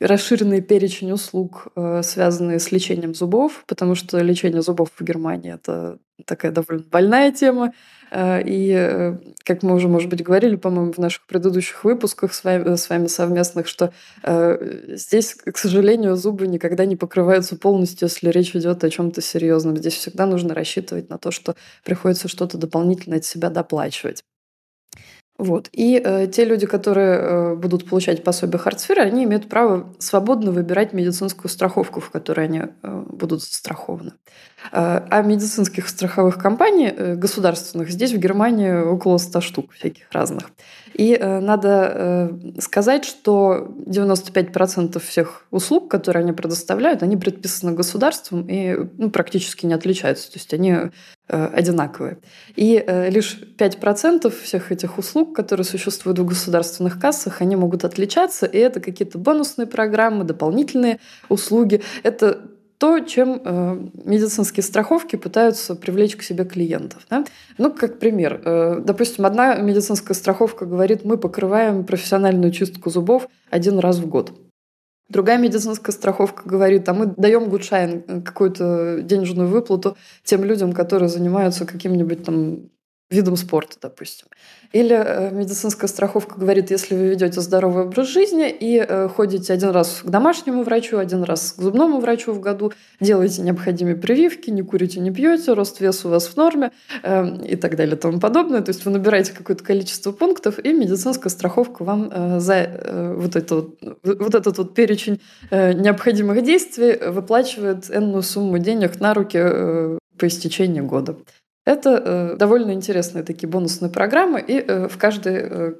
расширенный 0.00 0.60
перечень 0.60 1.12
услуг, 1.12 1.68
э, 1.76 2.02
связанные 2.02 2.58
с 2.58 2.70
лечением 2.72 3.14
зубов, 3.14 3.64
потому 3.66 3.94
что 3.94 4.18
лечение 4.18 4.62
зубов 4.62 4.90
в 4.94 5.02
Германии 5.02 5.54
это 5.54 5.98
такая 6.24 6.52
довольно 6.52 6.84
больная 6.90 7.32
тема. 7.32 7.72
Э, 8.10 8.42
и, 8.42 8.72
э, 8.72 9.18
как 9.44 9.62
мы 9.62 9.74
уже, 9.74 9.88
может 9.88 10.08
быть, 10.08 10.22
говорили, 10.22 10.56
по-моему, 10.56 10.92
в 10.92 10.98
наших 10.98 11.26
предыдущих 11.26 11.84
выпусках 11.84 12.32
с 12.32 12.44
вами, 12.44 12.76
с 12.76 12.88
вами 12.88 13.06
совместных, 13.06 13.66
что 13.66 13.92
здесь, 14.88 15.34
к 15.34 15.56
сожалению, 15.56 16.16
зубы 16.16 16.46
никогда 16.46 16.84
не 16.86 16.96
покрываются 16.96 17.56
полностью, 17.56 18.06
если 18.08 18.30
речь 18.30 18.54
идет 18.54 18.82
о 18.84 18.90
чем-то 18.90 19.20
серьезном. 19.20 19.76
Здесь 19.76 19.94
всегда 19.94 20.26
нужно 20.26 20.54
рассчитывать 20.54 21.08
на 21.10 21.18
то, 21.18 21.30
что 21.30 21.54
приходится 21.84 22.28
что-то 22.28 22.58
дополнительно 22.58 23.16
от 23.16 23.24
себя 23.24 23.50
доплачивать. 23.50 24.24
Вот. 25.38 25.68
И 25.72 26.02
э, 26.04 26.26
те 26.26 26.44
люди, 26.44 26.66
которые 26.66 27.18
э, 27.18 27.54
будут 27.54 27.88
получать 27.88 28.24
пособие 28.24 28.58
Хартсфера, 28.58 29.02
они 29.02 29.22
имеют 29.22 29.48
право 29.48 29.94
свободно 30.00 30.50
выбирать 30.50 30.92
медицинскую 30.92 31.48
страховку, 31.48 32.00
в 32.00 32.10
которой 32.10 32.46
они 32.46 32.62
э, 32.82 33.04
будут 33.08 33.42
застрахованы. 33.42 34.14
Э, 34.72 35.06
а 35.08 35.22
медицинских 35.22 35.88
страховых 35.88 36.38
компаний 36.38 36.88
э, 36.88 37.14
государственных 37.14 37.90
здесь 37.90 38.12
в 38.12 38.18
Германии 38.18 38.72
около 38.72 39.18
100 39.18 39.40
штук 39.40 39.72
всяких 39.74 40.10
разных. 40.10 40.50
И 40.94 41.14
э, 41.14 41.38
надо 41.38 41.92
э, 41.94 42.60
сказать, 42.60 43.04
что 43.04 43.68
95% 43.86 44.98
всех 44.98 45.46
услуг, 45.52 45.88
которые 45.88 46.22
они 46.24 46.32
предоставляют, 46.32 47.04
они 47.04 47.16
предписаны 47.16 47.74
государством 47.74 48.44
и 48.48 48.76
ну, 48.96 49.08
практически 49.10 49.66
не 49.66 49.74
отличаются. 49.74 50.32
То 50.32 50.38
есть 50.38 50.52
они 50.52 50.90
одинаковые. 51.28 52.18
И 52.56 52.82
э, 52.84 53.10
лишь 53.10 53.40
5% 53.58 54.30
всех 54.30 54.72
этих 54.72 54.98
услуг, 54.98 55.36
которые 55.36 55.64
существуют 55.64 56.18
в 56.18 56.24
государственных 56.24 57.00
кассах, 57.00 57.40
они 57.42 57.56
могут 57.56 57.84
отличаться. 57.84 58.46
И 58.46 58.58
это 58.58 58.80
какие-то 58.80 59.18
бонусные 59.18 59.66
программы, 59.66 60.24
дополнительные 60.24 60.98
услуги. 61.28 61.82
Это 62.02 62.40
то, 62.78 63.00
чем 63.00 63.42
э, 63.44 63.88
медицинские 64.04 64.62
страховки 64.62 65.16
пытаются 65.16 65.74
привлечь 65.74 66.16
к 66.16 66.22
себе 66.22 66.44
клиентов. 66.44 67.02
Да? 67.10 67.24
Ну, 67.58 67.72
как 67.72 67.98
пример. 67.98 68.40
Э, 68.44 68.80
допустим, 68.82 69.26
одна 69.26 69.56
медицинская 69.56 70.14
страховка 70.14 70.64
говорит, 70.64 71.04
мы 71.04 71.18
покрываем 71.18 71.84
профессиональную 71.84 72.52
чистку 72.52 72.88
зубов 72.88 73.28
один 73.50 73.80
раз 73.80 73.98
в 73.98 74.06
год. 74.06 74.32
Другая 75.08 75.38
медицинская 75.38 75.94
страховка 75.94 76.46
говорит, 76.46 76.88
а 76.88 76.94
мы 76.94 77.06
даем 77.06 77.48
гудшайн, 77.48 78.04
э, 78.06 78.20
какую-то 78.20 79.00
денежную 79.02 79.48
выплату 79.48 79.96
тем 80.22 80.44
людям, 80.44 80.72
которые 80.72 81.08
занимаются 81.08 81.64
каким-нибудь 81.64 82.24
там 82.24 82.70
видом 83.10 83.36
спорта, 83.36 83.76
допустим. 83.80 84.26
Или 84.72 84.94
э, 84.94 85.30
медицинская 85.30 85.88
страховка 85.88 86.38
говорит, 86.38 86.70
если 86.70 86.94
вы 86.94 87.08
ведете 87.08 87.40
здоровый 87.40 87.84
образ 87.84 88.08
жизни 88.08 88.50
и 88.50 88.84
э, 88.86 89.08
ходите 89.08 89.52
один 89.54 89.70
раз 89.70 90.02
к 90.04 90.10
домашнему 90.10 90.62
врачу, 90.62 90.98
один 90.98 91.22
раз 91.22 91.52
к 91.52 91.62
зубному 91.62 92.00
врачу 92.00 92.32
в 92.32 92.40
году, 92.40 92.72
делаете 93.00 93.40
необходимые 93.40 93.96
прививки, 93.96 94.50
не 94.50 94.60
курите, 94.60 95.00
не 95.00 95.10
пьете, 95.10 95.54
рост 95.54 95.80
веса 95.80 96.08
у 96.08 96.10
вас 96.10 96.26
в 96.26 96.36
норме 96.36 96.72
э, 97.02 97.46
и 97.46 97.56
так 97.56 97.76
далее 97.76 97.96
и 97.96 97.98
тому 97.98 98.20
подобное. 98.20 98.60
То 98.60 98.70
есть 98.70 98.84
вы 98.84 98.90
набираете 98.90 99.32
какое-то 99.32 99.64
количество 99.64 100.12
пунктов, 100.12 100.58
и 100.58 100.72
медицинская 100.74 101.30
страховка 101.30 101.84
вам 101.84 102.40
за 102.40 103.14
вот, 103.16 103.36
это 103.36 103.66
вот 104.02 104.34
этот 104.34 104.58
вот 104.58 104.74
перечень 104.74 105.20
необходимых 105.50 106.42
действий 106.42 106.98
выплачивает 107.08 107.90
энную 107.90 108.22
сумму 108.22 108.58
денег 108.58 109.00
на 109.00 109.14
руки 109.14 109.38
по 110.18 110.26
истечении 110.26 110.80
года. 110.80 111.16
Это 111.68 112.02
э, 112.02 112.36
довольно 112.36 112.72
интересные 112.72 113.22
такие 113.22 113.46
бонусные 113.46 113.90
программы, 113.92 114.40
и 114.40 114.54
э, 114.54 114.88
в 114.88 114.96
каждой 114.96 115.34
э, 115.34 115.74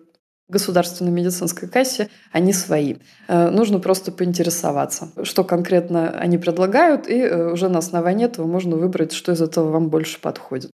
государственной 0.46 1.10
медицинской 1.10 1.66
кассе 1.66 2.10
они 2.30 2.52
свои. 2.52 2.96
Нужно 3.26 3.80
просто 3.80 4.12
поинтересоваться, 4.12 5.10
что 5.22 5.44
конкретно 5.44 6.10
они 6.10 6.36
предлагают, 6.36 7.08
и 7.08 7.26
уже 7.26 7.70
на 7.70 7.78
основании 7.78 8.26
этого 8.26 8.46
можно 8.46 8.76
выбрать, 8.76 9.12
что 9.12 9.32
из 9.32 9.40
этого 9.40 9.70
вам 9.70 9.88
больше 9.88 10.20
подходит. 10.20 10.70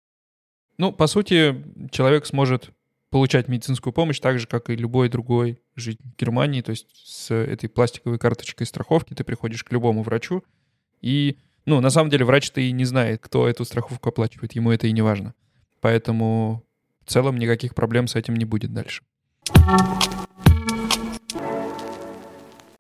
Ну, 0.80 0.92
по 0.92 1.06
сути, 1.06 1.64
человек 1.92 2.26
сможет 2.26 2.72
получать 3.12 3.48
медицинскую 3.48 3.94
помощь 3.94 4.20
так 4.20 4.40
же, 4.40 4.48
как 4.48 4.72
и 4.72 4.76
любой 4.76 5.10
другой 5.10 5.60
житель 5.76 6.06
Германии. 6.18 6.62
То 6.62 6.72
есть 6.72 6.88
с 7.06 7.32
этой 7.32 7.70
пластиковой 7.70 8.18
карточкой 8.18 8.66
страховки 8.66 9.14
ты 9.14 9.24
приходишь 9.24 9.64
к 9.64 9.72
любому 9.72 10.02
врачу, 10.02 10.44
и 11.02 11.38
ну, 11.66 11.80
на 11.82 11.90
самом 11.90 12.10
деле 12.10 12.26
врач-то 12.26 12.62
и 12.62 12.72
не 12.72 12.86
знает, 12.86 13.22
кто 13.22 13.48
эту 13.48 13.66
страховку 13.66 14.10
оплачивает, 14.10 14.54
ему 14.54 14.72
это 14.72 14.88
и 14.88 14.92
не 14.92 15.02
важно. 15.02 15.34
Поэтому 15.82 16.64
в 17.06 17.10
целом 17.12 17.38
никаких 17.38 17.76
проблем 17.76 18.08
с 18.08 18.16
этим 18.16 18.36
не 18.36 18.46
будет 18.46 18.74
дальше. 18.74 19.04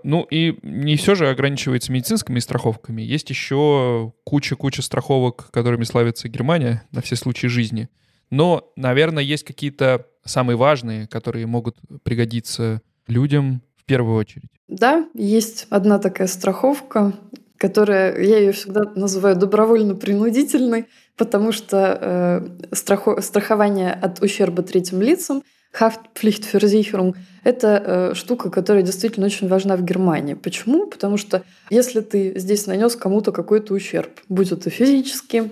Ну 0.03 0.27
и 0.29 0.59
не 0.63 0.97
все 0.97 1.15
же 1.15 1.29
ограничивается 1.29 1.91
медицинскими 1.91 2.39
страховками. 2.39 3.01
Есть 3.01 3.29
еще 3.29 4.13
куча-куча 4.25 4.81
страховок, 4.81 5.49
которыми 5.51 5.85
славится 5.85 6.27
Германия 6.27 6.83
на 6.91 7.01
все 7.01 7.15
случаи 7.15 7.47
жизни. 7.47 7.89
Но, 8.29 8.71
наверное, 8.75 9.23
есть 9.23 9.45
какие-то 9.45 10.07
самые 10.25 10.57
важные, 10.57 11.07
которые 11.07 11.45
могут 11.45 11.77
пригодиться 12.03 12.81
людям 13.07 13.61
в 13.77 13.85
первую 13.85 14.17
очередь. 14.17 14.49
Да, 14.67 15.07
есть 15.13 15.67
одна 15.69 15.99
такая 15.99 16.27
страховка, 16.27 17.13
которая, 17.57 18.21
я 18.21 18.39
ее 18.39 18.51
всегда 18.51 18.83
называю 18.95 19.35
добровольно-принудительной, 19.35 20.87
потому 21.17 21.51
что 21.51 21.97
э, 22.01 22.75
страхо, 22.75 23.21
страхование 23.21 23.91
от 23.91 24.21
ущерба 24.21 24.63
третьим 24.63 25.01
лицам, 25.01 25.43
Haftpflichtversicherung, 25.79 27.15
это 27.43 27.83
э, 27.85 28.13
штука, 28.13 28.49
которая 28.51 28.83
действительно 28.83 29.25
очень 29.25 29.47
важна 29.47 29.75
в 29.75 29.83
Германии. 29.83 30.35
Почему? 30.35 30.87
Потому 30.87 31.17
что 31.17 31.43
если 31.69 32.01
ты 32.01 32.37
здесь 32.37 32.67
нанес 32.67 32.95
кому-то 32.95 33.31
какой-то 33.31 33.73
ущерб, 33.73 34.11
будь 34.29 34.51
это 34.51 34.69
физический, 34.69 35.51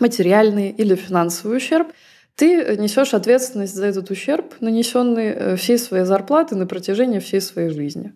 материальный 0.00 0.70
или 0.70 0.94
финансовый 0.94 1.58
ущерб, 1.58 1.88
ты 2.34 2.76
несешь 2.78 3.14
ответственность 3.14 3.74
за 3.74 3.86
этот 3.86 4.10
ущерб, 4.10 4.54
нанесенный 4.60 5.26
э, 5.26 5.56
всей 5.56 5.76
своей 5.76 6.04
зарплаты 6.04 6.54
на 6.54 6.66
протяжении 6.66 7.18
всей 7.18 7.40
своей 7.40 7.70
жизни. 7.70 8.14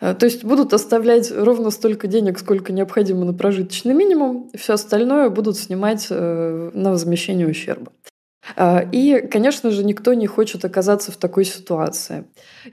Э, 0.00 0.14
то 0.14 0.26
есть 0.26 0.44
будут 0.44 0.72
оставлять 0.72 1.30
ровно 1.30 1.70
столько 1.70 2.06
денег, 2.06 2.38
сколько 2.38 2.72
необходимо 2.72 3.24
на 3.24 3.32
прожиточный 3.32 3.94
минимум, 3.94 4.50
все 4.54 4.74
остальное 4.74 5.30
будут 5.30 5.56
снимать 5.56 6.06
э, 6.10 6.70
на 6.72 6.90
возмещение 6.90 7.48
ущерба. 7.48 7.92
Э, 8.56 8.88
и, 8.90 9.26
конечно 9.30 9.70
же, 9.70 9.84
никто 9.84 10.12
не 10.14 10.26
хочет 10.26 10.64
оказаться 10.64 11.12
в 11.12 11.16
такой 11.16 11.44
ситуации. 11.44 12.24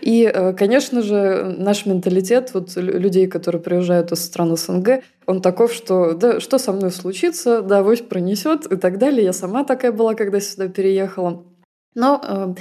И, 0.02 0.32
конечно 0.58 1.02
же, 1.02 1.56
наш 1.58 1.86
менталитет 1.86 2.54
вот 2.54 2.76
людей, 2.76 3.28
которые 3.28 3.62
приезжают 3.62 4.12
из 4.12 4.24
стран 4.24 4.56
СНГ, 4.58 5.04
он 5.26 5.42
таков, 5.42 5.72
что 5.74 6.14
да, 6.14 6.40
что 6.42 6.58
со 6.58 6.74
мной 6.74 6.92
случится, 6.92 7.62
да, 7.62 7.80
авось 7.80 8.02
пронесет 8.02 8.66
и 8.66 8.76
так 8.76 8.98
далее. 8.98 9.24
Я 9.24 9.34
сама 9.34 9.64
такая 9.64 9.94
была, 9.94 10.16
когда 10.16 10.42
сюда 10.42 10.68
переехала. 10.68 11.46
Но 11.96 12.56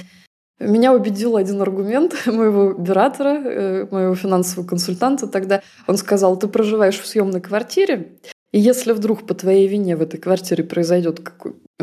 меня 0.59 0.93
убедил 0.93 1.35
один 1.35 1.61
аргумент 1.61 2.13
моего 2.25 2.71
оператора, 2.71 3.41
э, 3.43 3.87
моего 3.89 4.15
финансового 4.15 4.67
консультанта 4.67 5.27
тогда. 5.27 5.61
Он 5.87 5.97
сказал, 5.97 6.37
ты 6.37 6.47
проживаешь 6.47 6.99
в 6.99 7.07
съемной 7.07 7.41
квартире, 7.41 8.17
и 8.53 8.59
если 8.59 8.91
вдруг 8.91 9.25
по 9.25 9.33
твоей 9.33 9.67
вине 9.67 9.95
в 9.95 10.01
этой 10.03 10.19
квартире 10.19 10.63
произойдет 10.63 11.19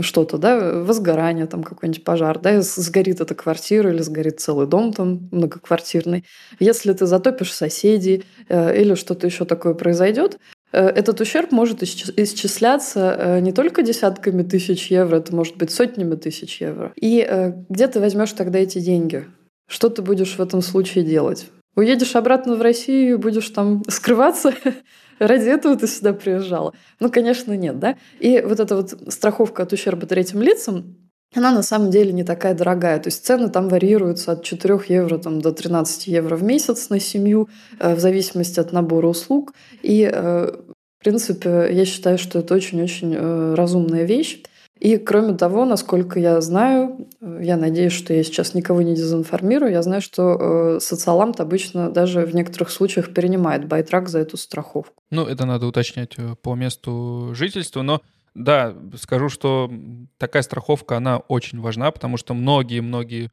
что-то, 0.00 0.38
да, 0.38 0.82
возгорание, 0.84 1.46
там 1.46 1.64
какой-нибудь 1.64 2.04
пожар, 2.04 2.38
да, 2.38 2.62
сгорит 2.62 3.20
эта 3.20 3.34
квартира 3.34 3.90
или 3.90 4.00
сгорит 4.02 4.38
целый 4.38 4.68
дом 4.68 4.92
там 4.92 5.28
многоквартирный, 5.32 6.24
если 6.60 6.92
ты 6.92 7.06
затопишь 7.06 7.52
соседей 7.52 8.24
э, 8.48 8.80
или 8.80 8.94
что-то 8.94 9.26
еще 9.26 9.44
такое 9.44 9.74
произойдет, 9.74 10.38
этот 10.78 11.20
ущерб 11.20 11.50
может 11.52 11.82
исчисляться 11.82 13.16
э, 13.18 13.40
не 13.40 13.52
только 13.52 13.82
десятками 13.82 14.42
тысяч 14.42 14.90
евро, 14.90 15.16
это 15.16 15.34
может 15.34 15.56
быть 15.56 15.70
сотнями 15.70 16.14
тысяч 16.14 16.60
евро. 16.60 16.92
И 16.96 17.26
э, 17.28 17.52
где 17.68 17.88
ты 17.88 18.00
возьмешь 18.00 18.32
тогда 18.32 18.58
эти 18.58 18.78
деньги? 18.78 19.26
Что 19.68 19.88
ты 19.88 20.02
будешь 20.02 20.36
в 20.36 20.40
этом 20.40 20.62
случае 20.62 21.04
делать? 21.04 21.48
Уедешь 21.76 22.16
обратно 22.16 22.56
в 22.56 22.62
Россию 22.62 23.14
и 23.14 23.16
будешь 23.16 23.48
там 23.50 23.82
скрываться? 23.88 24.54
Ради 25.18 25.48
этого 25.48 25.76
ты 25.76 25.86
сюда 25.86 26.12
приезжала? 26.12 26.72
Ну, 26.98 27.10
конечно, 27.10 27.56
нет, 27.56 27.78
да? 27.78 27.96
И 28.20 28.40
вот 28.40 28.60
эта 28.60 28.76
вот 28.76 28.94
страховка 29.08 29.64
от 29.64 29.72
ущерба 29.72 30.06
третьим 30.06 30.40
лицам, 30.40 30.96
она 31.34 31.52
на 31.52 31.62
самом 31.62 31.90
деле 31.90 32.12
не 32.12 32.24
такая 32.24 32.54
дорогая. 32.54 32.98
То 32.98 33.08
есть 33.08 33.24
цены 33.24 33.48
там 33.48 33.68
варьируются 33.68 34.32
от 34.32 34.42
4 34.42 34.80
евро 34.88 35.18
там, 35.18 35.40
до 35.40 35.52
13 35.52 36.08
евро 36.08 36.36
в 36.36 36.42
месяц 36.42 36.88
на 36.90 36.98
семью, 36.98 37.48
э, 37.78 37.94
в 37.94 38.00
зависимости 38.00 38.58
от 38.58 38.72
набора 38.72 39.08
услуг. 39.08 39.52
И, 39.82 40.10
э, 40.12 40.52
в 40.52 41.04
принципе, 41.04 41.68
я 41.70 41.84
считаю, 41.84 42.18
что 42.18 42.40
это 42.40 42.54
очень-очень 42.54 43.14
э, 43.16 43.54
разумная 43.54 44.04
вещь. 44.04 44.42
И 44.80 44.96
кроме 44.96 45.36
того, 45.36 45.66
насколько 45.66 46.18
я 46.18 46.40
знаю, 46.40 47.06
я 47.20 47.58
надеюсь, 47.58 47.92
что 47.92 48.14
я 48.14 48.24
сейчас 48.24 48.54
никого 48.54 48.80
не 48.80 48.94
дезинформирую, 48.94 49.70
я 49.70 49.82
знаю, 49.82 50.00
что 50.00 50.80
социаламт 50.80 51.38
обычно 51.38 51.90
даже 51.90 52.24
в 52.24 52.34
некоторых 52.34 52.70
случаях 52.70 53.12
перенимает 53.12 53.68
байтрак 53.68 54.08
за 54.08 54.20
эту 54.20 54.38
страховку. 54.38 54.94
Ну, 55.10 55.26
это 55.26 55.44
надо 55.44 55.66
уточнять 55.66 56.16
по 56.40 56.54
месту 56.54 57.34
жительства, 57.34 57.82
но 57.82 58.00
да, 58.34 58.76
скажу, 58.96 59.28
что 59.28 59.70
такая 60.18 60.42
страховка, 60.42 60.96
она 60.96 61.18
очень 61.18 61.60
важна, 61.60 61.90
потому 61.90 62.16
что 62.16 62.34
многие-многие 62.34 63.30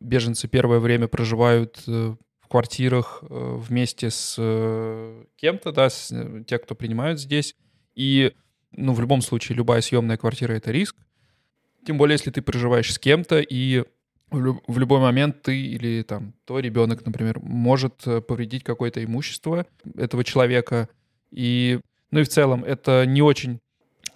беженцы 0.00 0.48
первое 0.48 0.78
время 0.78 1.08
проживают 1.08 1.82
э, 1.86 2.14
в 2.40 2.48
квартирах 2.48 3.22
э, 3.22 3.56
вместе 3.58 4.10
с 4.10 4.36
э, 4.38 5.24
кем-то, 5.36 5.72
да, 5.72 5.90
с 5.90 6.12
те, 6.46 6.58
кто 6.58 6.74
принимают 6.74 7.20
здесь. 7.20 7.54
И, 7.94 8.32
ну, 8.72 8.92
в 8.92 9.00
любом 9.00 9.20
случае, 9.20 9.56
любая 9.56 9.80
съемная 9.80 10.16
квартира— 10.16 10.52
это 10.54 10.70
риск. 10.70 10.96
Тем 11.84 11.98
более, 11.98 12.14
если 12.14 12.30
ты 12.30 12.42
проживаешь 12.42 12.92
с 12.92 12.98
кем-то, 12.98 13.40
и 13.40 13.84
в 14.30 14.78
любой 14.78 14.98
момент 14.98 15.42
ты 15.42 15.56
или 15.56 16.02
там 16.02 16.34
твой 16.46 16.60
ребенок, 16.60 17.06
например, 17.06 17.38
может 17.38 18.02
повредить 18.26 18.64
какое-то 18.64 19.04
имущество 19.04 19.66
этого 19.96 20.24
человека. 20.24 20.88
И, 21.30 21.78
ну 22.10 22.18
и 22.18 22.24
в 22.24 22.28
целом, 22.28 22.64
это 22.64 23.06
не 23.06 23.22
очень 23.22 23.60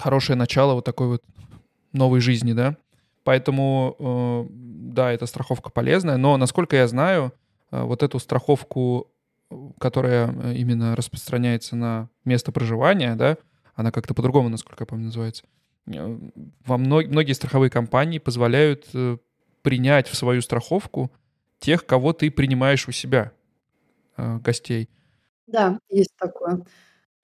хорошее 0.01 0.37
начало 0.37 0.75
вот 0.75 0.85
такой 0.85 1.09
вот 1.09 1.23
новой 1.93 2.21
жизни, 2.21 2.53
да. 2.53 2.77
Поэтому, 3.25 3.97
э, 3.99 4.47
да, 4.51 5.13
эта 5.13 5.27
страховка 5.27 5.71
полезная, 5.71 6.17
но, 6.17 6.37
насколько 6.37 6.77
я 6.77 6.89
знаю, 6.89 7.33
э, 7.71 7.83
вот 7.83 8.03
эту 8.03 8.19
страховку, 8.19 9.13
которая 9.79 10.33
э, 10.33 10.55
именно 10.55 10.97
распространяется 10.97 11.77
на 11.77 12.09
место 12.25 12.51
проживания, 12.53 13.15
да, 13.15 13.37
она 13.75 13.93
как-то 13.93 14.15
по-другому, 14.15 14.49
насколько 14.49 14.83
я 14.83 14.87
помню, 14.87 15.07
называется, 15.07 15.45
во 15.87 16.79
мног... 16.79 17.07
многие 17.09 17.33
страховые 17.33 17.71
компании 17.71 18.19
позволяют 18.19 18.87
принять 19.63 20.09
в 20.09 20.17
свою 20.17 20.41
страховку 20.41 21.11
тех, 21.59 21.85
кого 21.85 22.13
ты 22.13 22.31
принимаешь 22.31 22.89
у 22.89 22.93
себя, 22.93 23.33
гостей. 24.17 24.89
Да, 25.47 25.79
есть 25.89 26.15
такое. 26.17 26.65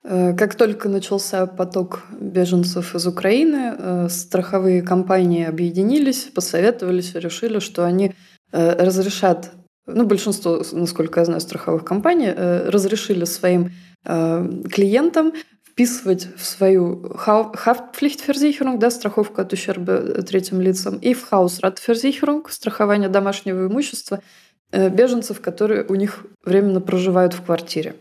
Э, 0.08 0.34
как 0.34 0.54
только 0.54 0.88
начался 0.88 1.46
поток 1.46 2.02
беженцев 2.20 2.94
из 2.94 3.06
Украины, 3.06 3.74
э, 3.76 4.08
страховые 4.08 4.82
компании 4.82 5.44
объединились, 5.44 6.30
посоветовались 6.32 7.14
решили, 7.14 7.58
что 7.58 7.84
они 7.84 8.14
э, 8.52 8.84
разрешат, 8.84 9.50
ну, 9.86 10.06
большинство, 10.06 10.62
насколько 10.72 11.20
я 11.20 11.26
знаю, 11.26 11.40
страховых 11.40 11.84
компаний 11.84 12.32
разрешили 12.32 13.24
своим 13.24 13.70
клиентам 14.04 15.32
вписывать 15.64 16.28
в 16.36 16.44
свою 16.44 17.12
Haftpflichtversicherung, 17.26 18.78
да, 18.78 18.90
страховку 18.90 19.40
от 19.40 19.52
ущерба 19.52 20.22
третьим 20.22 20.60
лицам, 20.60 20.98
и 20.98 21.12
в 21.12 21.32
Hausratversicherung, 21.32 22.48
страхование 22.48 23.08
домашнего 23.08 23.66
имущества, 23.66 24.20
беженцев, 24.72 25.40
которые 25.40 25.84
у 25.88 25.96
них 25.96 26.24
временно 26.44 26.80
проживают 26.80 27.34
в 27.34 27.42
квартире. 27.42 27.96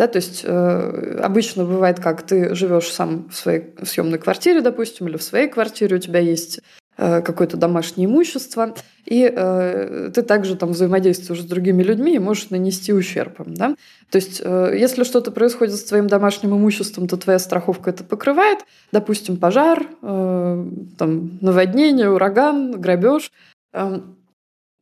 Да, 0.00 0.06
то 0.06 0.16
есть 0.16 0.44
э, 0.46 1.20
обычно 1.22 1.66
бывает 1.66 2.00
как, 2.00 2.22
ты 2.22 2.54
живешь 2.54 2.90
сам 2.90 3.28
в 3.28 3.36
своей 3.36 3.74
съемной 3.82 4.18
квартире, 4.18 4.62
допустим, 4.62 5.08
или 5.08 5.18
в 5.18 5.22
своей 5.22 5.46
квартире, 5.46 5.96
у 5.96 5.98
тебя 5.98 6.20
есть 6.20 6.60
э, 6.96 7.20
какое-то 7.20 7.58
домашнее 7.58 8.06
имущество, 8.06 8.74
и 9.04 9.30
э, 9.30 10.10
ты 10.14 10.22
также 10.22 10.56
там 10.56 10.70
взаимодействуешь 10.70 11.42
с 11.42 11.44
другими 11.44 11.82
людьми 11.82 12.14
и 12.14 12.18
можешь 12.18 12.48
нанести 12.48 12.94
ущерб. 12.94 13.42
Да? 13.44 13.76
То 14.10 14.16
есть 14.16 14.40
э, 14.42 14.74
если 14.74 15.04
что-то 15.04 15.32
происходит 15.32 15.76
с 15.76 15.84
твоим 15.84 16.06
домашним 16.06 16.56
имуществом, 16.56 17.06
то 17.06 17.18
твоя 17.18 17.38
страховка 17.38 17.90
это 17.90 18.02
покрывает, 18.02 18.60
допустим, 18.92 19.36
пожар, 19.36 19.86
э, 20.00 20.66
там, 20.96 21.38
наводнение, 21.42 22.08
ураган, 22.08 22.80
грабеж. 22.80 23.30
Э, 23.74 24.00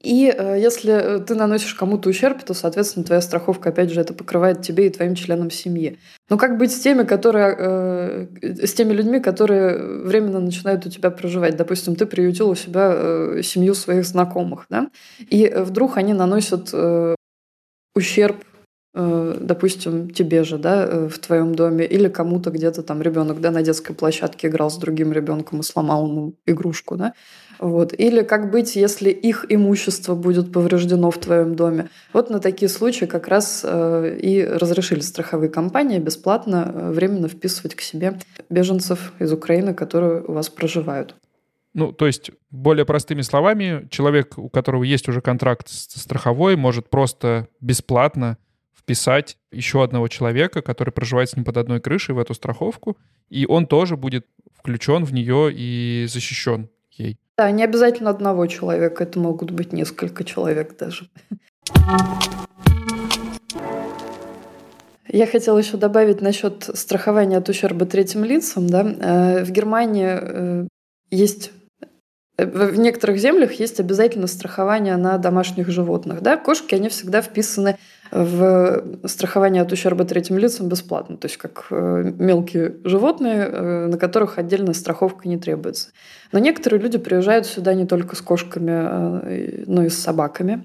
и 0.03 0.33
э, 0.37 0.61
если 0.61 0.93
э, 0.93 1.19
ты 1.19 1.35
наносишь 1.35 1.75
кому-то 1.75 2.09
ущерб, 2.09 2.45
то, 2.45 2.55
соответственно, 2.55 3.05
твоя 3.05 3.21
страховка, 3.21 3.71
опять 3.71 3.91
же, 3.91 4.01
это 4.01 4.15
покрывает 4.15 4.63
тебе 4.63 4.87
и 4.87 4.91
твоим 4.91 5.17
членам 5.17 5.51
семьи. 5.51 5.99
Но 6.31 6.39
как 6.39 6.57
быть 6.57 6.73
с 6.73 6.79
теми, 6.79 7.03
которые, 7.03 7.57
э, 7.59 8.27
с 8.65 8.75
теми 8.75 8.93
людьми, 8.93 9.19
которые 9.19 10.05
временно 10.05 10.39
начинают 10.39 10.87
у 10.87 10.91
тебя 10.91 11.11
проживать? 11.11 11.57
Допустим, 11.57 11.97
ты 11.97 12.07
приютил 12.07 12.51
у 12.51 12.55
себя 12.55 12.93
э, 12.95 13.43
семью 13.43 13.75
своих 13.75 14.07
знакомых, 14.07 14.67
да? 14.71 14.89
И 15.19 15.53
вдруг 15.57 15.97
они 15.97 16.15
наносят 16.15 16.71
э, 16.73 17.17
ущерб 17.97 18.37
э, 18.95 19.37
допустим, 19.41 20.11
тебе 20.11 20.45
же, 20.45 20.59
да, 20.59 20.87
э, 20.87 21.09
в 21.09 21.19
твоем 21.19 21.57
доме, 21.57 21.85
или 21.85 22.09
кому-то 22.09 22.51
где-то 22.51 22.85
там 22.85 23.03
ребенок, 23.03 23.41
да, 23.41 23.51
на 23.51 23.63
детской 23.63 23.95
площадке 23.95 24.47
играл 24.47 24.71
с 24.71 24.77
другим 24.77 25.13
ребенком 25.13 25.59
и 25.61 25.65
сломал 25.65 26.07
ему 26.07 26.35
игрушку, 26.47 26.97
да, 26.97 27.15
вот. 27.59 27.93
Или 27.93 28.23
как 28.23 28.51
быть, 28.51 28.77
если 28.77 29.11
их 29.11 29.47
имущество 29.49 30.15
будет 30.15 30.53
повреждено 30.53 31.11
в 31.11 31.19
твоем 31.19 31.57
доме. 31.57 31.89
Вот 32.13 32.31
на 32.31 32.39
такие 32.39 32.69
случаи 32.69 33.07
как 33.07 33.29
раз 33.29 33.63
э, 33.65 34.19
и 34.21 34.45
разрешили 34.45 35.01
страховые 35.01 35.51
компании 35.51 35.99
бесплатно 35.99 36.73
э, 36.73 36.91
временно 36.93 37.29
вписывать 37.29 37.75
к 37.75 37.81
себе 37.81 38.19
беженцев 38.49 39.13
из 39.19 39.33
Украины, 39.33 39.75
которые 39.75 40.23
у 40.23 40.33
вас 40.33 40.49
проживают. 40.49 41.15
Ну, 41.75 41.93
то 41.93 42.07
есть, 42.07 42.31
более 42.51 42.85
простыми 42.85 43.21
словами, 43.23 43.87
человек, 43.91 44.39
у 44.39 44.49
которого 44.49 44.85
есть 44.85 45.09
уже 45.09 45.21
контракт 45.21 45.69
страховой, 45.69 46.57
может 46.57 46.89
просто 46.89 47.49
бесплатно 47.61 48.39
вписать 48.77 49.37
еще 49.53 49.85
одного 49.85 50.09
человека, 50.09 50.63
который 50.63 50.91
проживает 50.91 51.29
с 51.29 51.37
ним 51.37 51.45
под 51.45 51.57
одной 51.57 51.81
крышей 51.81 52.15
в 52.15 52.19
эту 52.19 52.35
страховку, 52.35 52.97
и 53.29 53.47
он 53.47 53.67
тоже 53.67 53.97
будет 53.97 54.27
включен 54.57 55.05
в 55.05 55.13
нее 55.13 55.53
и 55.53 56.07
защищен 56.09 56.71
ей. 56.93 57.19
Да, 57.39 57.49
не 57.53 57.63
обязательно 57.63 58.11
одного 58.11 58.49
человека, 58.49 59.05
это 59.05 59.21
могут 59.21 59.53
быть 59.53 59.73
несколько 59.73 60.25
человек 60.25 60.77
даже. 60.77 61.09
Я 65.07 65.27
хотела 65.27 65.57
еще 65.57 65.77
добавить 65.77 66.21
насчет 66.21 66.69
страхования 66.75 67.37
от 67.37 67.49
ущерба 67.49 67.87
третьим 67.87 68.25
лицам. 68.25 68.67
Да? 68.67 68.83
Э, 68.83 69.45
в 69.45 69.53
Германии 69.53 70.19
э, 70.21 70.69
есть 71.11 71.53
в 72.37 72.77
некоторых 72.77 73.19
землях 73.19 73.53
есть 73.55 73.81
обязательно 73.81 74.27
страхование 74.27 74.97
на 74.97 75.19
домашних 75.19 75.71
животных. 75.71 76.23
Да? 76.23 76.37
Кошки, 76.37 76.75
они 76.75 76.89
всегда 76.89 77.23
вписаны 77.23 77.79
в 78.11 79.07
страхование 79.07 79.63
от 79.63 79.73
ущерба 79.73 80.05
третьим 80.05 80.39
лицам 80.39 80.69
бесплатно. 80.69 81.17
То 81.17 81.27
есть 81.27 81.37
как 81.37 81.67
э, 81.71 82.13
мелкие 82.19 82.77
животные, 82.85 83.49
э, 83.51 83.87
на 83.87 83.99
которых 83.99 84.39
отдельная 84.39 84.75
страховка 84.75 85.29
не 85.29 85.39
требуется. 85.39 85.91
Но 86.33 86.39
некоторые 86.39 86.81
люди 86.81 86.99
приезжают 86.99 87.47
сюда 87.47 87.75
не 87.75 87.87
только 87.87 88.17
с 88.17 88.21
кошками, 88.21 88.71
э, 88.71 89.65
но 89.67 89.85
и 89.85 89.89
с 89.89 89.99
собаками. 89.99 90.65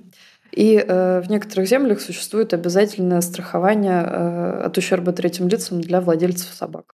И 0.51 0.77
в 0.87 1.23
некоторых 1.29 1.67
землях 1.67 1.99
существует 1.99 2.53
обязательное 2.53 3.21
страхование 3.21 4.01
от 4.01 4.77
ущерба 4.77 5.11
третьим 5.11 5.47
лицам 5.47 5.81
для 5.81 5.99
владельцев 5.99 6.53
собак. 6.53 6.93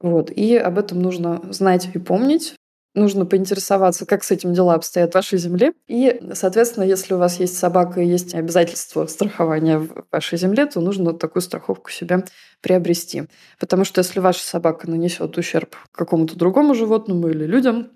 Вот. 0.00 0.30
И 0.30 0.56
об 0.56 0.78
этом 0.78 1.02
нужно 1.02 1.40
знать 1.50 1.88
и 1.92 1.98
помнить, 1.98 2.54
нужно 2.98 3.26
поинтересоваться, 3.26 4.06
как 4.06 4.24
с 4.24 4.30
этим 4.30 4.52
дела 4.52 4.74
обстоят 4.74 5.12
в 5.12 5.14
вашей 5.14 5.38
земле. 5.38 5.72
И, 5.86 6.20
соответственно, 6.34 6.84
если 6.84 7.14
у 7.14 7.18
вас 7.18 7.40
есть 7.40 7.56
собака 7.56 8.00
и 8.00 8.06
есть 8.06 8.34
обязательство 8.34 9.06
страхования 9.06 9.78
в 9.78 10.04
вашей 10.10 10.38
земле, 10.38 10.66
то 10.66 10.80
нужно 10.80 11.14
такую 11.14 11.42
страховку 11.42 11.90
себе 11.90 12.24
приобрести. 12.60 13.24
Потому 13.58 13.84
что 13.84 14.00
если 14.00 14.20
ваша 14.20 14.40
собака 14.40 14.90
нанесет 14.90 15.36
ущерб 15.38 15.76
какому-то 15.92 16.36
другому 16.36 16.74
животному 16.74 17.28
или 17.28 17.44
людям, 17.44 17.90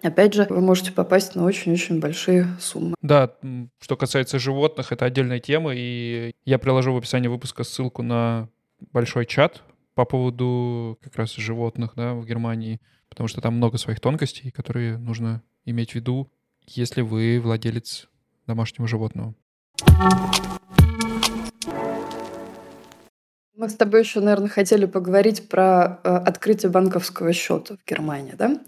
Опять 0.00 0.34
же, 0.34 0.46
вы 0.48 0.60
можете 0.60 0.92
попасть 0.92 1.34
на 1.34 1.44
очень-очень 1.44 1.98
большие 1.98 2.46
суммы. 2.60 2.94
Да, 3.02 3.34
что 3.80 3.96
касается 3.96 4.38
животных, 4.38 4.92
это 4.92 5.04
отдельная 5.04 5.40
тема, 5.40 5.72
и 5.74 6.30
я 6.44 6.58
приложу 6.60 6.92
в 6.92 6.98
описании 6.98 7.26
выпуска 7.26 7.64
ссылку 7.64 8.04
на 8.04 8.48
большой 8.92 9.26
чат 9.26 9.64
по 9.94 10.04
поводу 10.04 10.96
как 11.02 11.16
раз 11.16 11.34
животных 11.34 11.94
да, 11.96 12.14
в 12.14 12.24
Германии 12.24 12.80
потому 13.18 13.26
что 13.26 13.40
там 13.40 13.54
много 13.56 13.78
своих 13.78 13.98
тонкостей, 13.98 14.52
которые 14.52 14.96
нужно 14.96 15.42
иметь 15.64 15.90
в 15.90 15.94
виду, 15.96 16.30
если 16.66 17.00
вы 17.00 17.40
владелец 17.42 18.06
домашнего 18.46 18.86
животного. 18.86 19.34
Мы 23.56 23.68
с 23.68 23.74
тобой 23.74 24.02
еще, 24.02 24.20
наверное, 24.20 24.48
хотели 24.48 24.86
поговорить 24.86 25.48
про 25.48 25.98
э, 26.04 26.14
открытие 26.14 26.70
банковского 26.70 27.32
счета 27.32 27.76
в 27.76 27.90
Германии, 27.90 28.34
да? 28.38 28.60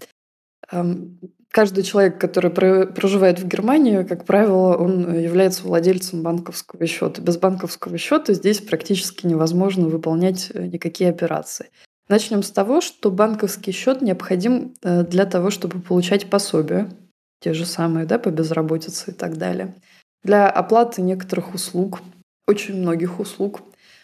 Эм, 0.72 1.20
каждый 1.52 1.84
человек, 1.84 2.20
который 2.20 2.50
проживает 2.50 3.38
в 3.38 3.46
Германии, 3.46 4.02
как 4.02 4.24
правило, 4.24 4.76
он 4.76 5.16
является 5.16 5.62
владельцем 5.62 6.24
банковского 6.24 6.88
счета. 6.88 7.22
Без 7.22 7.36
банковского 7.36 7.96
счета 7.98 8.32
здесь 8.34 8.58
практически 8.58 9.28
невозможно 9.28 9.86
выполнять 9.86 10.50
э, 10.52 10.66
никакие 10.66 11.08
операции. 11.08 11.70
Начнем 12.10 12.42
с 12.42 12.50
того, 12.50 12.80
что 12.80 13.12
банковский 13.12 13.70
счет 13.70 14.02
необходим 14.02 14.74
э, 14.82 15.04
для 15.04 15.26
того, 15.26 15.50
чтобы 15.50 15.80
получать 15.80 16.28
пособия, 16.28 16.90
те 17.38 17.54
же 17.54 17.64
самые, 17.64 18.04
да, 18.04 18.18
по 18.18 18.30
безработице 18.30 19.12
и 19.12 19.14
так 19.14 19.38
далее, 19.38 19.76
для 20.24 20.50
оплаты 20.50 21.02
некоторых 21.02 21.54
услуг, 21.54 22.00
очень 22.48 22.74
многих 22.74 23.20
услуг, 23.20 23.60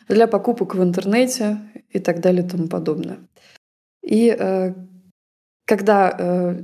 для 0.07 0.29
покупок 0.29 0.77
в 0.77 0.83
интернете 0.85 1.59
и 1.91 1.99
так 1.99 2.21
далее 2.21 2.47
и 2.47 2.49
тому 2.49 2.69
подобное. 2.69 3.19
И 4.05 4.29
э, 4.39 4.73
когда 5.65 6.15
э, 6.17 6.63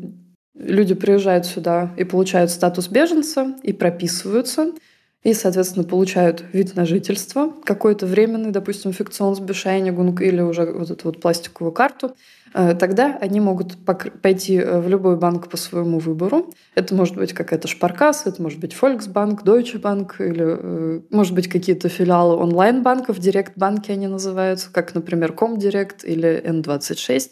люди 0.55 0.95
приезжают 0.95 1.45
сюда 1.45 1.93
и 1.97 2.05
получают 2.05 2.53
статус 2.53 2.87
беженца 2.87 3.57
и 3.65 3.73
прописываются, 3.73 4.75
и, 5.23 5.35
соответственно, 5.35 5.85
получают 5.85 6.43
вид 6.53 6.75
на 6.75 6.85
жительство, 6.85 7.53
какой-то 7.65 8.07
временный, 8.07 8.51
допустим, 8.51 8.93
фикционсбешайнигунг 8.93 10.21
или 10.21 10.41
уже 10.41 10.65
вот 10.73 10.91
эту 10.91 11.05
вот 11.05 11.21
пластиковую 11.21 11.73
карту, 11.73 12.17
э, 12.55 12.75
тогда 12.75 13.19
они 13.21 13.39
могут 13.39 13.77
пойти 14.21 14.57
э, 14.57 14.81
в 14.81 14.89
любой 14.89 15.17
банк 15.17 15.49
по 15.49 15.57
своему 15.57 16.01
выбору. 16.01 16.53
Это 16.75 16.97
может 16.97 17.15
быть 17.15 17.33
какая-то 17.35 17.69
Шпаркас, 17.69 18.27
это 18.27 18.43
может 18.43 18.59
быть 18.59 18.75
Volksbank, 18.75 19.45
Deutsche 19.45 19.81
Bank 19.81 20.15
или, 20.19 20.57
э, 20.59 21.01
может 21.11 21.35
быть, 21.35 21.49
какие-то 21.49 21.89
филиалы 21.89 22.35
онлайн-банков, 22.37 23.21
директ-банки 23.21 23.93
они 23.93 24.09
называются, 24.09 24.73
как, 24.73 24.93
например, 24.95 25.33
Comdirect 25.33 26.05
или 26.05 26.43
N26. 26.45 27.31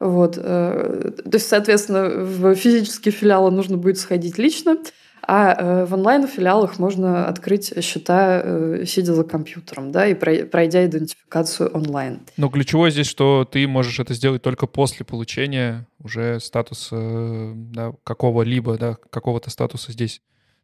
Вот. 0.00 0.34
То 0.34 1.14
есть, 1.32 1.46
соответственно, 1.46 2.08
в 2.08 2.56
физические 2.56 3.12
филиалы 3.12 3.52
нужно 3.52 3.76
будет 3.76 3.98
сходить 3.98 4.36
лично, 4.36 4.78
а 5.26 5.54
э, 5.54 5.84
в 5.84 5.94
онлайн-филиалах 5.94 6.78
можно 6.78 7.26
открыть 7.26 7.72
счета, 7.82 8.40
э, 8.44 8.84
сидя 8.86 9.14
за 9.14 9.24
компьютером, 9.24 9.92
да, 9.92 10.06
и 10.06 10.14
пройдя 10.14 10.84
идентификацию 10.86 11.70
онлайн. 11.70 12.20
Но 12.36 12.48
ключевое 12.48 12.90
здесь, 12.90 13.06
что 13.06 13.48
ты 13.50 13.66
можешь 13.68 14.00
это 14.00 14.14
сделать 14.14 14.42
только 14.42 14.66
после 14.66 15.06
получения 15.06 15.86
уже 16.02 16.40
статуса 16.40 17.52
да, 17.54 17.92
какого-либо, 18.04 18.76
да, 18.78 18.96
какого-то 19.10 19.50
статуса 19.50 19.92
здесь, 19.92 20.20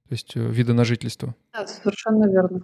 то 0.09 0.14
есть 0.14 0.33
э, 0.35 0.40
вида 0.40 0.75
на 0.75 0.85
жительство. 0.85 1.35
Да, 1.53 1.66
совершенно 1.66 2.29
верно. 2.31 2.62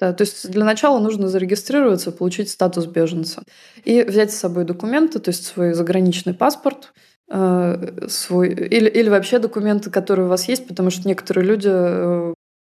Да, 0.00 0.12
то 0.12 0.22
есть 0.22 0.50
для 0.50 0.64
начала 0.64 0.98
нужно 0.98 1.28
зарегистрироваться, 1.28 2.10
получить 2.10 2.50
статус 2.50 2.86
беженца 2.86 3.44
и 3.84 4.02
взять 4.02 4.32
с 4.32 4.36
собой 4.36 4.64
документы, 4.64 5.20
то 5.20 5.30
есть 5.30 5.46
свой 5.46 5.74
заграничный 5.74 6.34
паспорт, 6.34 6.92
Э, 6.92 7.15
свой 7.28 8.48
или, 8.50 8.88
или 8.88 9.08
вообще 9.08 9.38
документы, 9.38 9.90
которые 9.90 10.26
у 10.26 10.28
вас 10.28 10.48
есть, 10.48 10.68
потому 10.68 10.90
что 10.90 11.08
некоторые 11.08 11.44
люди 11.44 11.68
э, 11.68 12.34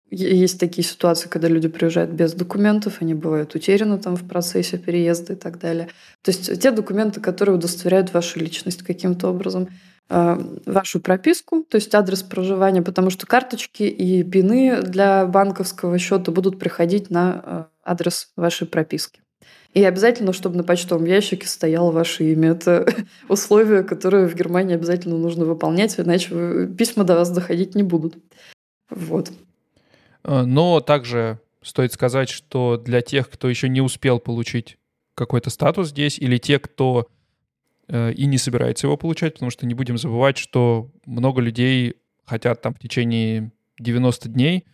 есть 0.09 0.59
такие 0.59 0.85
ситуации, 0.85 1.29
когда 1.29 1.47
люди 1.47 1.69
приезжают 1.69 2.11
без 2.11 2.33
документов, 2.33 2.97
они 2.99 3.13
бывают 3.13 3.55
утеряны 3.55 3.97
там 3.97 4.17
в 4.17 4.27
процессе 4.27 4.77
переезда 4.77 5.33
и 5.33 5.35
так 5.37 5.57
далее. 5.57 5.87
То 6.21 6.31
есть 6.31 6.61
те 6.61 6.71
документы, 6.71 7.21
которые 7.21 7.55
удостоверяют 7.55 8.13
вашу 8.13 8.39
личность 8.39 8.83
каким-то 8.83 9.29
образом, 9.29 9.69
э, 10.09 10.37
вашу 10.65 10.99
прописку, 10.99 11.63
то 11.63 11.75
есть 11.75 11.95
адрес 11.95 12.21
проживания, 12.21 12.81
потому 12.81 13.09
что 13.09 13.25
карточки 13.25 13.83
и 13.83 14.21
пины 14.23 14.81
для 14.81 15.25
банковского 15.25 15.97
счета 15.97 16.33
будут 16.33 16.59
приходить 16.59 17.09
на 17.09 17.69
адрес 17.85 18.31
вашей 18.35 18.67
прописки. 18.67 19.20
И 19.73 19.83
обязательно, 19.83 20.33
чтобы 20.33 20.57
на 20.57 20.63
почтовом 20.63 21.05
ящике 21.05 21.47
стояло 21.47 21.91
ваше 21.91 22.31
имя. 22.31 22.51
Это 22.51 22.85
условие, 23.29 23.83
которое 23.83 24.27
в 24.27 24.35
Германии 24.35 24.75
обязательно 24.75 25.17
нужно 25.17 25.45
выполнять, 25.45 25.97
иначе 25.99 26.67
письма 26.77 27.03
до 27.03 27.15
вас 27.15 27.29
доходить 27.29 27.75
не 27.75 27.83
будут. 27.83 28.15
Вот. 28.89 29.31
А, 30.23 30.43
но 30.43 30.81
также 30.81 31.39
стоит 31.61 31.93
сказать, 31.93 32.29
что 32.29 32.77
для 32.77 33.01
тех, 33.01 33.29
кто 33.29 33.47
еще 33.47 33.69
не 33.69 33.81
успел 33.81 34.19
получить 34.19 34.77
какой-то 35.15 35.49
статус 35.49 35.89
здесь, 35.89 36.17
или 36.19 36.37
те, 36.37 36.59
кто 36.59 37.07
э, 37.87 38.11
и 38.13 38.25
не 38.25 38.37
собирается 38.37 38.87
его 38.87 38.97
получать, 38.97 39.33
потому 39.33 39.51
что 39.51 39.65
не 39.65 39.73
будем 39.73 39.97
забывать, 39.97 40.37
что 40.37 40.89
много 41.05 41.41
людей 41.41 41.95
хотят 42.25 42.61
там 42.61 42.73
в 42.73 42.79
течение 42.79 43.51
90 43.79 44.29
дней 44.29 44.65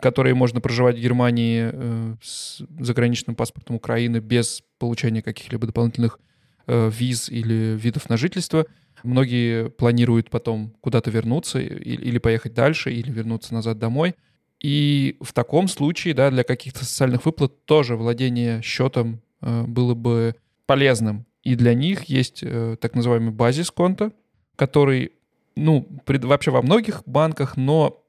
которые 0.00 0.34
можно 0.34 0.60
проживать 0.60 0.96
в 0.96 1.00
Германии 1.00 1.70
э, 1.72 2.14
с 2.22 2.62
заграничным 2.78 3.36
паспортом 3.36 3.76
Украины 3.76 4.18
без 4.18 4.62
получения 4.78 5.22
каких-либо 5.22 5.66
дополнительных 5.66 6.18
э, 6.66 6.90
виз 6.90 7.28
или 7.28 7.76
видов 7.76 8.08
на 8.08 8.16
жительство. 8.16 8.66
Многие 9.02 9.68
планируют 9.68 10.30
потом 10.30 10.74
куда-то 10.80 11.10
вернуться 11.10 11.60
или 11.60 12.18
поехать 12.18 12.54
дальше, 12.54 12.92
или 12.92 13.10
вернуться 13.10 13.52
назад 13.52 13.78
домой. 13.78 14.14
И 14.60 15.16
в 15.20 15.32
таком 15.32 15.66
случае, 15.66 16.14
да, 16.14 16.30
для 16.30 16.44
каких-то 16.44 16.84
социальных 16.84 17.26
выплат 17.26 17.64
тоже 17.64 17.96
владение 17.96 18.62
счетом 18.62 19.20
э, 19.40 19.64
было 19.64 19.94
бы 19.94 20.36
полезным. 20.66 21.26
И 21.42 21.56
для 21.56 21.74
них 21.74 22.04
есть 22.04 22.44
так 22.80 22.94
называемый 22.94 23.32
базис 23.32 23.72
конта, 23.72 24.12
который, 24.54 25.10
ну, 25.56 25.88
вообще 26.06 26.52
во 26.52 26.62
многих 26.62 27.02
банках, 27.04 27.56
но 27.56 28.01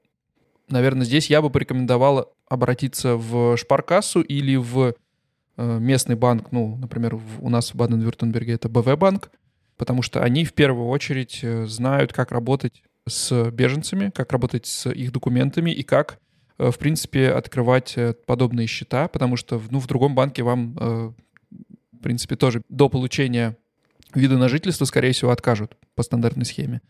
наверное, 0.70 1.06
здесь 1.06 1.30
я 1.30 1.42
бы 1.42 1.50
порекомендовал 1.50 2.34
обратиться 2.48 3.16
в 3.16 3.58
шпаркассу 3.58 4.22
или 4.22 4.56
в 4.56 4.96
э, 5.58 5.80
местный 5.80 6.16
банк, 6.16 6.52
ну, 6.52 6.76
например, 6.78 7.20
у 7.40 7.50
нас 7.50 7.74
в 7.74 7.76
Баден-Вюртемберге 7.76 8.54
это 8.54 8.70
БВ-банк, 8.70 9.32
потому 9.78 10.02
что 10.02 10.22
они 10.22 10.46
в 10.46 10.54
первую 10.54 10.88
очередь 10.88 11.40
э, 11.44 11.66
знают, 11.66 12.14
как 12.14 12.32
работать 12.32 12.84
с 13.08 13.52
беженцами, 13.52 14.12
как 14.12 14.32
работать 14.32 14.66
с 14.66 14.90
их 14.90 15.12
документами 15.12 15.72
и 15.72 15.84
как, 15.84 16.20
э, 16.58 16.72
в 16.72 16.78
принципе, 16.78 17.32
открывать 17.32 17.96
подобные 18.26 18.68
счета, 18.68 19.08
потому 19.08 19.36
что 19.36 19.62
ну, 19.70 19.80
в 19.80 19.88
другом 19.88 20.16
банке 20.16 20.44
вам, 20.44 20.74
в 20.74 21.98
принципе, 22.02 22.36
тоже 22.36 22.62
до 22.70 22.90
получения 22.90 23.58
вида 24.14 24.38
на 24.38 24.50
жительство, 24.50 24.86
скорее 24.86 25.12
всего, 25.14 25.32
откажут 25.32 25.76
по 25.96 26.04
стандартной 26.04 26.46
схеме. 26.46 26.82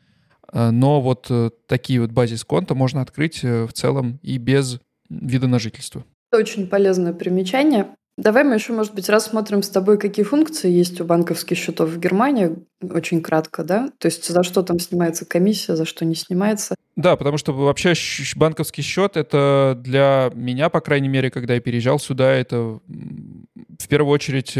Э, 0.53 0.69
но 0.69 1.01
вот 1.01 1.27
э, 1.29 1.49
такие 1.67 1.99
вот 1.99 2.11
базис 2.11 2.43
конта 2.43 2.75
можно 2.75 3.01
открыть 3.01 3.43
э, 3.43 3.65
в 3.65 3.73
целом 3.73 4.19
и 4.21 4.37
без 4.37 4.79
вида 5.09 5.47
на 5.47 5.59
жительство. 5.59 6.05
Очень 6.31 6.67
полезное 6.67 7.13
примечание. 7.13 7.87
Давай 8.15 8.43
мы 8.43 8.53
еще, 8.53 8.73
может 8.73 8.93
быть, 8.93 9.09
рассмотрим 9.09 9.63
с 9.63 9.69
тобой, 9.69 9.97
какие 9.97 10.23
функции 10.23 10.69
есть 10.69 11.01
у 11.01 11.03
банковских 11.05 11.57
счетов 11.57 11.89
в 11.89 11.99
Германии. 11.99 12.55
Очень 12.79 13.23
кратко, 13.23 13.63
да? 13.63 13.89
То 13.97 14.05
есть 14.05 14.27
за 14.27 14.43
что 14.43 14.61
там 14.61 14.79
снимается 14.79 15.25
комиссия, 15.25 15.75
за 15.75 15.85
что 15.85 16.05
не 16.05 16.13
снимается. 16.13 16.75
Да, 16.95 17.15
потому 17.15 17.39
что 17.39 17.53
вообще 17.53 17.93
банковский 18.35 18.83
счет 18.83 19.17
это 19.17 19.75
для 19.83 20.29
меня, 20.35 20.69
по 20.69 20.79
крайней 20.79 21.07
мере, 21.07 21.31
когда 21.31 21.55
я 21.55 21.59
переезжал 21.59 21.97
сюда, 21.97 22.31
это 22.33 22.79
в 22.85 23.87
первую 23.87 24.13
очередь 24.13 24.55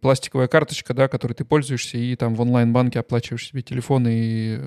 пластиковая 0.00 0.46
карточка, 0.46 0.94
да, 0.94 1.08
которой 1.08 1.32
ты 1.32 1.44
пользуешься, 1.44 1.98
и 1.98 2.14
там 2.14 2.36
в 2.36 2.40
онлайн-банке 2.42 3.00
оплачиваешь 3.00 3.48
себе 3.48 3.62
телефон 3.62 4.06
и 4.06 4.60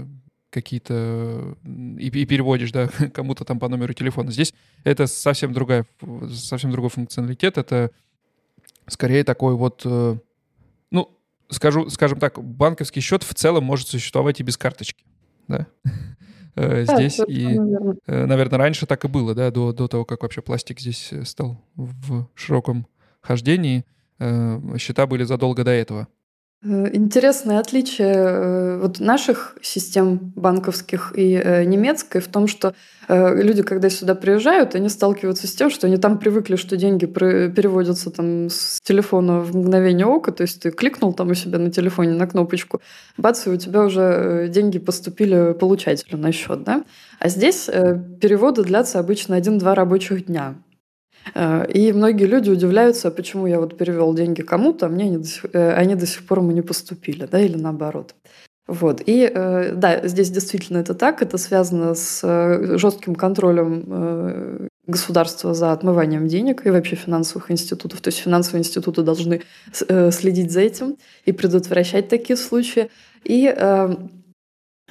какие-то 0.50 1.58
и, 1.66 2.08
и 2.08 2.26
переводишь, 2.26 2.72
да, 2.72 2.88
кому-то 3.14 3.46
там 3.46 3.60
по 3.60 3.68
номеру 3.68 3.94
телефона. 3.94 4.32
Здесь 4.32 4.54
это 4.84 5.08
совсем 5.08 5.54
другая, 5.54 5.86
совсем 6.34 6.72
другой 6.72 6.90
функционалитет. 6.90 7.58
Это 7.58 7.92
скорее 8.88 9.24
такой 9.24 9.56
вот, 9.56 9.82
э, 9.86 10.18
ну, 10.92 11.18
скажу, 11.50 11.90
скажем 11.90 12.20
так, 12.20 12.42
банковский 12.44 13.02
счет 13.02 13.24
в 13.24 13.34
целом 13.34 13.64
может 13.64 13.88
существовать 13.88 14.40
и 14.40 14.44
без 14.44 14.58
карточки, 14.58 15.04
да. 15.48 15.68
Э, 16.60 16.86
здесь 16.86 17.20
и, 17.28 17.56
э, 18.08 18.26
наверное, 18.26 18.58
раньше 18.58 18.88
так 18.88 19.06
и 19.06 19.08
было, 19.08 19.36
да, 19.36 19.52
до, 19.52 19.74
до 19.74 19.88
того, 19.88 20.06
как 20.06 20.24
вообще 20.24 20.42
пластик 20.42 20.80
здесь 20.80 21.14
стал 21.24 21.64
в 21.76 22.28
широком 22.34 22.88
хождении. 23.22 23.86
Счета 24.80 25.06
были 25.06 25.24
задолго 25.24 25.64
до 25.64 25.70
этого. 25.70 26.08
Э, 26.64 26.90
интересное 26.92 27.60
отличие 27.60 28.14
э, 28.16 28.80
вот 28.82 29.00
наших 29.00 29.58
систем 29.62 30.34
банковских 30.36 31.14
и 31.16 31.34
э, 31.36 31.64
немецкой 31.66 32.20
в 32.20 32.28
том, 32.28 32.48
что 32.48 32.74
люди, 33.10 33.64
когда 33.64 33.90
сюда 33.90 34.16
приезжают, 34.16 34.76
они 34.76 34.90
сталкиваются 34.90 35.48
с 35.48 35.54
тем, 35.54 35.70
что 35.70 35.88
они 35.88 35.96
там 35.96 36.20
привыкли, 36.20 36.58
что 36.58 36.76
деньги 36.76 37.06
переводятся 37.06 38.12
там 38.12 38.50
с 38.50 38.82
телефона 38.84 39.40
в 39.40 39.56
мгновение 39.56 40.06
ока, 40.06 40.34
то 40.34 40.42
есть 40.42 40.62
ты 40.62 40.72
кликнул 40.72 41.14
там 41.14 41.30
у 41.30 41.34
себя 41.34 41.58
на 41.58 41.72
телефоне 41.72 42.16
на 42.16 42.28
кнопочку, 42.28 42.82
бац, 43.16 43.48
и 43.48 43.50
у 43.50 43.56
тебя 43.56 43.84
уже 43.86 44.50
деньги 44.50 44.78
поступили 44.78 45.54
получателю 45.54 46.18
на 46.18 46.34
счет, 46.34 46.64
да? 46.66 46.84
А 47.20 47.30
здесь 47.30 47.68
переводы 48.20 48.64
длятся 48.64 49.00
обычно 49.00 49.38
один-два 49.38 49.74
рабочих 49.74 50.26
дня. 50.26 50.56
Э, 51.36 51.66
и 51.72 51.92
многие 51.94 52.26
люди 52.26 52.50
удивляются, 52.50 53.12
почему 53.12 53.48
я 53.48 53.60
вот 53.60 53.78
перевел 53.78 54.14
деньги 54.14 54.42
кому-то, 54.42 54.86
а 54.86 54.90
мне 54.90 55.06
они 55.06 55.18
до, 55.18 55.28
сих, 55.28 55.46
э, 55.54 55.74
они 55.74 55.96
до 55.96 56.06
сих 56.06 56.26
пор 56.26 56.40
ему 56.40 56.52
не 56.52 56.62
поступили, 56.62 57.28
да, 57.30 57.40
или 57.40 57.58
наоборот. 57.58 58.16
Вот. 58.68 59.02
И 59.06 59.32
э, 59.34 59.74
да, 59.74 60.08
здесь 60.08 60.30
действительно 60.30 60.80
это 60.80 60.94
так. 60.94 61.22
Это 61.22 61.38
связано 61.38 61.96
с 61.96 62.22
жестким 62.78 63.16
контролем 63.16 64.70
государства 64.86 65.54
за 65.54 65.74
отмыванием 65.74 66.28
денег 66.28 66.66
и 66.66 66.70
вообще 66.70 66.96
финансовых 66.96 67.52
институтов. 67.52 68.02
То 68.02 68.10
есть 68.10 68.20
финансовые 68.20 68.62
институты 68.62 69.02
должны 69.04 69.42
следить 69.72 70.52
за 70.52 70.62
этим 70.62 70.98
и 71.26 71.32
предотвращать 71.32 72.08
такие 72.08 72.38
случаи. 72.38 72.90
И 73.24 73.54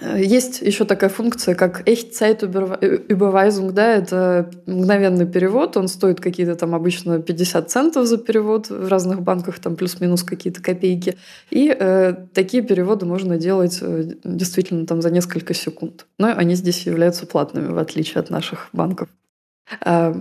есть 0.00 0.60
еще 0.60 0.84
такая 0.84 1.08
функция, 1.08 1.54
как 1.54 1.88
Echtzeit-Überweisung, 1.88 3.72
да, 3.72 3.94
это 3.94 4.50
мгновенный 4.66 5.26
перевод, 5.26 5.78
он 5.78 5.88
стоит 5.88 6.20
какие-то 6.20 6.54
там 6.54 6.74
обычно 6.74 7.22
50 7.22 7.70
центов 7.70 8.06
за 8.06 8.18
перевод, 8.18 8.68
в 8.68 8.88
разных 8.88 9.22
банках 9.22 9.58
там 9.58 9.74
плюс-минус 9.74 10.22
какие-то 10.22 10.62
копейки, 10.62 11.16
и 11.50 11.74
э, 11.78 12.14
такие 12.34 12.62
переводы 12.62 13.06
можно 13.06 13.38
делать 13.38 13.78
э, 13.80 14.12
действительно 14.22 14.86
там 14.86 15.00
за 15.00 15.10
несколько 15.10 15.54
секунд. 15.54 16.06
Но 16.18 16.28
они 16.36 16.56
здесь 16.56 16.86
являются 16.86 17.26
платными, 17.26 17.72
в 17.72 17.78
отличие 17.78 18.20
от 18.20 18.28
наших 18.28 18.68
банков. 18.74 19.08
Э, 19.82 20.14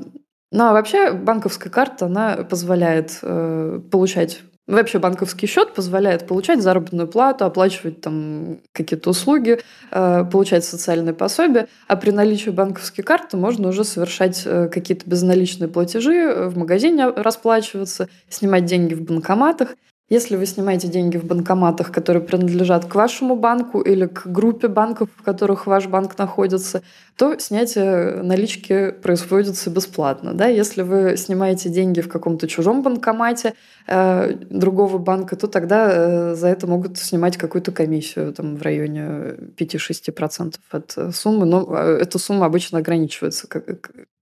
ну 0.53 0.63
а 0.63 0.71
вообще 0.71 1.11
банковская 1.11 1.69
карта, 1.69 2.05
она 2.05 2.37
позволяет 2.49 3.19
э, 3.21 3.81
получать 3.91 4.41
Вообще 4.67 4.97
банковский 4.97 5.45
счет 5.45 5.75
позволяет 5.75 6.25
получать 6.25 6.63
заработную 6.63 7.07
плату, 7.07 7.45
оплачивать 7.45 8.01
там 8.01 8.61
какие-то 8.71 9.11
услуги, 9.11 9.61
э, 9.91 10.25
получать 10.31 10.65
социальные 10.65 11.13
пособия, 11.13 11.67
а 11.87 11.95
при 11.95 12.09
наличии 12.09 12.49
банковской 12.49 13.03
карты 13.03 13.37
можно 13.37 13.67
уже 13.67 13.83
совершать 13.83 14.41
э, 14.43 14.67
какие-то 14.69 15.07
безналичные 15.07 15.67
платежи, 15.67 16.49
в 16.49 16.57
магазине 16.57 17.07
расплачиваться, 17.07 18.09
снимать 18.27 18.65
деньги 18.65 18.95
в 18.95 19.03
банкоматах. 19.03 19.75
Если 20.07 20.35
вы 20.35 20.45
снимаете 20.45 20.87
деньги 20.87 21.17
в 21.17 21.25
банкоматах, 21.25 21.91
которые 21.91 22.21
принадлежат 22.21 22.85
к 22.85 22.93
вашему 22.93 23.35
банку 23.35 23.81
или 23.81 24.05
к 24.05 24.27
группе 24.27 24.67
банков, 24.67 25.09
в 25.17 25.23
которых 25.23 25.65
ваш 25.65 25.87
банк 25.87 26.15
находится, 26.19 26.83
то 27.17 27.39
снятие 27.39 28.21
налички 28.21 28.91
производится 28.91 29.71
бесплатно. 29.71 30.35
Да? 30.35 30.45
Если 30.45 30.83
вы 30.83 31.17
снимаете 31.17 31.69
деньги 31.69 32.01
в 32.01 32.07
каком-то 32.07 32.47
чужом 32.47 32.83
банкомате 32.83 33.55
э, 33.87 34.33
другого 34.33 34.99
банка, 34.99 35.35
то 35.37 35.47
тогда 35.47 35.89
э, 35.89 36.35
за 36.35 36.49
это 36.49 36.67
могут 36.67 36.99
снимать 36.99 37.37
какую-то 37.37 37.71
комиссию 37.71 38.31
там, 38.31 38.57
в 38.57 38.61
районе 38.61 39.37
5-6% 39.57 40.57
от 40.69 41.15
суммы. 41.15 41.47
Но 41.47 41.65
э, 41.75 41.97
эта 42.01 42.19
сумма 42.19 42.45
обычно 42.45 42.77
ограничивается 42.77 43.47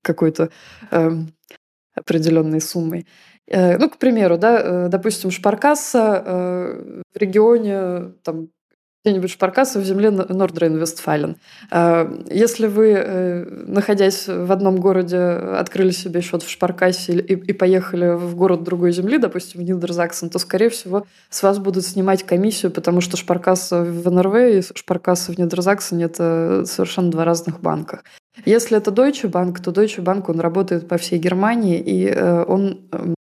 какой-то 0.01 0.49
э, 0.91 1.11
определенной 1.93 2.61
суммой. 2.61 3.05
Э, 3.47 3.77
ну, 3.77 3.89
к 3.89 3.97
примеру, 3.97 4.37
да, 4.37 4.61
э, 4.61 4.87
допустим, 4.89 5.31
шпаркасса 5.31 6.23
э, 6.25 7.01
в 7.13 7.17
регионе, 7.17 8.13
там, 8.23 8.49
где-нибудь 9.03 9.31
шпаркасса 9.31 9.79
в 9.79 9.83
земле 9.83 10.11
Нордрейн-Вестфален. 10.11 11.35
Если 12.29 12.67
вы, 12.67 13.45
находясь 13.67 14.29
в 14.29 14.49
одном 14.49 14.77
городе, 14.77 15.17
открыли 15.17 15.91
себе 15.91 16.21
счет 16.21 16.41
в 16.41 16.49
шпаркассе 16.49 17.19
и, 17.19 17.51
поехали 17.51 18.15
в 18.15 18.33
город 18.37 18.63
другой 18.63 18.93
земли, 18.93 19.17
допустим, 19.17 19.59
в 19.59 19.63
Нидерзаксен, 19.65 20.29
то, 20.29 20.39
скорее 20.39 20.69
всего, 20.69 21.05
с 21.29 21.43
вас 21.43 21.59
будут 21.59 21.83
снимать 21.83 22.23
комиссию, 22.23 22.71
потому 22.71 23.01
что 23.01 23.17
шпаркасса 23.17 23.83
в 23.83 24.09
НРВ 24.09 24.35
и 24.35 24.61
шпаркасса 24.73 25.33
в 25.33 25.37
Нидерзаксене– 25.37 26.03
это 26.05 26.63
совершенно 26.65 27.11
два 27.11 27.25
разных 27.25 27.59
банка. 27.59 28.03
Если 28.45 28.77
это 28.77 28.89
Deutsche 28.91 29.29
Bank, 29.29 29.61
то 29.61 29.71
Deutsche 29.71 30.01
Bank, 30.01 30.23
он 30.29 30.39
работает 30.39 30.87
по 30.87 30.97
всей 30.97 31.19
Германии, 31.19 31.77
и 31.77 32.09
он 32.47 32.87
эм, 32.93 33.15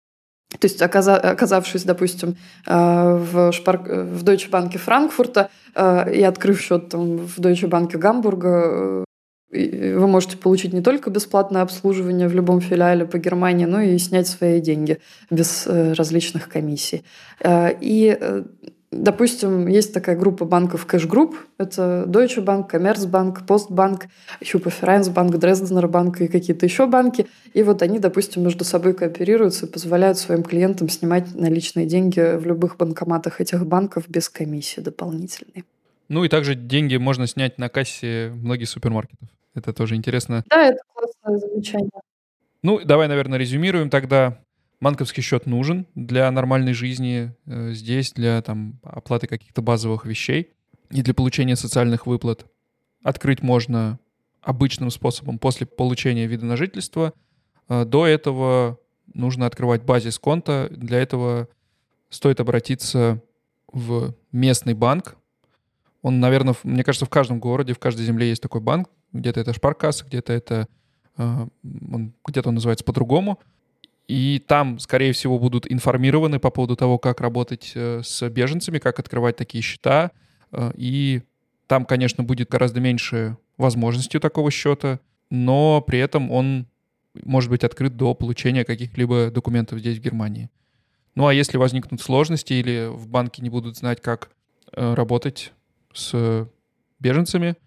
то 0.59 0.65
есть, 0.65 0.81
оказавшись, 0.81 1.83
допустим, 1.83 2.35
э, 2.67 2.73
в, 2.75 3.51
шпар... 3.53 3.77
в 3.79 4.23
Deutsche 4.23 4.49
Bank 4.49 4.77
Франкфурта 4.77 5.49
э, 5.73 6.13
и 6.13 6.21
открыв 6.23 6.59
счет 6.61 6.89
там, 6.89 7.17
в 7.17 7.39
Deutsche 7.39 7.69
Bank 7.69 7.97
Гамбурга, 7.97 9.05
э, 9.51 9.97
вы 9.97 10.07
можете 10.07 10.37
получить 10.37 10.73
не 10.73 10.81
только 10.81 11.09
бесплатное 11.09 11.61
обслуживание 11.61 12.27
в 12.27 12.35
любом 12.35 12.61
филиале 12.61 13.05
по 13.05 13.17
Германии, 13.17 13.65
но 13.65 13.81
и 13.81 13.97
снять 13.97 14.27
свои 14.27 14.59
деньги 14.61 14.99
без 15.31 15.65
различных 15.65 16.49
комиссий. 16.49 17.03
И 17.43 18.43
Допустим, 18.91 19.67
есть 19.67 19.93
такая 19.93 20.17
группа 20.17 20.45
банков 20.45 20.87
Cash 20.89 21.07
Group. 21.07 21.35
Это 21.59 22.05
Deutsche 22.07 22.43
Bank, 22.43 22.71
Commerzbank, 22.71 23.45
Postbank, 23.45 24.07
Bank, 24.41 25.31
Dresdner 25.31 25.87
Bank 25.87 26.23
и 26.23 26.27
какие-то 26.27 26.65
еще 26.65 26.87
банки. 26.87 27.27
И 27.53 27.61
вот 27.61 27.83
они, 27.83 27.99
допустим, 27.99 28.43
между 28.43 28.63
собой 28.63 28.95
кооперируются 28.95 29.67
и 29.67 29.69
позволяют 29.69 30.17
своим 30.17 30.41
клиентам 30.41 30.89
снимать 30.89 31.35
наличные 31.35 31.85
деньги 31.85 32.35
в 32.35 32.47
любых 32.47 32.77
банкоматах 32.77 33.41
этих 33.41 33.63
банков 33.67 34.09
без 34.09 34.27
комиссии 34.27 34.81
дополнительной. 34.81 35.65
Ну 36.07 36.23
и 36.23 36.29
также 36.29 36.55
деньги 36.55 36.97
можно 36.97 37.27
снять 37.27 37.59
на 37.59 37.69
кассе 37.69 38.31
многих 38.33 38.67
супермаркетов. 38.67 39.29
Это 39.53 39.71
тоже 39.71 39.95
интересно. 39.95 40.43
Да, 40.49 40.65
это 40.65 40.79
классное 40.93 41.37
замечание. 41.37 41.91
Ну, 42.63 42.83
давай, 42.83 43.07
наверное, 43.07 43.37
резюмируем 43.37 43.91
тогда. 43.91 44.39
Банковский 44.81 45.21
счет 45.21 45.45
нужен 45.45 45.87
для 45.93 46.31
нормальной 46.31 46.73
жизни 46.73 47.35
э, 47.45 47.71
здесь, 47.73 48.11
для 48.13 48.41
там, 48.41 48.79
оплаты 48.81 49.27
каких-то 49.27 49.61
базовых 49.61 50.05
вещей 50.05 50.53
и 50.89 51.01
для 51.01 51.13
получения 51.13 51.57
социальных 51.57 52.07
выплат. 52.07 52.45
Открыть 53.03 53.41
можно 53.41 53.99
обычным 54.41 54.89
способом 54.89 55.37
после 55.37 55.67
получения 55.67 56.27
вида 56.27 56.45
на 56.45 56.55
жительство. 56.55 57.13
Э, 57.67 57.83
до 57.83 58.07
этого 58.07 58.79
нужно 59.13 59.45
открывать 59.45 59.83
базис 59.83 60.17
конта. 60.17 60.69
Для 60.71 60.99
этого 60.99 61.49
стоит 62.09 62.39
обратиться 62.39 63.21
в 63.71 64.15
местный 64.31 64.75
банк. 64.75 65.17
Он, 66.01 66.21
наверное, 66.21 66.55
мне 66.63 66.85
кажется, 66.85 67.05
в 67.05 67.09
каждом 67.09 67.41
городе, 67.41 67.73
в 67.73 67.79
каждой 67.79 68.05
земле 68.05 68.29
есть 68.29 68.41
такой 68.41 68.61
банк. 68.61 68.89
Где-то 69.11 69.41
это 69.41 69.53
Шпаркасса, 69.53 70.05
где-то 70.05 70.31
это... 70.31 70.67
Э, 71.17 71.47
где-то 71.63 72.47
он 72.47 72.55
называется 72.55 72.85
по-другому. 72.85 73.39
И 74.09 74.43
там, 74.47 74.79
скорее 74.79 75.13
всего, 75.13 75.37
будут 75.37 75.71
информированы 75.71 76.39
по 76.39 76.49
поводу 76.49 76.75
того, 76.75 76.97
как 76.97 77.21
работать 77.21 77.73
э, 77.75 78.01
с 78.03 78.27
беженцами, 78.27 78.79
как 78.79 78.97
открывать 78.97 79.35
такие 79.35 79.61
счета. 79.61 80.09
Э, 80.51 80.71
и 80.75 81.21
там, 81.67 81.85
конечно, 81.85 82.23
будет 82.23 82.49
гораздо 82.49 82.79
меньше 82.79 83.37
возможностей 83.57 84.17
такого 84.17 84.49
счета, 84.49 84.99
но 85.29 85.81
при 85.81 85.99
этом 85.99 86.31
он 86.31 86.65
может 87.23 87.51
быть 87.51 87.63
открыт 87.63 87.97
до 87.97 88.15
получения 88.15 88.65
каких-либо 88.65 89.29
документов 89.29 89.77
здесь, 89.77 89.99
в 89.99 90.01
Германии. 90.01 90.49
Ну 91.13 91.27
а 91.27 91.33
если 91.33 91.57
возникнут 91.57 92.01
сложности 92.01 92.53
или 92.53 92.87
в 92.91 93.07
банке 93.07 93.43
не 93.43 93.51
будут 93.51 93.77
знать, 93.77 94.01
как 94.01 94.31
э, 94.71 94.95
работать 94.95 95.53
с 95.93 96.49
беженцами, 96.99 97.57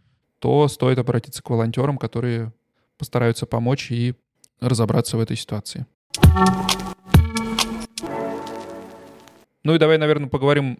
то 0.41 0.67
стоит 0.67 0.99
обратиться 0.99 1.41
к 1.41 1.51
волонтерам, 1.51 1.99
которые 1.99 2.53
постараются 2.99 3.47
помочь 3.47 3.93
и 3.93 4.17
разобраться 4.59 5.17
в 5.17 5.21
этой 5.21 5.37
ситуации. 5.37 5.87
Ну 9.65 9.75
и 9.75 9.79
давай, 9.79 9.99
наверное, 9.99 10.29
поговорим 10.29 10.79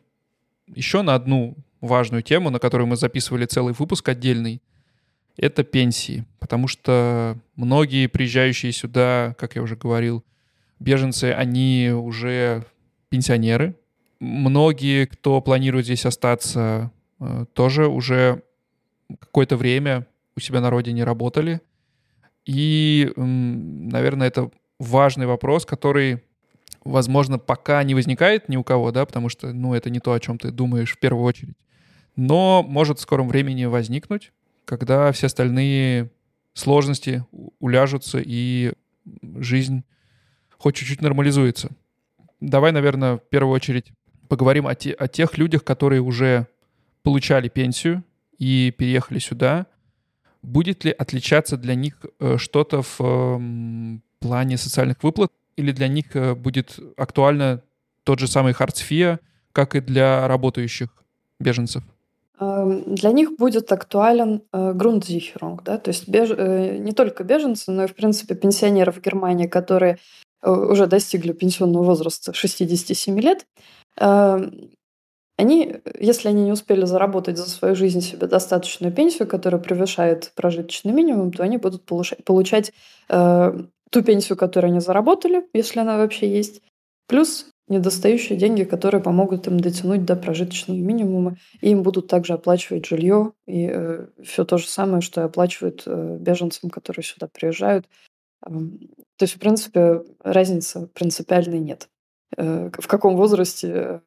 еще 0.67 1.03
на 1.03 1.15
одну 1.15 1.57
важную 1.81 2.23
тему, 2.23 2.51
на 2.51 2.59
которую 2.59 2.87
мы 2.89 2.97
записывали 2.97 3.47
целый 3.47 3.75
выпуск 3.75 4.09
отдельный. 4.09 4.61
Это 5.37 5.65
пенсии. 5.65 6.25
Потому 6.41 6.69
что 6.69 7.39
многие 7.57 8.07
приезжающие 8.07 8.73
сюда, 8.73 9.35
как 9.39 9.57
я 9.57 9.63
уже 9.63 9.77
говорил, 9.77 10.25
беженцы, 10.79 11.33
они 11.33 11.91
уже 11.95 12.65
пенсионеры. 13.09 13.75
Многие, 14.21 15.07
кто 15.07 15.41
планирует 15.41 15.87
здесь 15.87 16.07
остаться, 16.07 16.91
э, 17.21 17.47
тоже 17.55 17.87
уже 17.89 18.43
какое-то 19.19 19.57
время 19.57 20.07
у 20.37 20.41
себя 20.41 20.61
на 20.61 20.71
родине 20.71 21.05
работали. 21.05 21.61
И, 22.45 23.13
наверное, 23.17 24.29
это 24.29 24.51
важный 24.83 25.27
вопрос, 25.27 25.65
который, 25.65 26.23
возможно, 26.85 27.39
пока 27.39 27.83
не 27.83 27.95
возникает 27.95 28.49
ни 28.49 28.57
у 28.57 28.65
кого, 28.65 28.91
да, 28.91 29.07
потому 29.07 29.29
что, 29.29 29.53
ну, 29.53 29.75
это 29.75 29.91
не 29.91 30.01
то, 30.01 30.13
о 30.13 30.21
чем 30.21 30.39
ты 30.39 30.51
думаешь 30.51 30.93
в 30.93 30.99
первую 30.99 31.25
очередь. 31.25 31.57
Но 32.17 32.63
может 32.63 32.99
в 32.99 33.03
скором 33.03 33.29
времени 33.29 33.65
возникнуть, 33.65 34.33
когда 34.65 35.13
все 35.13 35.27
остальные 35.27 36.11
сложности 36.55 37.25
уляжутся 37.61 38.21
и 38.25 38.73
жизнь 39.37 39.85
хоть 40.59 40.77
чуть-чуть 40.77 41.01
нормализуется. 41.01 41.71
Давай, 42.41 42.73
наверное, 42.73 43.17
в 43.17 43.23
первую 43.31 43.55
очередь 43.55 43.93
поговорим 44.29 44.67
о, 44.67 44.75
те, 44.75 44.93
о 44.93 45.09
тех 45.09 45.39
людях, 45.39 45.65
которые 45.65 46.01
уже 46.01 46.47
получали 47.03 47.49
пенсию 47.49 48.05
и 48.39 48.75
переехали 48.77 49.19
сюда. 49.19 49.67
Будет 50.43 50.85
ли 50.85 50.91
отличаться 50.91 51.57
для 51.57 51.75
них 51.75 52.05
э, 52.19 52.37
что-то 52.37 52.83
в 52.83 53.41
плане 54.23 54.57
социальных 54.57 55.03
выплат, 55.03 55.31
или 55.57 55.73
для 55.73 55.89
них 55.89 56.17
э, 56.17 56.35
будет 56.35 56.79
актуально 56.97 57.63
тот 58.05 58.19
же 58.19 58.27
самый 58.27 58.53
Хартсфия, 58.53 59.21
как 59.53 59.75
и 59.77 59.81
для 59.81 60.27
работающих 60.29 60.89
беженцев? 61.39 61.83
Эм, 62.41 62.95
для 62.95 63.13
них 63.13 63.37
будет 63.37 63.71
актуален 63.71 64.43
э, 64.53 64.73
Grundsicherung, 64.75 65.61
да, 65.65 65.79
то 65.79 65.91
есть 65.91 66.09
беж... 66.09 66.31
Э, 66.31 66.79
не 66.79 66.93
только 66.93 67.25
беженцы, 67.25 67.71
но 67.71 67.85
и, 67.85 67.87
в 67.87 67.95
принципе, 67.95 68.35
пенсионеры 68.35 68.93
в 68.93 69.01
Германии, 69.01 69.47
которые 69.47 69.99
уже 70.45 70.89
достигли 70.89 71.33
пенсионного 71.33 71.85
возраста 71.85 72.33
67 72.33 73.21
лет, 73.21 73.47
эм, 73.97 74.71
они, 75.39 75.77
если 76.01 76.29
они 76.29 76.43
не 76.43 76.53
успели 76.53 76.85
заработать 76.85 77.39
за 77.39 77.49
свою 77.49 77.77
жизнь 77.77 78.01
себе 78.01 78.27
достаточную 78.27 78.93
пенсию, 78.93 79.29
которая 79.29 79.61
превышает 79.61 80.33
прожиточный 80.35 80.93
минимум, 80.93 81.33
то 81.33 81.45
они 81.45 81.59
будут 81.59 81.85
получать 81.85 82.73
ту 83.93 84.03
пенсию, 84.03 84.39
которую 84.39 84.71
они 84.71 84.81
заработали, 84.81 85.47
если 85.53 85.81
она 85.81 85.99
вообще 85.99 86.29
есть, 86.29 86.63
плюс 87.07 87.47
недостающие 87.69 88.39
деньги, 88.39 88.65
которые 88.65 89.03
помогут 89.03 89.47
им 89.47 89.61
дотянуть 89.61 90.05
до 90.05 90.17
прожиточного 90.17 90.79
минимума, 90.79 91.37
и 91.61 91.71
им 91.71 91.83
будут 91.83 92.09
также 92.09 92.33
оплачивать 92.33 92.87
жилье 92.87 93.33
и 93.47 93.69
э, 93.71 94.07
все 94.25 94.45
то 94.45 94.59
же 94.59 94.67
самое, 94.67 95.01
что 95.01 95.21
и 95.21 95.25
оплачивают 95.25 95.83
э, 95.87 96.17
беженцам, 96.19 96.71
которые 96.71 97.05
сюда 97.05 97.29
приезжают. 97.33 97.87
То 98.45 99.23
есть, 99.23 99.35
в 99.35 99.39
принципе, 99.39 100.03
разницы 100.21 100.89
принципиальной 100.89 101.61
нет. 101.61 101.89
Э, 102.37 102.71
в 102.77 102.87
каком 102.89 103.17
возрасте 103.17 104.01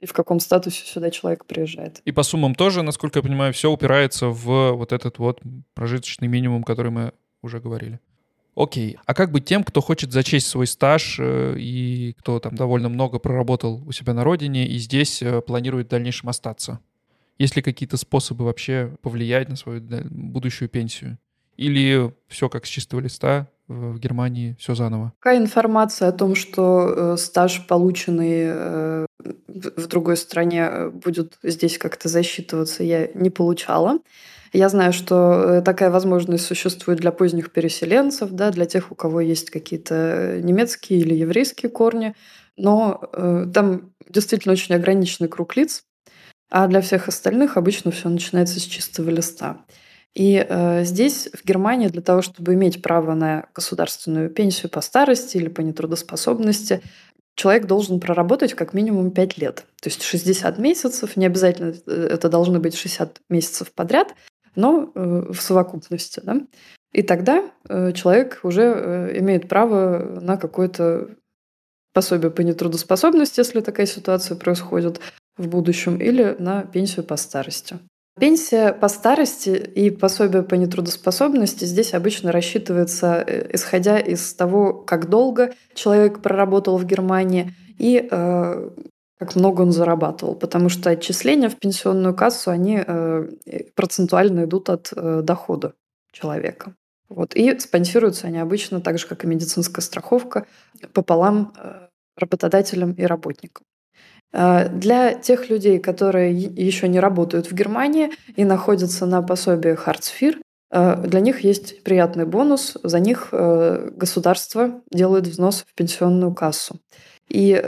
и 0.00 0.06
в 0.06 0.12
каком 0.12 0.40
статусе 0.40 0.84
сюда 0.84 1.10
человек 1.10 1.46
приезжает. 1.46 2.00
И 2.04 2.12
по 2.12 2.22
суммам 2.22 2.54
тоже, 2.54 2.82
насколько 2.82 3.18
я 3.18 3.22
понимаю, 3.22 3.52
все 3.52 3.70
упирается 3.70 4.28
в 4.28 4.72
вот 4.72 4.92
этот 4.92 5.18
вот 5.18 5.40
прожиточный 5.74 6.28
минимум, 6.28 6.64
который 6.64 6.90
мы 6.90 7.12
уже 7.42 7.60
говорили. 7.60 8.00
Окей, 8.56 8.96
а 9.04 9.12
как 9.12 9.32
быть 9.32 9.44
тем, 9.44 9.62
кто 9.62 9.82
хочет 9.82 10.12
зачесть 10.12 10.46
свой 10.46 10.66
стаж 10.66 11.18
э, 11.20 11.56
и 11.58 12.14
кто 12.18 12.40
там 12.40 12.54
довольно 12.54 12.88
много 12.88 13.18
проработал 13.18 13.82
у 13.86 13.92
себя 13.92 14.14
на 14.14 14.24
родине 14.24 14.66
и 14.66 14.78
здесь 14.78 15.22
э, 15.22 15.42
планирует 15.42 15.88
в 15.88 15.90
дальнейшем 15.90 16.30
остаться? 16.30 16.80
Есть 17.38 17.54
ли 17.54 17.60
какие-то 17.60 17.98
способы 17.98 18.46
вообще 18.46 18.96
повлиять 19.02 19.50
на 19.50 19.56
свою 19.56 19.82
будущую 19.82 20.70
пенсию? 20.70 21.18
Или 21.58 22.14
все 22.28 22.48
как 22.48 22.64
с 22.64 22.68
чистого 22.70 23.00
листа, 23.00 23.48
в 23.68 23.98
Германии 23.98 24.56
все 24.58 24.74
заново? 24.74 25.12
Какая 25.18 25.38
информация 25.38 26.08
о 26.08 26.12
том, 26.12 26.34
что 26.34 26.94
э, 27.14 27.16
стаж, 27.18 27.66
полученный 27.66 29.06
в 29.48 29.86
другой 29.86 30.16
стране, 30.16 30.88
будет 30.90 31.38
здесь 31.42 31.76
как-то 31.76 32.08
засчитываться, 32.08 32.82
я 32.84 33.08
не 33.12 33.28
получала. 33.28 33.98
Я 34.56 34.70
знаю, 34.70 34.94
что 34.94 35.60
такая 35.62 35.90
возможность 35.90 36.46
существует 36.46 36.98
для 36.98 37.12
поздних 37.12 37.52
переселенцев, 37.52 38.30
да, 38.30 38.50
для 38.50 38.64
тех, 38.64 38.90
у 38.90 38.94
кого 38.94 39.20
есть 39.20 39.50
какие-то 39.50 40.40
немецкие 40.42 41.00
или 41.00 41.12
еврейские 41.12 41.68
корни, 41.68 42.14
но 42.56 43.02
э, 43.12 43.48
там 43.52 43.92
действительно 44.08 44.52
очень 44.52 44.74
ограниченный 44.74 45.28
круг 45.28 45.56
лиц, 45.56 45.84
а 46.50 46.68
для 46.68 46.80
всех 46.80 47.06
остальных 47.06 47.58
обычно 47.58 47.90
все 47.90 48.08
начинается 48.08 48.58
с 48.58 48.62
чистого 48.62 49.10
листа. 49.10 49.58
И 50.14 50.42
э, 50.48 50.84
здесь, 50.84 51.28
в 51.34 51.44
Германии, 51.44 51.88
для 51.88 52.00
того, 52.00 52.22
чтобы 52.22 52.54
иметь 52.54 52.80
право 52.80 53.12
на 53.12 53.48
государственную 53.54 54.30
пенсию 54.30 54.70
по 54.70 54.80
старости 54.80 55.36
или 55.36 55.48
по 55.48 55.60
нетрудоспособности, 55.60 56.80
человек 57.34 57.66
должен 57.66 58.00
проработать 58.00 58.54
как 58.54 58.72
минимум 58.72 59.10
5 59.10 59.36
лет. 59.36 59.66
То 59.82 59.90
есть 59.90 60.02
60 60.02 60.56
месяцев, 60.56 61.14
не 61.18 61.26
обязательно 61.26 61.74
э, 61.86 62.08
это 62.10 62.30
должны 62.30 62.58
быть 62.58 62.74
60 62.74 63.20
месяцев 63.28 63.70
подряд, 63.74 64.14
но 64.56 64.90
э, 64.94 65.24
в 65.30 65.40
совокупности. 65.40 66.20
Да? 66.24 66.40
И 66.92 67.02
тогда 67.02 67.44
э, 67.68 67.92
человек 67.92 68.40
уже 68.42 68.62
э, 68.62 69.18
имеет 69.18 69.48
право 69.48 70.20
на 70.20 70.36
какое-то 70.36 71.10
пособие 71.92 72.30
по 72.30 72.40
нетрудоспособности, 72.40 73.40
если 73.40 73.60
такая 73.60 73.86
ситуация 73.86 74.36
происходит 74.36 75.00
в 75.36 75.48
будущем, 75.48 75.98
или 75.98 76.34
на 76.38 76.62
пенсию 76.64 77.04
по 77.04 77.16
старости. 77.16 77.78
Пенсия 78.18 78.72
по 78.72 78.88
старости 78.88 79.50
и 79.50 79.90
пособие 79.90 80.42
по 80.42 80.54
нетрудоспособности 80.54 81.66
здесь 81.66 81.92
обычно 81.92 82.32
рассчитывается, 82.32 83.22
исходя 83.52 83.98
из 83.98 84.32
того, 84.32 84.72
как 84.72 85.10
долго 85.10 85.52
человек 85.74 86.22
проработал 86.22 86.78
в 86.78 86.86
Германии 86.86 87.54
и 87.78 88.08
как 89.18 89.34
много 89.34 89.62
он 89.62 89.72
зарабатывал, 89.72 90.34
потому 90.34 90.68
что 90.68 90.90
отчисления 90.90 91.48
в 91.48 91.56
пенсионную 91.56 92.14
кассу, 92.14 92.50
они 92.50 92.82
э, 92.86 93.28
процентуально 93.74 94.44
идут 94.44 94.68
от 94.68 94.92
э, 94.94 95.20
дохода 95.22 95.72
человека. 96.12 96.74
Вот. 97.08 97.34
И 97.34 97.58
спонсируются 97.58 98.26
они 98.26 98.38
обычно 98.38 98.80
так 98.80 98.98
же, 98.98 99.06
как 99.06 99.24
и 99.24 99.26
медицинская 99.26 99.82
страховка, 99.82 100.46
пополам 100.92 101.54
э, 101.56 101.88
работодателям 102.16 102.92
и 102.92 103.04
работникам. 103.04 103.64
Для 104.32 105.14
тех 105.14 105.48
людей, 105.48 105.78
которые 105.78 106.36
еще 106.36 106.88
не 106.88 107.00
работают 107.00 107.46
в 107.46 107.54
Германии 107.54 108.10
и 108.34 108.44
находятся 108.44 109.06
на 109.06 109.22
пособии 109.22 109.74
Хартсфир, 109.74 110.40
э, 110.70 111.06
для 111.06 111.20
них 111.20 111.40
есть 111.40 111.82
приятный 111.84 112.26
бонус. 112.26 112.76
За 112.82 113.00
них 113.00 113.28
государство 113.30 114.82
делает 114.90 115.26
взнос 115.26 115.64
в 115.66 115.74
пенсионную 115.74 116.34
кассу. 116.34 116.78
И 117.28 117.60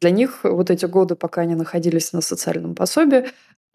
для 0.00 0.10
них 0.10 0.40
вот 0.42 0.70
эти 0.70 0.86
годы, 0.86 1.16
пока 1.16 1.42
они 1.42 1.54
находились 1.54 2.12
на 2.12 2.20
социальном 2.20 2.74
пособии, 2.74 3.26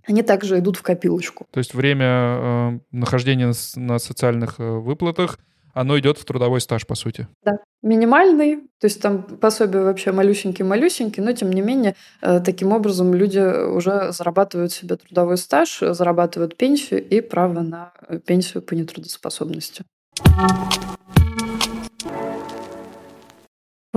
они 0.08 0.24
также 0.24 0.58
идут 0.60 0.78
в 0.78 0.82
копилочку. 0.82 1.46
То 1.52 1.60
есть 1.60 1.74
время 1.74 2.82
нахождения 2.92 3.54
на 3.76 4.00
социальных 4.00 4.58
выплатах 4.58 5.38
оно 5.78 6.00
идет 6.00 6.18
в 6.18 6.26
трудовой 6.26 6.60
стаж, 6.60 6.88
по 6.88 6.96
сути. 6.96 7.28
Да, 7.44 7.60
минимальный, 7.84 8.58
то 8.80 8.88
есть 8.88 9.00
там 9.00 9.22
пособие 9.22 9.84
вообще 9.84 10.12
малюсенький-малюсенький, 10.12 11.22
но 11.22 11.34
тем 11.34 11.52
не 11.52 11.62
менее 11.62 11.96
э, 12.22 12.40
таким 12.40 12.72
образом 12.72 13.14
люди 13.14 13.38
уже 13.38 14.12
зарабатывают 14.12 14.72
себе 14.72 14.96
трудовой 14.96 15.38
стаж, 15.38 15.80
зарабатывают 15.80 16.58
пенсию 16.58 17.08
и 17.08 17.22
право 17.22 17.62
на 17.62 17.94
э, 18.08 18.18
пенсию 18.18 18.64
по 18.64 18.74
нетрудоспособности. 18.74 19.84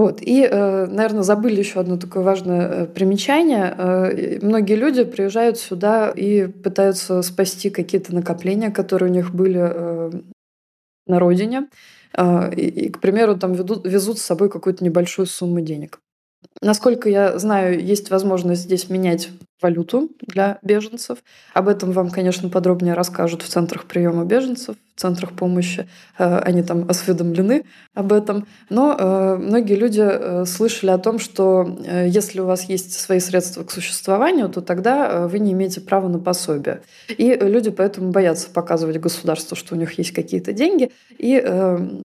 Вот. 0.01 0.23
И, 0.23 0.49
э, 0.51 0.87
наверное, 0.87 1.23
забыли 1.23 1.59
еще 1.59 1.79
одно 1.79 1.99
такое 1.99 2.23
важное 2.23 2.87
примечание. 2.87 4.39
Многие 4.41 4.77
люди 4.77 5.05
приезжают 5.05 5.59
сюда 5.59 6.09
и 6.09 6.47
пытаются 6.47 7.21
спасти 7.21 7.69
какие-то 7.69 8.15
накопления, 8.15 8.71
которые 8.71 9.11
у 9.11 9.13
них 9.13 9.35
были 9.35 9.61
на 11.07 11.19
родине, 11.19 11.69
и 12.17 12.89
к 12.89 13.01
примеру, 13.01 13.37
там 13.37 13.53
ведут, 13.53 13.87
везут 13.87 14.19
с 14.19 14.23
собой 14.23 14.49
какую-то 14.49 14.83
небольшую 14.83 15.27
сумму 15.27 15.61
денег. 15.61 16.01
Насколько 16.63 17.09
я 17.09 17.39
знаю, 17.39 17.83
есть 17.83 18.11
возможность 18.11 18.63
здесь 18.63 18.91
менять 18.91 19.31
валюту 19.63 20.11
для 20.23 20.59
беженцев. 20.63 21.19
Об 21.55 21.69
этом 21.69 21.93
вам, 21.93 22.11
конечно, 22.11 22.49
подробнее 22.49 22.95
расскажут 22.95 23.43
в 23.43 23.49
центрах 23.49 23.85
приема 23.85 24.25
беженцев, 24.25 24.77
в 24.95 25.01
центрах 25.01 25.33
помощи. 25.33 25.89
Э, 26.19 26.39
они 26.39 26.63
там 26.63 26.89
осведомлены 26.89 27.65
об 27.95 28.13
этом. 28.13 28.47
Но 28.69 28.97
э, 28.99 29.37
многие 29.37 29.75
люди 29.75 30.03
э, 30.03 30.45
слышали 30.47 30.91
о 30.91 30.99
том, 30.99 31.19
что 31.19 31.79
если 32.07 32.41
у 32.41 32.47
вас 32.47 32.65
есть 32.65 32.99
свои 32.99 33.21
средства 33.21 33.65
к 33.65 33.71
существованию, 33.71 34.49
то 34.49 34.61
тогда 34.61 35.27
вы 35.27 35.39
не 35.39 35.53
имеете 35.53 35.81
права 35.81 36.09
на 36.09 36.19
пособие. 36.19 36.83
И 37.09 37.35
люди 37.35 37.71
поэтому 37.71 38.11
боятся 38.11 38.51
показывать 38.51 38.99
государству, 38.99 39.57
что 39.57 39.75
у 39.75 39.79
них 39.79 39.93
есть 39.99 40.13
какие-то 40.13 40.53
деньги, 40.53 40.91
и 41.19 41.41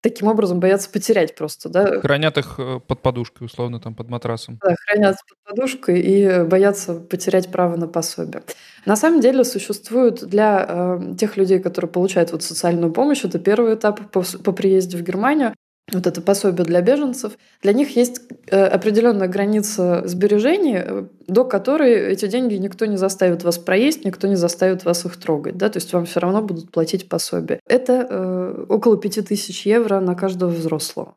таким 0.05 0.29
образом 0.29 0.61
боятся 0.61 0.91
потерять 0.91 1.35
просто. 1.35 1.71
Да? 1.71 2.01
Хранят 2.01 2.37
их 2.37 2.61
под 2.87 3.01
подушкой, 3.01 3.47
условно, 3.47 3.81
там, 3.81 3.95
под 3.95 4.11
матрасом. 4.11 4.61
Да, 4.63 4.75
хранят 4.87 5.17
под 5.27 5.57
подушкой 5.57 6.01
и 6.01 6.45
боятся 6.45 6.95
потерять 6.95 7.51
право 7.51 7.77
на 7.77 7.89
пособие. 7.89 8.43
На 8.85 8.97
самом 8.97 9.21
деле 9.21 9.45
существует 9.45 10.23
для 10.27 10.67
э, 10.69 11.15
тех 11.19 11.39
людей, 11.39 11.59
которые 11.59 11.91
получают 11.91 12.33
вот 12.33 12.43
социальную 12.43 12.93
помощь, 12.93 13.25
это 13.25 13.39
первый 13.39 13.75
этап 13.75 14.11
по, 14.11 14.23
по 14.23 14.53
приезде 14.53 14.99
в 14.99 15.03
Германию, 15.03 15.55
вот 15.93 16.07
это 16.07 16.21
пособие 16.23 16.65
для 16.65 16.81
беженцев, 16.81 17.33
для 17.63 17.73
них 17.73 17.95
есть 17.97 18.21
э, 18.47 18.65
определенная 18.65 19.29
граница 19.29 20.03
сбережений, 20.07 20.79
э, 20.79 21.05
до 21.27 21.45
которой 21.45 21.93
эти 22.13 22.27
деньги 22.27 22.55
никто 22.55 22.87
не 22.87 22.97
заставит 22.97 23.45
вас 23.45 23.59
проесть, 23.59 24.05
никто 24.05 24.27
не 24.27 24.37
заставит 24.37 24.85
вас 24.85 25.05
их 25.05 25.17
трогать. 25.19 25.57
Да? 25.57 25.69
То 25.69 25.77
есть 25.77 25.93
вам 25.93 26.07
все 26.07 26.21
равно 26.21 26.43
будут 26.43 26.71
платить 26.71 27.09
пособие. 27.09 27.61
Это 27.67 28.07
э, 28.09 28.67
около 28.69 28.97
5000 28.97 29.67
евро 29.67 30.01
на 30.01 30.15
каждого 30.15 30.51
взрослого. 30.51 31.17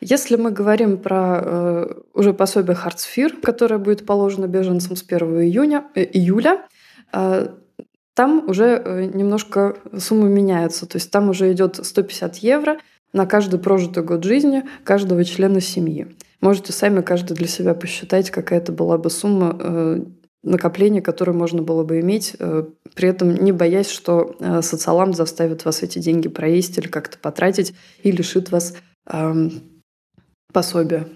Если 0.00 0.36
мы 0.36 0.50
говорим 0.50 0.98
про 0.98 1.40
э, 1.42 1.94
уже 2.14 2.34
пособие 2.34 2.76
Хартсфир, 2.76 3.36
которое 3.42 3.78
будет 3.78 4.06
положено 4.06 4.46
беженцам 4.46 4.96
с 4.96 5.02
1 5.02 5.42
июня, 5.42 5.84
э, 5.94 6.04
июля, 6.04 6.66
э, 7.12 7.48
там 8.14 8.48
уже 8.48 8.80
э, 8.84 9.04
немножко 9.06 9.76
сумма 9.98 10.28
меняется. 10.28 10.86
То 10.86 10.96
есть 10.96 11.10
там 11.10 11.30
уже 11.30 11.52
идет 11.52 11.84
150 11.84 12.36
евро 12.36 12.78
на 13.14 13.26
каждый 13.26 13.58
прожитый 13.58 14.02
год 14.02 14.24
жизни 14.24 14.64
каждого 14.82 15.24
члена 15.24 15.62
семьи. 15.62 16.14
Можете 16.40 16.72
сами 16.74 17.00
каждый 17.00 17.34
для 17.34 17.46
себя 17.46 17.72
посчитать, 17.72 18.30
какая 18.30 18.58
это 18.58 18.72
была 18.72 18.98
бы 18.98 19.08
сумма 19.08 19.56
э, 19.58 20.00
накопления, 20.42 21.00
которое 21.00 21.32
можно 21.32 21.62
было 21.62 21.84
бы 21.84 22.00
иметь, 22.00 22.36
э, 22.38 22.64
при 22.94 23.08
этом 23.08 23.34
не 23.34 23.52
боясь, 23.52 23.88
что 23.88 24.36
э, 24.38 24.60
социалам 24.60 25.14
заставит 25.14 25.64
вас 25.64 25.82
эти 25.82 26.00
деньги 26.00 26.28
проесть 26.28 26.76
или 26.76 26.88
как-то 26.88 27.16
потратить 27.16 27.72
и 28.02 28.10
лишит 28.10 28.50
вас 28.50 28.74
пособия. 30.50 31.06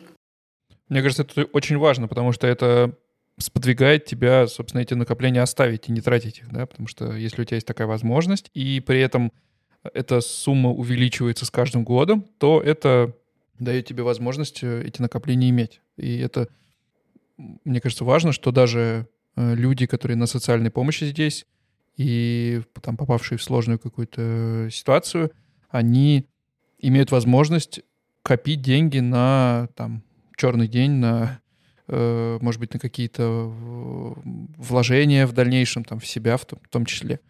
Мне 0.91 1.01
кажется, 1.01 1.23
это 1.23 1.45
очень 1.53 1.79
важно, 1.79 2.07
потому 2.07 2.33
что 2.33 2.47
это 2.47 2.93
сподвигает 3.39 4.05
тебя, 4.05 4.47
собственно, 4.47 4.83
эти 4.83 4.93
накопления 4.93 5.41
оставить 5.41 5.89
и 5.89 5.93
не 5.93 6.03
тратить 6.03 6.39
их, 6.39 6.53
да, 6.53 6.67
потому 6.67 6.87
что 6.87 7.13
если 7.13 7.41
у 7.41 7.45
тебя 7.45 7.57
есть 7.57 7.67
такая 7.67 7.87
возможность, 7.87 8.51
и 8.53 8.81
при 8.81 9.01
этом 9.01 9.33
эта 9.83 10.21
сумма 10.21 10.71
увеличивается 10.71 11.45
с 11.45 11.51
каждым 11.51 11.85
годом, 11.85 12.25
то 12.39 12.61
это 12.61 13.15
дает 13.59 13.87
тебе 13.87 14.03
возможность 14.03 14.63
э, 14.63 14.83
эти 14.85 15.01
накопления 15.01 15.51
иметь. 15.51 15.81
И 15.97 16.19
это, 16.19 16.49
мне 17.37 17.81
кажется, 17.81 18.05
важно, 18.05 18.33
что 18.33 18.51
даже 18.51 19.09
э, 19.37 19.55
люди, 19.55 19.87
которые 19.87 20.17
на 20.17 20.27
социальной 20.27 20.71
помощи 20.71 21.05
здесь 21.05 21.47
и 21.97 22.63
там 22.81 22.97
попавшие 22.97 23.39
в 23.39 23.43
сложную 23.43 23.79
какую-то 23.79 24.69
ситуацию, 24.71 25.33
они 25.69 26.27
имеют 26.79 27.11
возможность 27.11 27.81
копить 28.23 28.63
деньги 28.63 29.01
на 29.01 29.69
там 29.75 30.03
черный 30.37 30.69
день, 30.69 30.93
на, 30.93 31.41
э, 31.89 32.39
может 32.41 32.61
быть, 32.61 32.73
на 32.73 32.79
какие-то 32.79 33.53
вложения 34.57 35.27
в 35.27 35.33
дальнейшем, 35.33 35.85
там, 35.85 35.99
в 35.99 36.07
себя 36.07 36.37
в 36.37 36.45
том, 36.45 36.61
в 36.63 36.69
том 36.69 36.87
числе. 36.87 37.21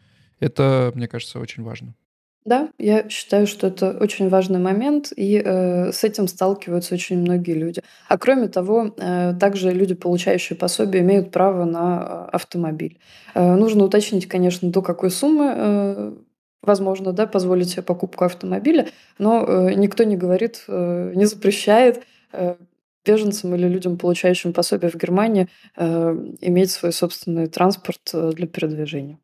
Это, 0.41 0.93
мне 0.95 1.09
кажется, 1.09 1.41
очень 1.41 1.63
важно. 1.63 1.95
Да, 2.49 2.71
я 2.79 3.07
считаю, 3.11 3.47
что 3.47 3.67
это 3.67 3.91
очень 4.01 4.31
важный 4.31 4.59
момент, 4.59 5.13
и 5.15 5.43
э, 5.45 5.93
с 5.93 6.03
этим 6.03 6.27
сталкиваются 6.29 6.95
очень 6.95 7.19
многие 7.19 7.53
люди. 7.53 7.83
А 8.09 8.17
кроме 8.17 8.49
того, 8.49 8.95
э, 8.97 9.35
также 9.39 9.71
люди, 9.71 9.95
получающие 9.95 10.57
пособие, 10.57 11.03
имеют 11.03 11.31
право 11.31 11.67
на 11.67 11.99
э, 12.01 12.37
автомобиль. 12.37 12.99
Э, 13.35 13.55
нужно 13.55 13.85
уточнить, 13.85 14.27
конечно, 14.27 14.71
до 14.71 14.81
какой 14.81 15.11
суммы 15.11 15.53
э, 15.55 16.13
возможно 16.63 17.13
да, 17.13 17.27
позволить 17.27 17.69
себе 17.69 17.83
покупку 17.83 18.25
автомобиля, 18.25 18.89
но 19.19 19.45
э, 19.47 19.75
никто 19.75 20.05
не 20.05 20.17
говорит, 20.17 20.65
э, 20.69 21.13
не 21.15 21.27
запрещает 21.27 22.03
э, 22.33 22.55
беженцам 23.05 23.55
или 23.57 23.69
людям, 23.69 23.99
получающим 23.99 24.55
пособие 24.55 24.91
в 24.91 24.95
Германии, 24.95 25.49
э, 25.77 26.17
иметь 26.41 26.71
свой 26.71 26.95
собственный 26.95 27.49
транспорт 27.49 28.09
э, 28.15 28.33
для 28.35 28.47
передвижения. 28.47 29.19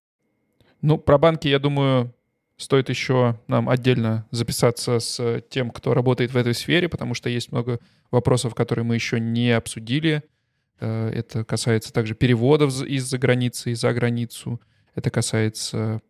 Ну, 0.83 0.99
про 0.99 1.17
банки, 1.17 1.49
я 1.49 1.59
думаю, 1.59 2.14
Стоит 2.57 2.89
еще 2.89 3.41
нам 3.49 3.69
отдельно 3.69 4.27
записаться 4.31 5.01
с 5.01 5.43
тем, 5.51 5.71
кто 5.71 5.93
работает 5.93 6.33
в 6.33 6.37
этой 6.37 6.55
сфере, 6.55 6.89
потому 6.89 7.15
что 7.15 7.29
есть 7.29 7.51
много 7.51 7.81
вопросов, 8.13 8.55
которые 8.55 8.85
мы 8.85 8.95
еще 8.95 9.19
не 9.19 9.51
обсудили. 9.51 10.23
Э, 10.79 11.11
это 11.13 11.45
касается 11.45 11.93
также 11.93 12.15
переводов 12.15 12.81
из-за 12.83 13.19
границы 13.19 13.73
и 13.73 13.75
за 13.75 13.93
границу. 13.93 14.61
Это 14.95 15.11
касается 15.11 16.01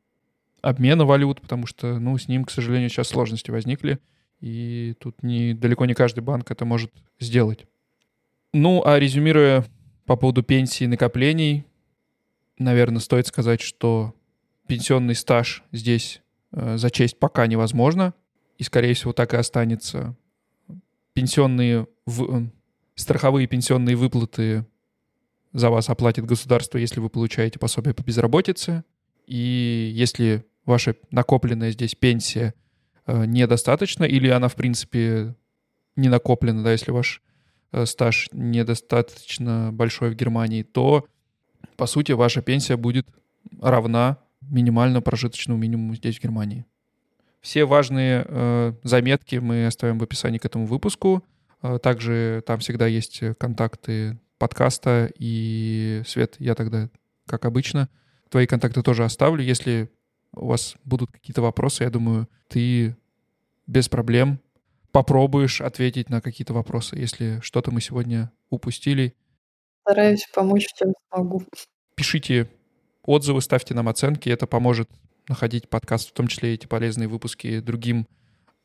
обмена 0.61 1.07
валют, 1.07 1.41
потому 1.41 1.67
что, 1.67 1.99
ну, 1.99 2.19
с 2.19 2.29
ним, 2.29 2.45
к 2.45 2.51
сожалению, 2.51 2.91
сейчас 2.91 3.09
сложности 3.09 3.51
возникли, 3.51 3.99
и 4.41 4.95
тут 5.01 5.23
не, 5.23 5.55
далеко 5.55 5.87
не 5.87 5.95
каждый 5.95 6.21
банк 6.21 6.51
это 6.51 6.67
может 6.67 6.93
сделать. 7.19 7.67
Ну, 8.53 8.83
а 8.85 8.99
резюмируя 8.99 9.65
по 10.05 10.17
поводу 10.17 10.43
пенсии 10.43 10.85
и 10.85 10.89
накоплений, 10.89 11.65
наверное, 12.59 13.01
стоит 13.01 13.27
сказать, 13.27 13.63
что 13.63 14.15
пенсионный 14.67 15.15
стаж 15.15 15.63
здесь 15.73 16.21
Э, 16.21 16.24
зачесть 16.55 17.19
пока 17.19 17.47
невозможно, 17.47 18.15
и, 18.59 18.63
скорее 18.63 18.95
всего, 18.95 19.13
так 19.13 19.35
и 19.35 19.37
останется. 19.37 20.17
Пенсионные, 21.13 21.87
в... 22.07 22.23
Э, 22.23 22.51
страховые 22.95 23.47
пенсионные 23.47 23.97
выплаты 23.97 24.65
за 25.53 25.71
вас 25.71 25.89
оплатит 25.89 26.25
государство, 26.25 26.79
если 26.79 27.01
вы 27.01 27.09
получаете 27.09 27.59
пособие 27.59 27.95
по 27.95 28.03
безработице. 28.03 28.85
И 29.27 29.91
если 29.95 30.45
ваша 30.65 30.97
накопленная 31.11 31.71
здесь 31.71 31.95
пенсия 31.95 32.55
э, 33.07 33.25
недостаточно, 33.27 34.05
или 34.05 34.29
она, 34.29 34.49
в 34.49 34.55
принципе, 34.55 35.35
не 35.97 36.09
накоплена, 36.09 36.63
да, 36.63 36.73
если 36.73 36.91
ваш 36.91 37.23
стаж 37.87 38.29
недостаточно 38.31 39.71
большой 39.73 40.11
в 40.11 40.15
Германии, 40.15 40.63
то, 40.63 41.07
по 41.77 41.87
сути, 41.87 42.13
ваша 42.13 42.41
пенсия 42.41 42.77
будет 42.77 43.09
равна 43.61 44.19
минимально 44.51 45.01
прожиточному 45.01 45.59
минимуму 45.59 45.95
здесь, 45.95 46.19
в 46.19 46.23
Германии. 46.23 46.65
Все 47.41 47.65
важные 47.65 48.25
э, 48.27 48.73
заметки 48.83 49.37
мы 49.37 49.67
оставим 49.67 49.99
в 49.99 50.03
описании 50.03 50.39
к 50.39 50.45
этому 50.45 50.67
выпуску. 50.67 51.25
Э, 51.63 51.79
также 51.83 52.43
там 52.47 52.61
всегда 52.61 52.87
есть 52.87 53.23
контакты 53.39 54.19
подкаста. 54.39 55.11
И, 55.19 56.03
Свет, 56.07 56.37
я 56.39 56.55
тогда, 56.55 56.89
как 57.27 57.45
обычно, 57.45 57.89
твои 58.31 58.47
контакты 58.47 58.83
тоже 58.83 59.05
оставлю. 59.05 59.43
Если 59.43 59.91
у 60.33 60.47
вас 60.47 60.77
будут 60.85 61.11
какие-то 61.11 61.43
вопросы, 61.43 61.85
я 61.85 61.91
думаю, 61.91 62.29
ты 62.49 62.97
без 63.67 63.89
проблем 63.89 64.41
попробуешь 64.93 65.61
ответить 65.61 66.09
на 66.09 66.21
какие-то 66.21 66.55
вопросы, 66.55 66.97
если 66.97 67.41
что-то 67.41 67.71
мы 67.71 67.81
сегодня 67.81 68.31
упустили. 68.49 69.15
Стараюсь 69.83 70.27
помочь, 70.33 70.67
чем 70.77 70.95
смогу. 71.13 71.43
Пишите 71.95 72.49
отзывы, 73.05 73.41
ставьте 73.41 73.75
нам 73.75 73.89
оценки. 73.89 74.29
Это 74.29 74.47
поможет 74.47 74.89
находить 75.29 75.69
подкаст, 75.69 76.11
в 76.11 76.13
том 76.13 76.27
числе 76.27 76.55
эти 76.55 76.67
полезные 76.67 77.09
выпуски 77.09 77.61
другим 77.61 78.07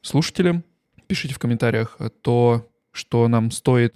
слушателям. 0.02 0.64
Пишите 1.08 1.34
в 1.34 1.40
комментариях 1.40 1.98
то, 2.22 2.70
что 2.92 3.28
нам 3.28 3.52
стоит 3.52 3.96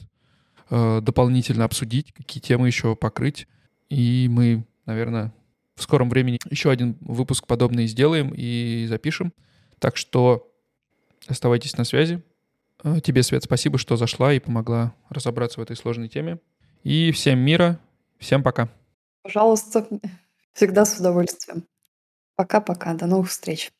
э, 0.69 1.01
дополнительно 1.01 1.65
обсудить, 1.65 2.13
какие 2.13 2.41
темы 2.41 2.67
еще 2.67 2.95
покрыть. 2.95 3.47
И 3.89 4.27
мы, 4.29 4.65
наверное, 4.85 5.33
в 5.75 5.83
скором 5.83 6.09
времени 6.09 6.39
еще 6.49 6.71
один 6.71 6.97
выпуск 7.01 7.47
подобный 7.47 7.87
сделаем 7.87 8.33
и 8.35 8.85
запишем. 8.87 9.33
Так 9.79 9.97
что 9.97 10.49
оставайтесь 11.27 11.77
на 11.77 11.83
связи. 11.83 12.23
Э, 12.83 12.99
тебе, 13.03 13.23
Свет, 13.23 13.43
спасибо, 13.43 13.77
что 13.77 13.97
зашла 13.97 14.33
и 14.33 14.39
помогла 14.39 14.93
разобраться 15.09 15.59
в 15.59 15.63
этой 15.63 15.75
сложной 15.75 16.09
теме. 16.09 16.39
И 16.83 17.11
всем 17.11 17.39
мира, 17.39 17.79
всем 18.19 18.43
пока. 18.43 18.69
Пожалуйста. 19.23 19.87
Всегда 20.53 20.85
с 20.85 20.99
удовольствием. 20.99 21.67
Пока-пока. 22.35 22.93
До 22.93 23.07
новых 23.07 23.29
встреч. 23.29 23.71